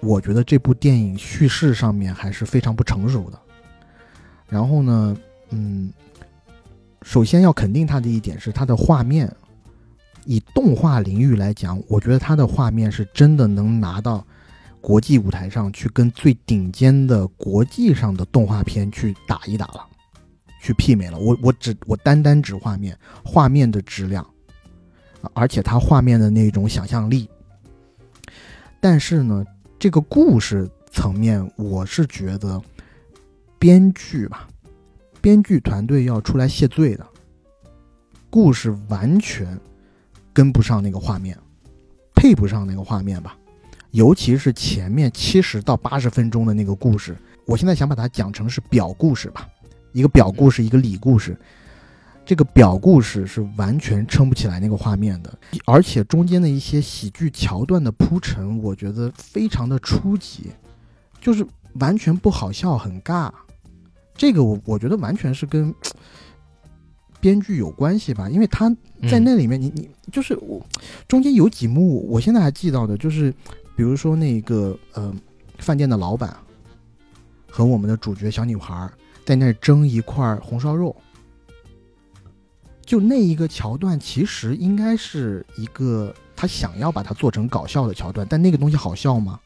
[0.00, 3.38] 我觉得这部电影叙事上面还是非常不成熟的。
[4.48, 5.16] 然后呢，
[5.50, 5.92] 嗯，
[7.02, 9.32] 首先要肯定它的一点是它的画面，
[10.24, 14.24] 以动画领域来讲，我觉得它的画面是真的能拿到
[14.80, 19.86] 国际舞台上去跟最顶尖的国际上的动画片去打一打了。
[20.62, 21.18] 去媲美了。
[21.18, 22.94] 我我只我单单指画面，
[23.24, 24.26] 画面的质量，
[25.32, 27.28] 而且它画面的那种想象力。
[28.78, 29.42] 但是呢，
[29.78, 32.60] 这个故事层面，我是觉得
[33.58, 34.46] 编剧吧，
[35.22, 37.06] 编剧团队要出来谢罪的。
[38.28, 39.58] 故事完全
[40.34, 41.38] 跟不上那个画面，
[42.14, 43.34] 配不上那个画面吧。
[43.92, 49.48] 尤其是前面七十到八十分钟的那个故事，我现在想把它讲成是表故事吧，
[49.92, 51.36] 一个表故事，一个里故事。
[52.24, 60.52] 这个表故事是完全撑不起来那个画面的，而且中间的一些喜剧桥段的铺陈，我觉得非常的初级，
[61.20, 61.44] 就是
[61.80, 63.32] 完全不好笑，很尬。
[64.14, 65.74] 这个我我觉得完全是跟
[67.20, 68.70] 编剧有关系吧，因为他
[69.10, 70.64] 在那里面，你你就是我
[71.08, 73.34] 中间有几幕，我现在还记到的，就是
[73.80, 75.10] 比如说那个呃
[75.58, 76.36] 饭店的老板
[77.48, 78.86] 和我们的主角小女孩
[79.24, 80.94] 在那蒸一块红烧肉。
[82.82, 89.40] 就那一个桥段，其实应该是一个他想要把它做成搞笑的桥段，但那个东西好笑吗？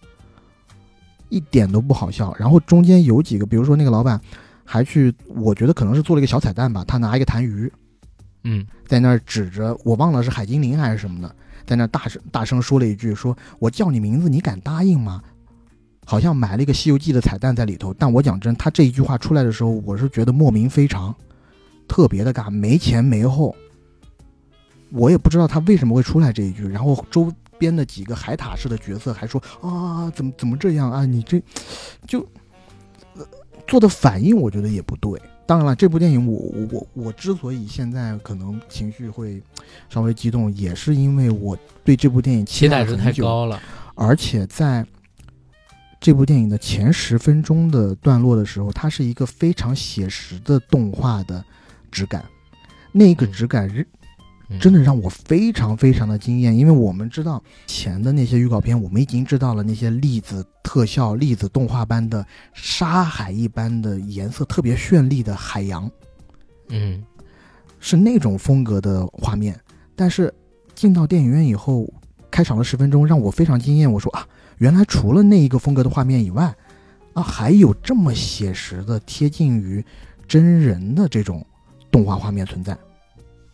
[1.28, 2.35] 一点都不好笑。
[2.36, 4.20] 然后中间有几个，比如说那个老板
[4.65, 6.85] 还去，我觉得可能是做了一个小彩蛋吧。
[6.85, 7.70] 他拿一个痰盂，
[8.43, 11.36] 嗯，在那儿指着，我忘了是海精灵还是什么的，
[11.66, 15.23] 在那大声大声说了一句：“说我叫你名字，你敢答应吗？”
[16.07, 17.95] 好像埋了一个《西游记》的彩蛋在里头。
[17.95, 21.15] 但我讲真，他这一句话出来的时候，我是觉得莫名非常。
[21.89, 23.55] 特别的尬，没前没后，
[24.91, 26.66] 我也不知道他为什么会出来这一句。
[26.66, 31.07] 然后周边的几个海獭式的角色还说啊，怎么怎么这样啊？
[31.07, 31.43] 你这
[32.07, 32.27] 就
[33.66, 35.20] 做的反应，我觉得也不对。
[35.47, 39.43] 当然了，这部电影我我我我之所以现在可能情绪会
[39.89, 43.61] 稍微激动，也是因为我对这部电影期待值太高了，
[43.95, 44.87] 而且在
[46.01, 51.45] 这部电影的前十分钟的段落的时候，它是一个非常写实的动画的。
[51.91, 52.25] 质感，
[52.91, 53.87] 那个质感是
[54.61, 65.91] 真的让我非常非常的惊艳，因为我们知道前的那些预告片，我们已经知道了那些粒子特效、粒子动画般的沙海一般的颜色特别绚丽的海洋，
[66.69, 67.05] 嗯，
[67.81, 69.59] 是那种风格的画面。
[69.97, 70.33] 但是
[70.75, 71.91] 进到电影院以后，
[72.31, 73.91] 开场的十分钟让我非常惊艳。
[73.91, 74.27] 我说啊，
[74.59, 76.55] 原来除了那一个风格的画面以外，
[77.15, 79.85] 啊，还有这么写实的、贴近于
[80.29, 81.45] 真人的这种。
[81.91, 82.77] 动画画面存在，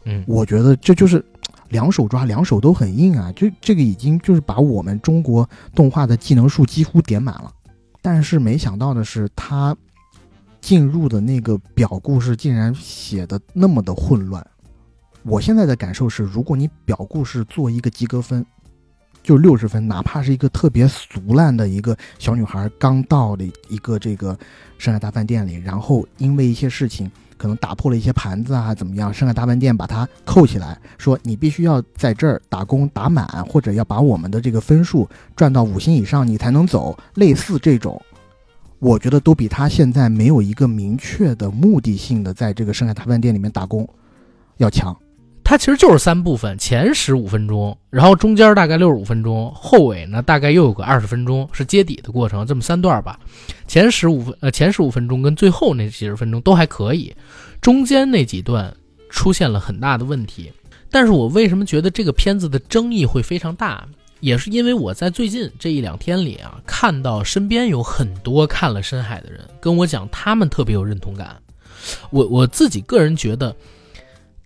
[0.05, 1.23] 嗯，我觉得这就是
[1.69, 3.31] 两手抓，两手都很硬啊！
[3.33, 7.53] 就这个已经就是把我们中国动画的技能树几乎点满了。
[8.01, 9.77] 但是没想到的是，他
[10.61, 14.45] 进入的那个表故事竟然写的那么的混乱。
[15.23, 18.45] 我现在的感受是，如果你表故事做一个及格分，
[19.23, 24.37] 就六十分，哪怕是一个特别俗烂的一个小女孩刚到的一个这个
[24.79, 27.11] 上海大饭店里，然后因为一些事情。
[27.41, 29.13] 可能打破了一些盘子啊，怎么样？
[29.13, 36.95] 上海大饭店把它扣起来，说你必须要在这儿打工打满，或者要把我们的这个分数赚到五星以上，你才能走。
[37.15, 37.99] 类似这种，
[38.79, 43.89] 我觉得都比他现在没有一个明确的目的性的在这个上海大饭店里面打工
[44.59, 44.95] 要强。
[45.51, 53.19] 它其实就是三部分，前十五分钟，然后中间大概六十五分钟，后尾呢大概又有个二十分钟是接底的过程，这么三段吧。
[53.67, 57.13] 前十五分呃前十五分钟跟最后那几十分钟都还可以，
[57.61, 58.73] 中间那几段
[59.09, 60.53] 出现了很大的问题。
[60.89, 63.85] 但是我为什么觉得这个片子的争议会非常大，
[64.21, 71.37] 也是因为我在最近这一两天里啊，看到身边有很多看了《深海》的人跟我讲，他们特别有认同感。
[72.11, 73.53] 我我自己个人觉得。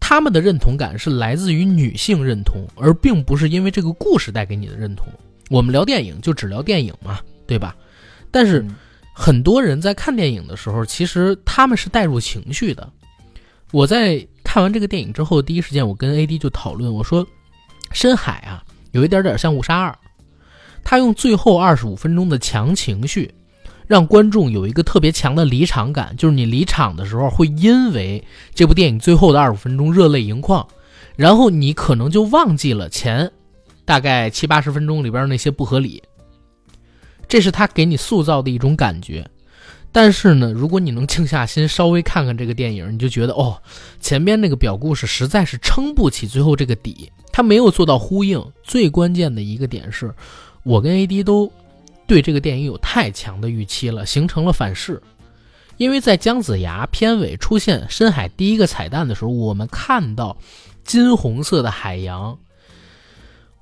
[0.06, 5.08] 他们的认同感是来自于女性认同，而并不是因为这个故事带给你的认同。
[5.48, 7.74] 我们聊电影就只聊电影嘛，对吧？
[8.30, 8.62] 但是
[9.14, 12.86] 很多人在看电影的时候，其实他们是带入情绪的。
[13.72, 17.26] 我在看完这个电影之后，第一时间我跟 AD 就讨论，我说
[17.90, 18.62] ：“深海啊，
[18.92, 19.90] 有一点点像《误杀二》，
[20.84, 23.32] 他用最后二十五分钟的强情绪。”
[23.86, 28.24] 让观众有一个特别强的离场感，就是你离场的时候会因为
[28.54, 30.66] 这部电影最后的二十五分钟热泪盈眶，
[31.16, 33.30] 然后你可能就忘记了前
[33.84, 36.02] 大概七八十分钟里边那些不合理，
[37.28, 39.28] 这是他给你塑造的一种感觉。
[39.92, 43.62] 但是呢，如果你能静下心稍微看看这个电影，你就觉得哦，
[44.00, 48.42] 前边那个表故事实在是撑不起最后这个底，他没有做到呼应。
[48.62, 50.12] 最关键的一个点是，
[50.62, 51.52] 我跟 AD 都。
[52.06, 55.02] 对这个电影有太强的预期了，形成了反噬。
[55.76, 60.36] 因为在姜子牙片尾出现深海第一个彩蛋的时候，我们看到
[60.84, 62.38] 金红色的海洋，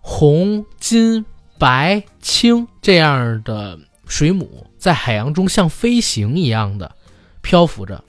[0.01, 1.25] 红、金、
[1.59, 6.95] 白、青这样的水母在海洋中像飞行一样的
[7.41, 8.05] 漂浮着，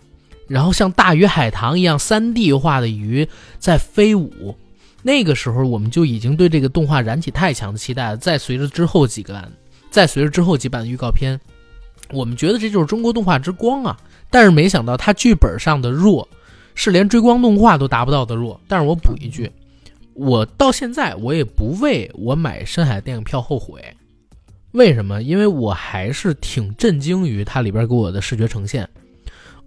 [0.49, 3.25] 然后像大鱼海棠一样三 D 化的鱼
[3.59, 4.57] 在飞舞。
[5.01, 8.17] 那个时候我们就已经对这个动画燃起太强的期待了。
[8.17, 9.49] 再随着之后几个，
[9.93, 11.39] 再随着之后几版的预告片，
[12.09, 13.95] 我们觉得这就是中国动画之光啊！
[14.31, 16.27] 但是没想到它剧本上的弱，
[16.73, 18.59] 是连追光动画都达不到的弱。
[18.67, 19.51] 但是我补一句，
[20.15, 23.79] 我到现在我也不为我买深海电影票后悔。
[24.71, 25.21] 为什么？
[25.21, 28.89] 因为我还是挺震惊于它里边给我的视觉呈现。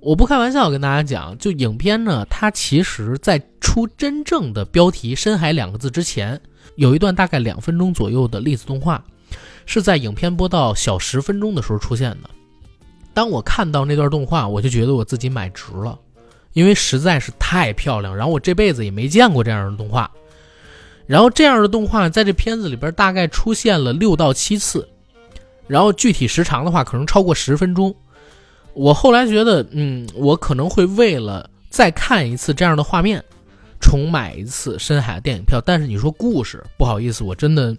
[0.00, 6.40] 我不开玩笑跟大家讲，就影片呢，它其实在出真正的标题“深海”两个字之前，
[6.74, 9.04] 有一段大概两分钟左右的粒子动画，
[9.66, 12.30] 是在影片播到小十分钟的时候出现的。
[13.12, 15.98] 当我看到那段动画，我就觉得我自己买值了，
[16.54, 18.16] 因为实在是太漂亮。
[18.16, 20.10] 然后我这辈子也没见过这样的动画。
[21.06, 24.88] 然后这样的动画在这片子里边大概出现了六到七次。
[25.66, 27.94] 然后具体时长的话，可能超过十分钟。
[28.72, 33.24] 我后来觉得，嗯，我可能会为了再看一次这样的画面，
[33.80, 35.60] 重买一次深海电影票。
[35.64, 37.76] 但是你说故事，不好意思，我真的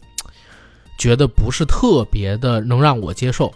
[0.98, 3.54] 觉得不是特别的能让我接受。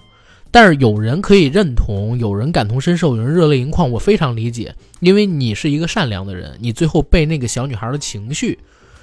[0.54, 8.60] 但是有人可以认同，有人感同身受，有人热泪盈眶，我非常理解，因为你是一个善良的人，你最后被那个小女孩的情绪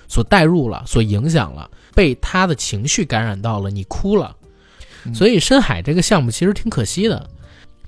[0.08, 4.36] 所带入了，所影响了，被她的情绪感染到了，你哭了。
[5.14, 7.30] 所以深海这个项目其实挺可惜的，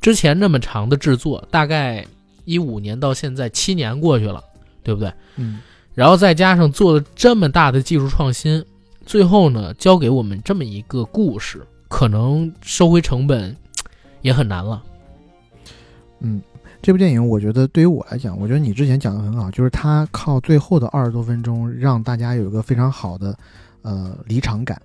[0.01, 2.07] 之前那么长的制作，大概
[2.47, 4.43] 一五年到现在七年过去了，
[4.83, 5.13] 对不对？
[5.37, 5.61] 嗯。
[5.93, 8.65] 然后再加上做了这么大的技术创新，
[9.11, 13.57] 最后呢，交给我们这么一个故事，可能收回成本
[14.23, 14.81] 也很难了。
[16.21, 16.41] 嗯，
[16.81, 23.37] 这部电影我觉得对于我来讲，我觉得你之前讲的很好，就是它靠最后的二十多分钟让大家有一个非常好的
[23.83, 24.81] 呃离场感。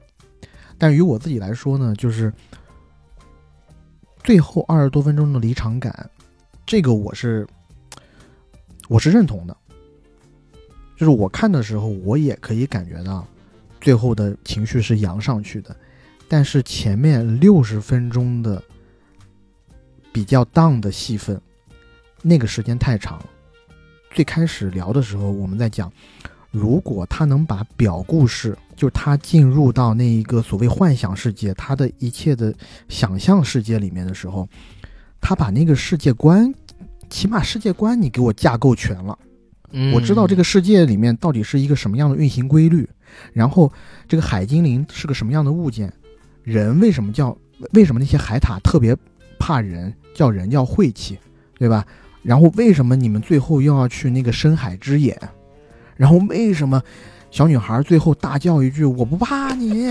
[0.79, 2.33] 但于我自己来说呢，就是
[4.23, 6.09] 最后二十多分钟的离场感，
[6.65, 7.47] 这个我是
[8.87, 9.55] 我是认同的。
[10.97, 13.23] 就是我看的时候，我也可以感觉到
[13.85, 15.75] 最后的情绪是扬上去的。
[16.27, 18.59] 但是前面六十分钟的
[20.11, 21.39] 比较 down 的戏份，
[22.23, 23.25] 那个时间太长了。
[24.09, 25.91] 最开始聊的时候，我们在讲，
[26.49, 28.57] 如果他能把表故事。
[28.75, 32.53] 就是他进入到那一个所谓幻想世界，他的一切的
[32.89, 34.45] 想象世界里面的时候，
[35.21, 36.53] 他把那个世界观，
[37.09, 39.17] 起码世界观你给我架构全了，
[39.93, 42.85] 我知道这个世界里面到底是一个什么样的运行规律，
[43.33, 43.71] 然后
[44.07, 45.91] 这个海精灵是个什么样的物件，
[46.43, 47.37] 人为什么叫
[47.73, 48.95] 为什么那些海獭特别
[49.39, 51.17] 怕人，叫人叫晦气，
[51.57, 51.85] 对吧？
[52.23, 55.19] 然后为什么你们最后又要去那个深海之眼？
[55.95, 56.81] 然后为什么？
[57.31, 59.89] 小女孩最后大叫一句：“我不怕你。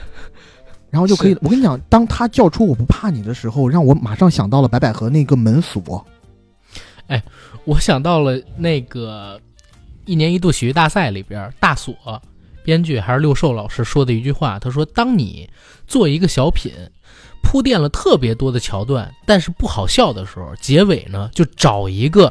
[0.88, 1.36] ”然后就可以。
[1.42, 6.02] 我跟你讲，当她叫出“我不怕你”的时候，让我马上想到了白百合那个门锁。
[7.08, 7.22] 哎，
[7.64, 9.38] 我想到了那个
[10.06, 11.94] 一年一度喜剧大赛里边，大锁
[12.68, 14.58] 编剧还是六寿老师说的一句话。
[14.58, 15.48] 他说：“当你
[15.86, 16.70] 做一个小品，
[17.42, 22.30] 铺垫了特别多的桥段，但是不好笑的时候，结尾呢就找一个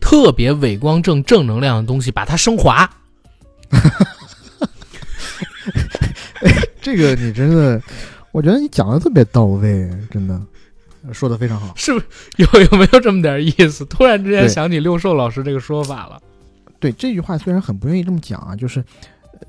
[0.00, 2.90] 特别伟光正、正能量的东西，把它升华。
[6.82, 7.80] ”这个你真的，
[8.32, 10.40] 我觉得你讲的特别到位，真的
[11.12, 12.06] 说的非常好，是不是
[12.38, 13.84] 有有没有这么点意思？
[13.84, 16.20] 突然之间想起六寿老师这个说法了。
[16.78, 18.84] 对这句话虽然很不愿意这么讲啊，就是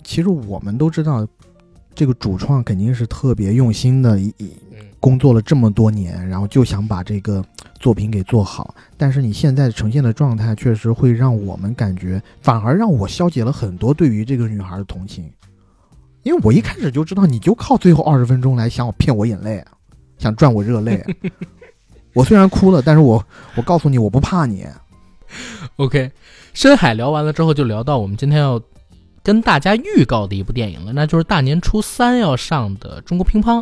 [0.04, 1.28] 其实我们都知道，
[1.94, 4.34] 这个主创肯定是特别用心的，一
[5.00, 7.44] 工作了这么多年，然后就想把这个。
[7.80, 15.32] 作品给做好，但是你现在呈现的状态确实会让我们感觉，反而让我消解了很多对于这个女孩的同情，
[16.24, 19.64] 因为我一开始就知道你就靠最后二十分钟来想我骗我眼泪，
[20.18, 21.06] 想赚我热泪。
[22.14, 23.24] 我虽然哭了，但是我
[23.56, 24.66] 我告诉你，我不怕你。
[25.76, 26.12] OK，
[26.56, 28.60] 深海聊完了之后，就聊到我们今天要
[29.28, 33.60] 跟大家预告的一部电影了，那就是大年初三要上的《中国乒乓》。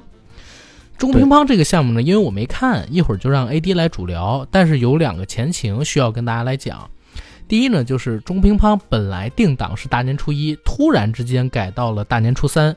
[0.95, 4.47] 中国乒乓这个项目呢，因为我没看，一会儿就让 AD 来主聊。
[4.51, 6.87] 但是有两个前情需要跟大家来讲。
[7.47, 12.75] 第一呢，就是中乒乓本来定档是大年初一，突然之间改到了大年初三，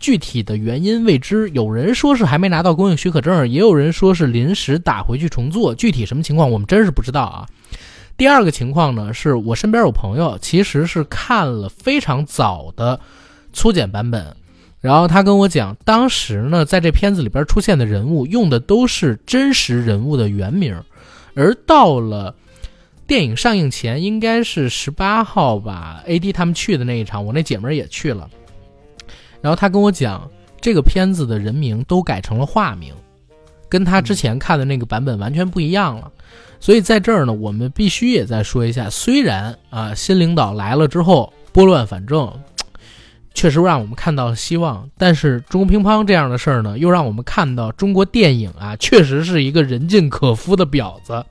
[0.00, 1.50] 具体的原因未知。
[1.50, 5.74] 有人说是还没拿到供应许可证，也有人说是临时打回去重做。
[5.74, 7.46] 具体什么情况，我们真是不知道啊。
[8.22, 13.00] 第二个情况呢，是我身边有朋友其实是看了非常早的
[13.52, 14.36] 粗剪版本。
[14.80, 20.80] 然后他跟我讲，当时呢，在这片子里边出现的人物用的都是真实人物的原名，
[21.34, 22.32] 而到了
[23.08, 28.30] 电影上映前，应该是十八号吧，AD 他们去的那一场，我那姐们儿也去了。
[29.40, 30.30] 然后他跟我讲，
[30.60, 32.94] 这个片子的人名都改成了化名，
[33.68, 36.08] 跟他之前看的那个版本完全不一样了。
[36.62, 42.32] 所以在这儿呢，我们必须也再说一下，虽然啊新领导来了之后拨乱反正，
[43.34, 51.26] 确实让我们看到了希望，但是中国乒乓这样的事儿呢，又让我们看到中国电影啊确实是一个人尽可夫的婊子。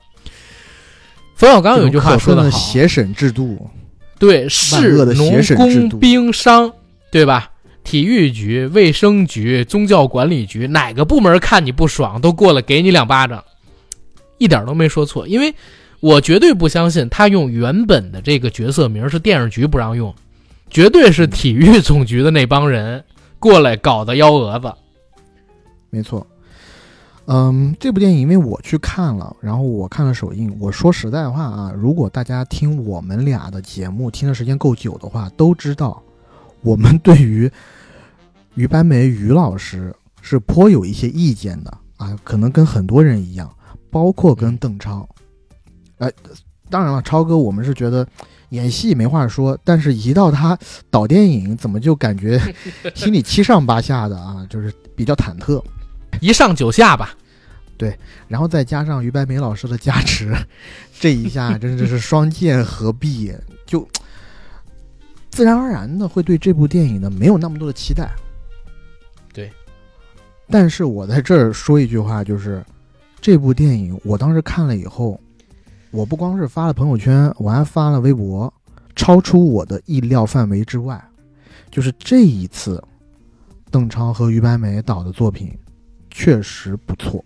[1.34, 3.70] 冯小刚有句话说的好，协审制度，
[4.18, 6.70] 对，士农工兵商，
[7.10, 7.50] 对吧？
[7.82, 13.42] 体育局、卫生局、宗教管理局，哪个部门看你不爽，都过来给你两巴掌，
[14.42, 15.26] 一点都没说错。
[15.28, 15.54] 因为
[16.00, 20.12] 我绝对不相信他用原本的这个角色名是电视局不让用，
[20.68, 23.04] 绝对是体育总局的那帮人
[23.38, 24.72] 过来搞的幺蛾子。
[25.90, 26.26] 没错。
[27.26, 30.52] 嗯，这部电影因为我去看了，然后我看了首映。
[30.58, 36.02] 我说实在话啊，如果大家听我们俩的节目听的时间够久的话，都知道
[36.62, 37.48] 我们对于
[38.56, 43.48] 于白梅于老师是颇有一些意见的啊，可能跟很多人一样，
[43.92, 45.08] 包括跟邓超。
[45.98, 46.10] 哎，
[46.68, 48.04] 当然了，超哥，我们是觉得
[48.48, 50.58] 演戏没话说，但是一到他
[50.90, 52.40] 导电影，怎么就感觉
[52.96, 55.62] 心里七上八下的啊，就是比较忐忑。
[56.20, 57.14] 一上九下吧，
[57.76, 57.96] 对，
[58.28, 60.34] 然后再加上于白眉老师的加持，
[60.98, 63.32] 这一下真的是双剑合璧，
[63.66, 63.86] 就
[65.30, 68.10] 自然而然的会对这部电影呢没有那么多的期待。
[69.32, 69.50] 对，
[70.50, 72.62] 但是我在这儿说一句话，就是
[73.22, 75.18] 这部电影我当时看了以后，
[75.92, 78.52] 我不光是发了朋友圈，我还发了微博，
[78.96, 81.00] 超出我的意料范围之外，
[81.70, 82.82] 就是这一次
[83.70, 85.56] 邓超和于白眉导的作品。
[86.10, 87.24] 确实不错，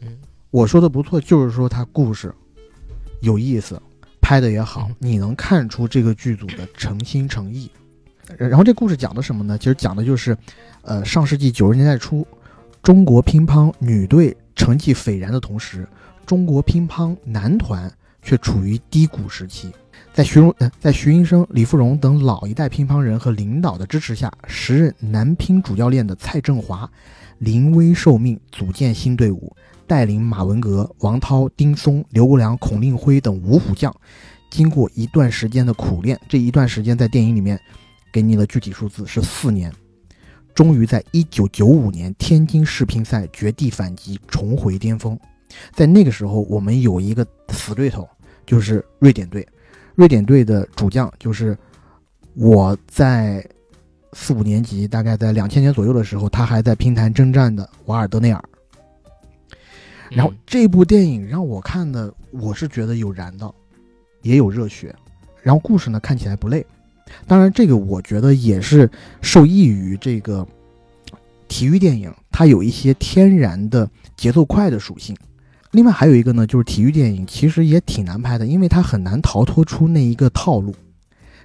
[0.00, 0.16] 嗯，
[0.50, 2.32] 我说的不错，就是说他故事
[3.20, 3.82] 有意思，
[4.22, 7.68] 拍的也好，你能看出这个剧组的诚心诚意。
[8.38, 9.58] 然后这故事讲的什么呢？
[9.58, 10.34] 其实讲的就是，
[10.80, 12.26] 呃，上世纪九十年代初，
[12.82, 15.88] 中国乒乓女队成绩斐然的同时，
[16.26, 17.90] 中国乒乓男团
[18.20, 19.70] 却处于低谷时期。
[20.12, 26.90] 在徐荣、呃在徐云生、李富荣等老一代乒乓人和领导的支持下，时任男乒主教练的蔡振华。
[27.38, 29.54] 临危受命组建新队伍，
[29.86, 33.94] 带领马文革、王涛、丁松、刘国梁、孔令辉等五虎将，
[34.50, 37.56] 经过一段时间的苦练，这一段时间在电影里面
[38.10, 39.72] 给你的具体数字是四年，
[40.58, 45.16] 终于在一九九五年天津世乒赛绝地反击，重回巅峰。
[45.72, 48.08] 在那个时候，我们有一个死对头，
[48.44, 49.46] 就是瑞典队。
[49.94, 51.56] 瑞典队的主将就是
[52.34, 53.48] 我在。
[54.14, 58.42] 四五年级，大概在两千年左右的时候，他还在乒坛征战的瓦尔德内尔。
[60.10, 63.54] 然后这部电影让我看的，我是觉得有燃的，
[64.22, 64.92] 也有热血。
[65.42, 66.66] 然后故事呢看起来不累，
[67.26, 68.90] 当然这个我觉得也是
[69.22, 70.46] 受益于这个
[71.48, 75.16] 体育电影，它有一些天然的节奏快的属性。
[75.72, 80.74] 另外还有一个呢，就是体育电影其实也挺难拍的，因为它很难逃脱出那一个套路。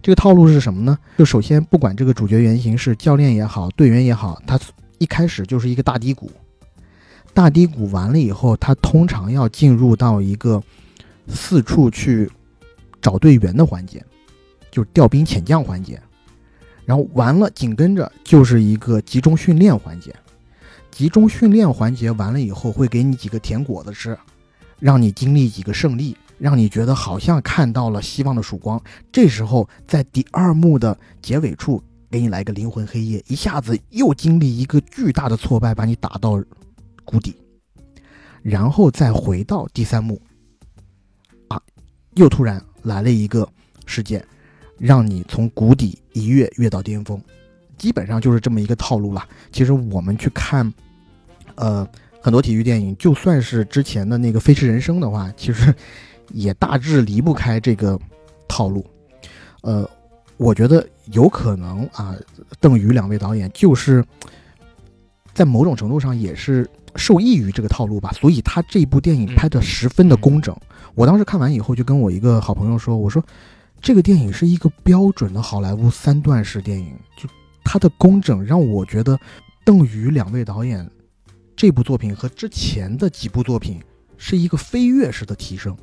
[0.02, 0.98] 这个套路是什么呢？
[1.18, 4.60] 就首先不管这个主角原型是教练也好，队员也好，他
[4.98, 6.31] 一开始就是一个大低谷。
[7.34, 10.61] 大低谷完了以后，他通常要进入到一个
[11.27, 12.30] 四处去
[13.02, 14.03] 找队员的环节，
[14.74, 16.02] 就调兵遣将环节。
[16.84, 20.14] 然后完了，紧跟着就是一个集中训练环节。
[20.90, 24.18] 集中训练环节完了以后，会给你几个甜果子吃，
[24.80, 26.18] 让你经历几个胜利。
[26.40, 28.82] 让你觉得好像看到了希望的曙光。
[29.14, 36.44] 这时候，在第二幕的结尾处，给你来个灵魂黑夜，一下子又经历一个巨大的挫败，把你打到
[37.06, 37.34] 谷底，
[38.41, 40.22] 然后再回到第三幕，
[41.48, 41.62] 啊，
[42.16, 43.48] 又突然来了一个
[43.86, 44.26] 事件，
[44.86, 47.20] 让你从谷底一跃跃到巅峰。
[47.78, 49.28] 基本上就是这么一个套路了。
[49.52, 50.72] 其实我们去看，
[51.56, 51.88] 呃，
[52.22, 55.74] 很多体育电影，就算是之前的那个《飞驰人生》的话，其实。
[56.30, 58.00] 也大致离不开这个
[58.48, 58.84] 套路，
[59.62, 59.88] 呃，
[60.38, 62.16] 我觉得有可能啊，
[62.60, 64.04] 邓宇两位导演就是
[65.32, 70.56] 在某种程度上也是受益于这个套路吧，所以他这部电影拍的十分的工整。
[70.96, 73.24] 我当时看完以后就跟我一个好朋友说，我说
[73.84, 77.28] 这个电影是一个标准的好莱坞三段式电影，就
[77.66, 79.20] 它的工整让我觉得
[79.66, 80.90] 邓宇两位导演
[81.54, 83.82] 这部作品和之前的几部作品
[84.18, 85.76] 是一个飞跃式的提升。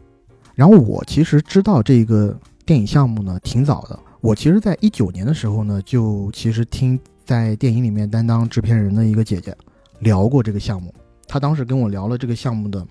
[0.54, 9.54] 然后我其实知道这个电影项目呢挺早的，我其实在一九年的时候呢，就其实听在电影里面担当制片人的一个姐姐
[9.98, 10.94] 聊过这个项目，
[11.28, 12.82] 她当时跟我聊了这个项目的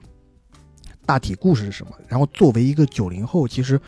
[1.03, 1.94] 大体故事是什么。
[2.07, 3.81] 然后作为一个九零后，其实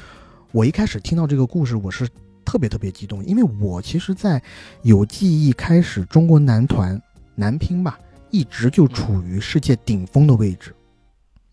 [0.52, 2.06] 我一开始听到这个故事，我是
[2.44, 4.42] 特别特别激动，因为我其实，在
[4.82, 7.02] 有记忆开始中国男团
[7.36, 7.98] 男乒吧，
[8.32, 10.76] 一直就处于世界顶峰的位置。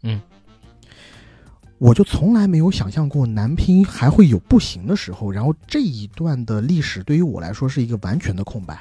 [0.03, 0.21] 嗯，
[1.79, 5.31] 我就从来没有想象过男乒还会有不行的时候。
[5.31, 8.77] 然后这一段的历史对于我来说是一个完全的空白，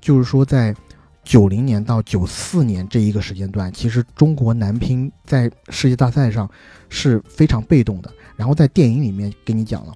[0.00, 0.74] 就是说在
[1.22, 6.50] 九零年到九四年这一个时间段，其实中国男乒在世界大赛上
[6.88, 8.10] 是非常被动的。
[8.40, 9.92] 然后在电影里面给你讲了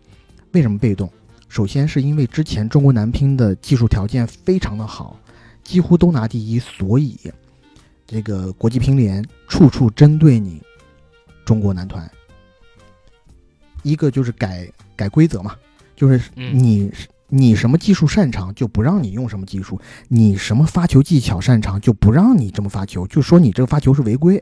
[0.52, 1.10] 为什么被动。
[1.48, 5.18] 首先是因为之前中国男乒的技术条件非常的好，
[5.62, 7.18] 几乎都拿第一，所以
[8.06, 10.60] 这个国际乒联处处针对你
[11.46, 12.06] 中国男团。
[13.82, 15.56] 一个就是改改规则嘛，
[15.96, 16.92] 就是你
[17.28, 24.36] 你什么技术擅长就不让你用什么技术，你什么发球技巧擅长就不让你这么发球，就说你这个发球是违规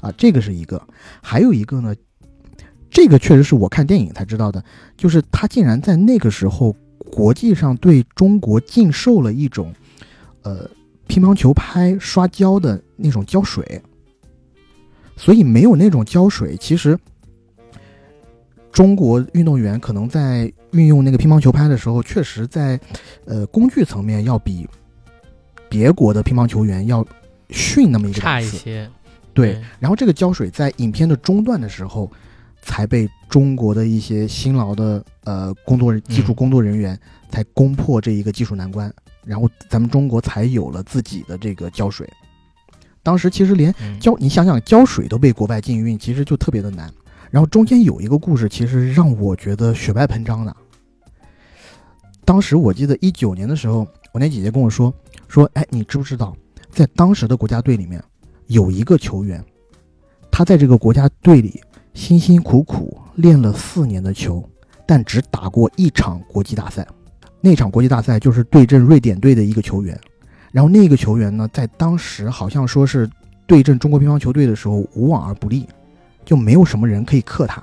[0.00, 0.84] 啊，这个是一个。
[1.22, 1.94] 还有一个呢。
[2.90, 4.64] 这个确实是我看电影才知道的，
[4.96, 6.74] 就是他竟然在那个时候，
[7.12, 9.72] 国际上对中国禁售了一种，
[10.42, 10.68] 呃，
[11.06, 13.80] 乒乓球拍刷胶的那种胶水。
[15.16, 16.98] 所以没有那种胶水，其实
[18.72, 22.80] 中国运动员可能在运用那个乒乓球拍的时候，确实在，
[23.26, 24.66] 呃，工具层面要比
[25.68, 27.06] 别国的乒乓球员要
[27.50, 28.90] 逊那么一个差一些。
[29.34, 32.10] 对，然后这个胶水在影片的中段的时候。
[32.68, 36.96] 才被中国的一些辛劳的呃工作技术工作人员
[37.30, 38.92] 才攻破这一个技术难关，
[39.24, 42.06] 然后咱们中国才有了自己的这个胶水。
[43.02, 46.92] 当时其实连胶，你想想胶水都被国外禁运，其实就特别的难。
[47.30, 50.54] 然后中间有一个故事，其实让我觉得血脉喷张的。
[52.26, 53.78] 当时我记得一九年的时候，
[54.12, 54.92] 我那姐姐跟我说
[55.26, 56.36] 说，哎，你知不知道，
[56.70, 58.02] 在当时的国家队里面
[58.48, 59.42] 有一个球员，
[60.30, 61.58] 他在这个国家队里。
[61.98, 64.48] 辛辛苦苦练了四年的球，
[64.86, 66.86] 但只打过一场国际大赛。
[67.40, 70.00] 那场国际大赛就是对阵瑞典队的一个球员。
[70.52, 73.10] 然后那个球员呢，在当时好像说是
[73.48, 75.66] 对阵中国乒乓球队的时候无往而不利，
[76.24, 77.60] 就没有什么人可以克他。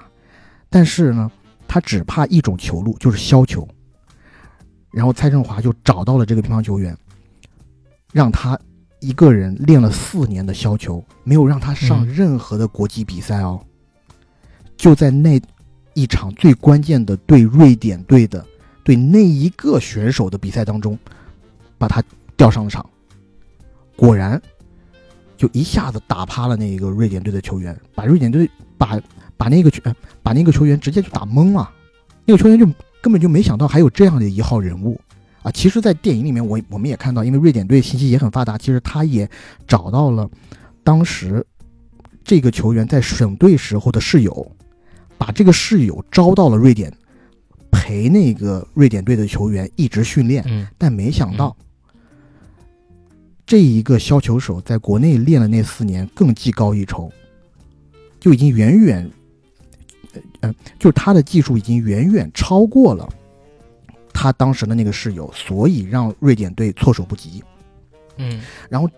[0.70, 1.32] 但是呢，
[1.66, 3.66] 他只怕一种球路，就是削球。
[4.92, 6.96] 然后蔡振华就找到了这个乒乓球员，
[8.12, 8.60] 让他
[9.00, 13.62] 一个人练了四年的削球，没有让他上任何的国际比赛哦。
[14.78, 15.42] 就在那
[15.94, 18.46] 一场最关键的对瑞典队的
[18.84, 20.98] 对那一个选手的比赛当中，
[21.78, 22.04] 把他
[22.38, 22.86] 调上了场。
[23.96, 24.42] 果然，
[25.38, 29.00] 就一下子打趴了那一个瑞典队的球员，把瑞典队把
[29.38, 29.82] 把那个球
[30.22, 31.72] 把那个球员直接就打懵了。
[32.26, 32.66] 那个球员就
[33.02, 35.00] 根本就没想到还有这样的一号人物
[35.44, 35.52] 啊！
[35.52, 39.30] 其实，在电影里面，我我们也看到，因为瑞典队信息也很发达，其实他也
[39.66, 40.30] 找到了
[40.84, 41.46] 当时
[42.24, 44.52] 这个球员在省队时候的室友。
[45.18, 46.92] 把这个室友招到了瑞典，
[47.72, 50.44] 陪那个瑞典队的球员一直训练。
[50.48, 51.56] 嗯，但没想到，
[53.46, 57.12] 这一个削球手在国内练了那四年，更技高一筹，
[58.20, 59.12] 就已经远远，
[60.42, 63.08] 呃，就是他的技术已经远远超过了
[64.14, 67.44] 他当时的那个室友，所以让瑞典队措手不及。
[68.18, 68.90] 嗯，然后。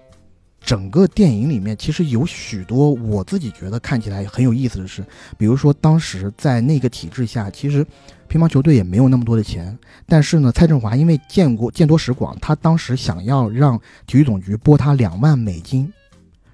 [0.67, 5.01] 整个电影里面其实有许多我自己觉得看起来很有意思的事，
[5.37, 7.87] 比如说当时在那个体制下，其实
[8.27, 15.89] 乒乓球队也没有那么多的钱，但是呢，蔡振华因为见过见多识广，他当时想要让体育总局拨他两万美金，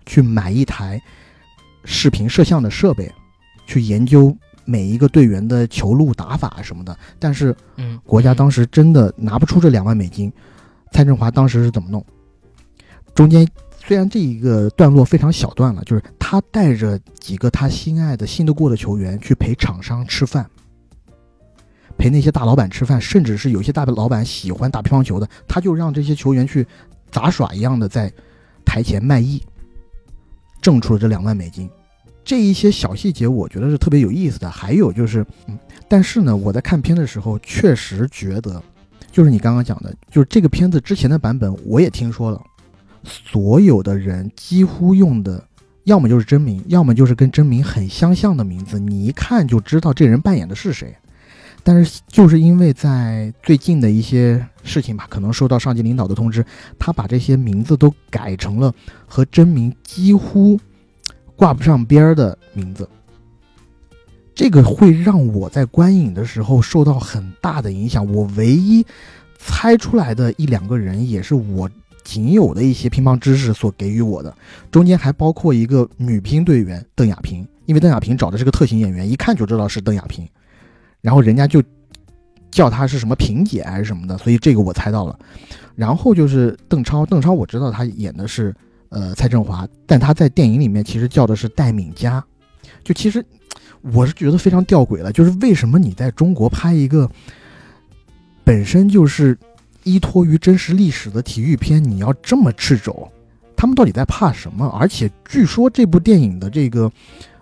[0.06, 1.02] 去买一台
[1.84, 3.11] 视频摄像的设备，
[3.65, 10.31] 去研究每一个队员的球路打法什么的，但是，嗯，国家当时真的拿不出这两万美金，
[10.91, 12.06] 蔡振华当时是怎么弄？
[13.15, 13.48] 中间。
[13.85, 20.49] 虽然这一个段落非常小段了，就是他带着几个他心爱的、信得过的球员去陪厂商吃饭，
[21.97, 26.65] 陪那些大老板吃饭，甚至是有些大老板喜欢打乒乓球的，他就让这些球员去
[27.11, 28.10] 杂耍一样的在
[28.64, 29.43] 台前卖艺，
[30.61, 31.69] 挣出了这两万美金。
[32.23, 34.49] 这一些小细节，我觉得是特别有意思的。
[34.49, 38.64] 还有就是，嗯，但是呢，我在看片的时候确实觉得，
[39.11, 42.41] 就是你刚刚讲的，就是这个片子之前的版本我也听说了。
[43.03, 45.45] 所有的人几乎用的，
[45.84, 50.95] 要么就是真名，要么就是跟真名很相像的名字，你一看就知道这人扮演的是谁。
[51.65, 56.45] 但是就是因为在最近的一些事情吧，可能受到上级领导的通知，
[56.77, 58.73] 他把这些名字都改成了
[59.07, 60.59] 和真名几乎
[61.35, 62.88] 挂不上边儿的名字。
[64.35, 68.05] 这个会让我在观影的时候受到很大的影响。
[68.11, 68.85] 我唯一
[69.38, 71.69] 猜出来的一两个人，也是我。
[72.03, 74.35] 仅有的一些乒乓知识所给予我的，
[74.71, 80.27] 中间还包括一个女乒队员邓亚萍，因为邓亚萍找的是个特型演员，一看就知道是邓亚萍，
[81.01, 81.63] 然后人家就
[82.51, 85.17] 叫她是什么萍姐还是什么的，所以这个我猜到了。
[85.75, 88.53] 然后就是邓超，邓超我知道他演的是
[88.89, 92.23] 呃蔡振华，但他在电影里面其实叫的是戴敏佳。
[92.84, 93.25] 就其实
[93.81, 97.09] 我是觉得非常吊诡了，就是为什么你在中国拍一个
[98.43, 99.35] 本身就是
[99.84, 103.07] 依托于真实历史的体育片，你要这么赤肘？
[103.55, 104.68] 他们到底在怕什么？
[104.77, 106.91] 而且据说这部电影的这个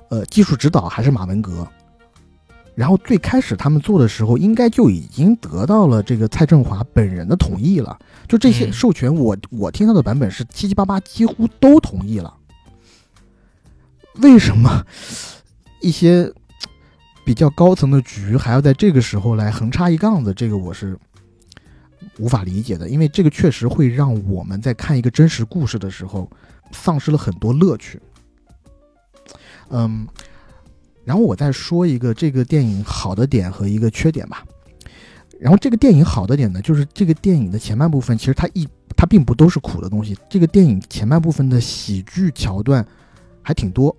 [0.10, 1.68] 呃技术指导还是马文革。
[2.74, 8.00] 然后最开始他们做的时候，应该就已经得到了这个蔡振华本人的同意了。
[8.28, 12.34] 就这些授权，我我听到的版本是七七八八几乎都同意了。
[14.22, 14.86] 为什么
[15.82, 16.32] 一些
[17.26, 20.34] 比较高层的局还要在这个时候来横插一杠子？
[20.34, 20.98] 这个我是
[22.22, 26.30] 无法理解的，因为这个确实会让我们在看一个真实故事的时候
[26.72, 28.00] 丧失了很多乐趣。
[29.70, 30.08] 嗯。
[31.04, 34.46] 然后我再说一个这个电影好的点和一个缺点吧。
[35.40, 40.16] 然后这个电影好的点呢，就是这个电影的前半部分其实它一它并不都是苦的东西。
[40.30, 42.86] 这个电影前半部分的喜剧桥段
[43.42, 43.94] 还挺多，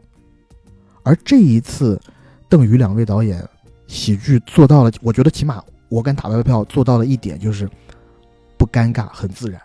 [1.03, 2.01] 而这一次
[2.49, 3.45] 邓宇两位导演
[3.89, 7.69] 喜剧做到了，我觉得起码我敢打包票做到了一点，就是
[8.63, 9.61] 不尴尬，很自然。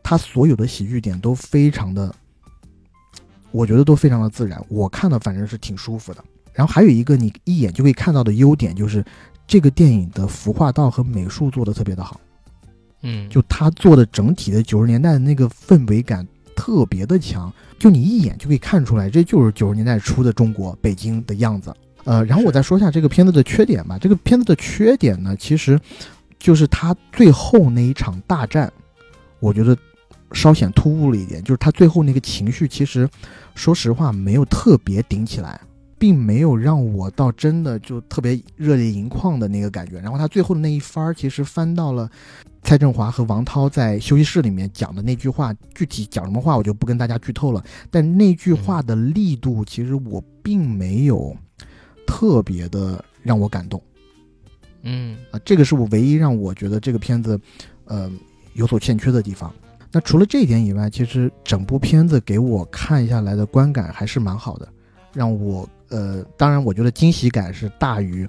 [0.00, 2.14] 他所有的喜剧点都非常的。
[3.50, 6.22] 我觉得都非常的自然，我看的反正是挺舒服的。
[6.52, 9.04] 然后还有一个你一眼就可以看到的优点，就是
[9.44, 12.20] 这个电影的服化道和美术做的特别的好。
[13.02, 16.24] 嗯，就他做的整体的九十年代的那个氛围感
[16.54, 21.74] 特别的强，就你一眼就可以看出来，这就是九十年代初的中国北京的样子。
[22.04, 23.98] 呃，然后我再说一下这个片子的缺点吧。
[23.98, 25.78] 这个片子的缺点呢，其实
[26.38, 28.72] 就是他最后那一场大战，
[29.40, 29.76] 我觉得。
[30.32, 33.08] 稍显突兀了一点，就是他最后那个情绪，其实
[33.54, 35.58] 说实话没有特别顶起来，
[35.98, 39.98] 并没有让我到真的就特别热泪盈眶的那个感觉。
[40.00, 42.10] 然后他最后的那一番儿，其实翻到了
[42.62, 47.64] 蔡振华和王涛在休息室里面讲的那句话，具体讲什么话我就不跟大家剧透了。
[47.90, 51.34] 但那句话的力度，其实我并没有
[52.06, 53.82] 特别的让我感动。
[54.82, 57.38] 嗯啊，这个是我唯一让我觉得这个片子，
[57.84, 58.10] 呃，
[58.54, 59.52] 有所欠缺的地方。
[59.90, 64.68] 那除了这一点以外，其实整部片子给我看下来的观感还是蛮好的，
[65.14, 68.28] 让我呃，当然我觉得惊喜感是大于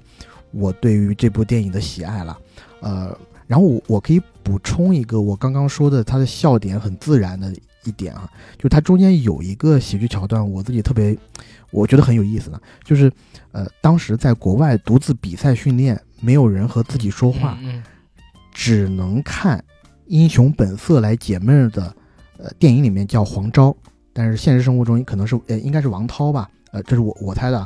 [0.52, 2.38] 我对于这部电影的喜爱了，
[2.80, 3.16] 呃，
[3.46, 7.54] 然后我我可以补充一个我刚刚说的它的笑点很自然的
[7.84, 8.26] 一点啊，
[8.58, 11.16] 就它中间有一个喜剧桥段，我自己特别
[11.70, 13.12] 我觉得很有意思的，就是
[13.52, 17.58] 呃，当时在国外独自比赛训练，没有人和自己说话，
[18.52, 19.62] 只能看。
[20.06, 21.94] 英雄本色来解闷的，
[22.36, 23.72] 呃，电影里面叫黄昭，
[24.12, 27.64] 但是现实生活中可能是呃，应该是王涛吧，呃，这是我我猜的。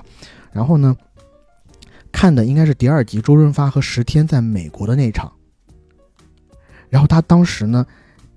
[0.53, 0.95] 然后呢，
[2.13, 5.33] 看的应该是第二集周润发和石天在美国的那一场。
[6.91, 7.87] 然后他当时呢，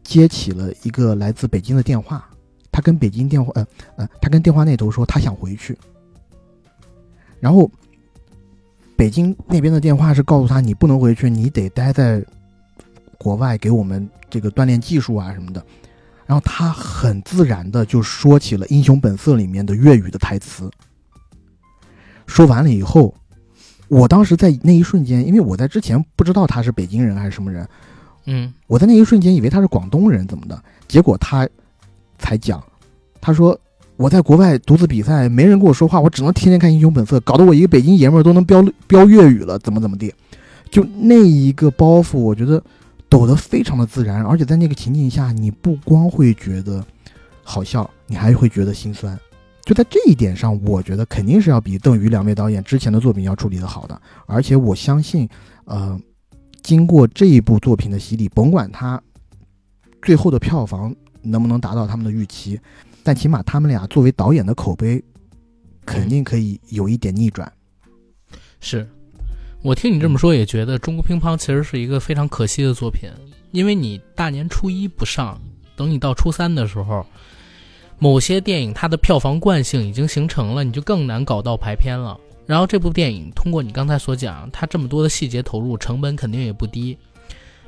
[0.04, 2.30] 接起了一个来自北京的电话，
[2.72, 3.68] 他跟北京电话，呃
[3.98, 5.78] 呃，他跟电话那头说他想回去。
[7.42, 7.70] 然后
[8.98, 12.26] 北京那边的电话是告诉他你不能回去，你得待在。
[13.20, 15.66] 国外给我们这个锻炼技术啊什么的，
[16.28, 20.70] 然后他很自然的就说起了《英雄本色》里面的粤语的台词。
[22.28, 23.12] 说完了以后，
[23.88, 27.68] 我当时在那一瞬间，因为我在之前不知道他是北京人还是什么人，
[28.26, 31.50] 嗯，我在那一瞬间以为他是广东人怎么的，结果他
[32.20, 32.64] 才讲，
[33.20, 33.60] 他说
[33.98, 40.14] 我在国外独自比赛，没人跟我说话，我只能天天看《英雄本色》，搞得我一个北京爷们儿都能飙飙粤语了，怎么怎么地，
[40.72, 42.64] 就那一个包袱，我觉得。
[43.10, 46.86] 抖得非常的自然，而且在那个情境下，你不光会觉得
[47.42, 49.18] 好笑，你还会觉得心酸。
[49.64, 53.98] 就在这一点上，我觉得肯定是要比邓宇两位导演之前的作品要处理的好的。
[54.26, 55.26] 而且我相信，
[55.64, 55.98] 呃，
[56.62, 59.02] 经过这一部作品的洗礼，甭管他
[60.02, 62.60] 最后的票房能不能达到他们的预期，
[63.08, 65.02] 但起码他们俩作为导演的口碑，
[65.86, 67.50] 肯定可以有一点逆转。
[68.60, 68.86] 是。
[69.62, 73.10] 我听你这么说，也觉得中国乒乓其实是一个非常可惜的作品，
[73.52, 75.40] 因为你大年初一不上，
[75.78, 77.06] 等你到初三的时候，
[77.98, 82.20] 某些电影它的票房惯性已经形成了，你就更难搞到排片了。
[82.46, 86.98] 然后这部电影通过你刚才所讲，它这么多的细节投入，成本肯定也不低，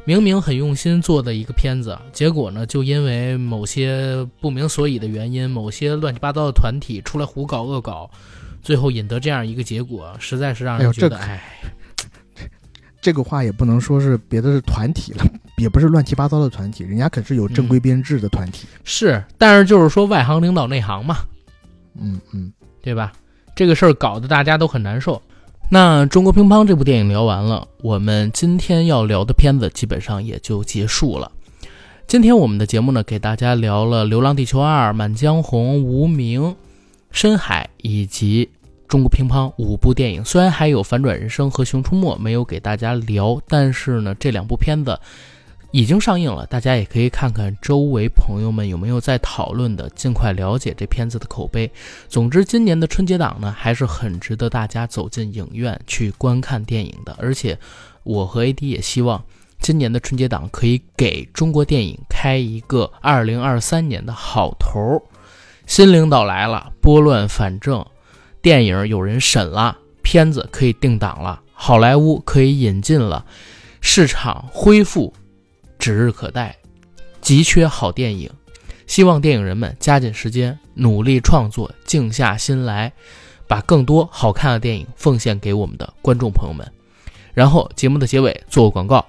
[0.06, 8.10] 明明很用心做的一个片子，结果呢，就因为某些不明所以的原因，某些乱七八糟的团体出来胡搞恶搞，
[8.62, 11.42] 最后引得这样一个结果，实在是让人觉得哎。
[13.02, 15.24] 这个话也不能说是别的是团体了，
[15.58, 18.68] 也不是乱七八糟的团体，人家可是有正规编制的团体。
[18.84, 21.16] 是，但是就是说外行领导内行嘛，
[21.98, 22.52] 嗯嗯，
[22.82, 23.14] 对吧？
[23.56, 25.22] 这个事儿搞得大家都很难受。
[25.72, 31.32] 那中国乒乓这部电影聊完了，我们今天要聊的片子基本上也就结束了。
[32.08, 36.42] 今天我们的节目呢，给大家聊了《流浪地球二》《满江红》《无名》
[37.12, 38.50] 《深海》以及
[38.88, 40.26] 中国乒乓五部电影。
[40.26, 45.00] 虽然还有《反转人生》和《熊出没》没有给大家聊，但是呢，这两部片子
[45.72, 51.72] 已经上映了，大家也可以看看周围朋友们有没有在讨论的，尽快了解这片子的口碑。
[52.08, 57.16] 总之，今年的春节档呢，还是很值得大家走进影院去观看电影的。
[57.20, 57.58] 而且，
[58.04, 59.24] 我和 AD 也希望。
[59.62, 65.04] 今年的春节档可以给中国电影开一个二零二三年的好头，
[65.68, 67.86] 新领导来了，拨乱反正，
[68.42, 73.26] 电影有人审了，片子可以定档了，好莱坞可以引进了，
[73.82, 75.14] 市场恢复
[75.80, 76.56] 指日可待，
[77.22, 78.30] 急缺好电影，
[78.86, 82.92] 希望电影人们加紧时间，努力创作，静下心来，
[83.48, 86.70] 把更多好看的电影奉献给我们的观众朋友们。
[87.34, 89.04] 然后节目的结尾做个广告。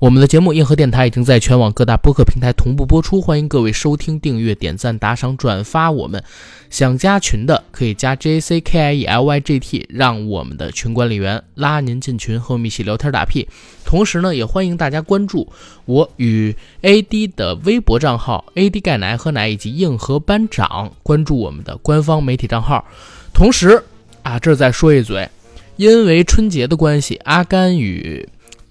[0.00, 5.90] 我们的节目硬核电台已经在全网各大播客平台同步播出，欢迎各位收听、订阅、点赞、打赏、转发。
[5.90, 6.22] 我们
[6.68, 13.48] 想加群的可以加 J A C K I E L Y G T，让我们的群管理员拉您进群，和我们一起聊天打屁。
[13.84, 15.48] 同时呢，也欢迎大家关注
[15.84, 22.84] 我与 A D 的微博账号 A D 钙奶喝奶以及硬核班长，关注我们的官方媒体账号。
[23.32, 23.82] 同时
[24.24, 25.28] 啊，这再说一嘴，
[25.76, 28.28] 因为春节的关系，阿甘与。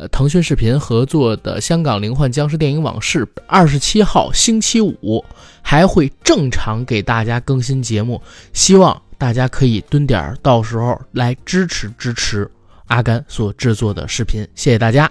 [0.09, 5.23] 腾讯视频合作的《香港灵幻僵尸电影往事》，二十七号星期五
[5.61, 8.21] 还会正常给大家更新节目，
[8.53, 12.49] 希望大家可以蹲点儿，到时候来支持支持
[12.87, 15.09] 阿甘所制作的视频，谢谢大家。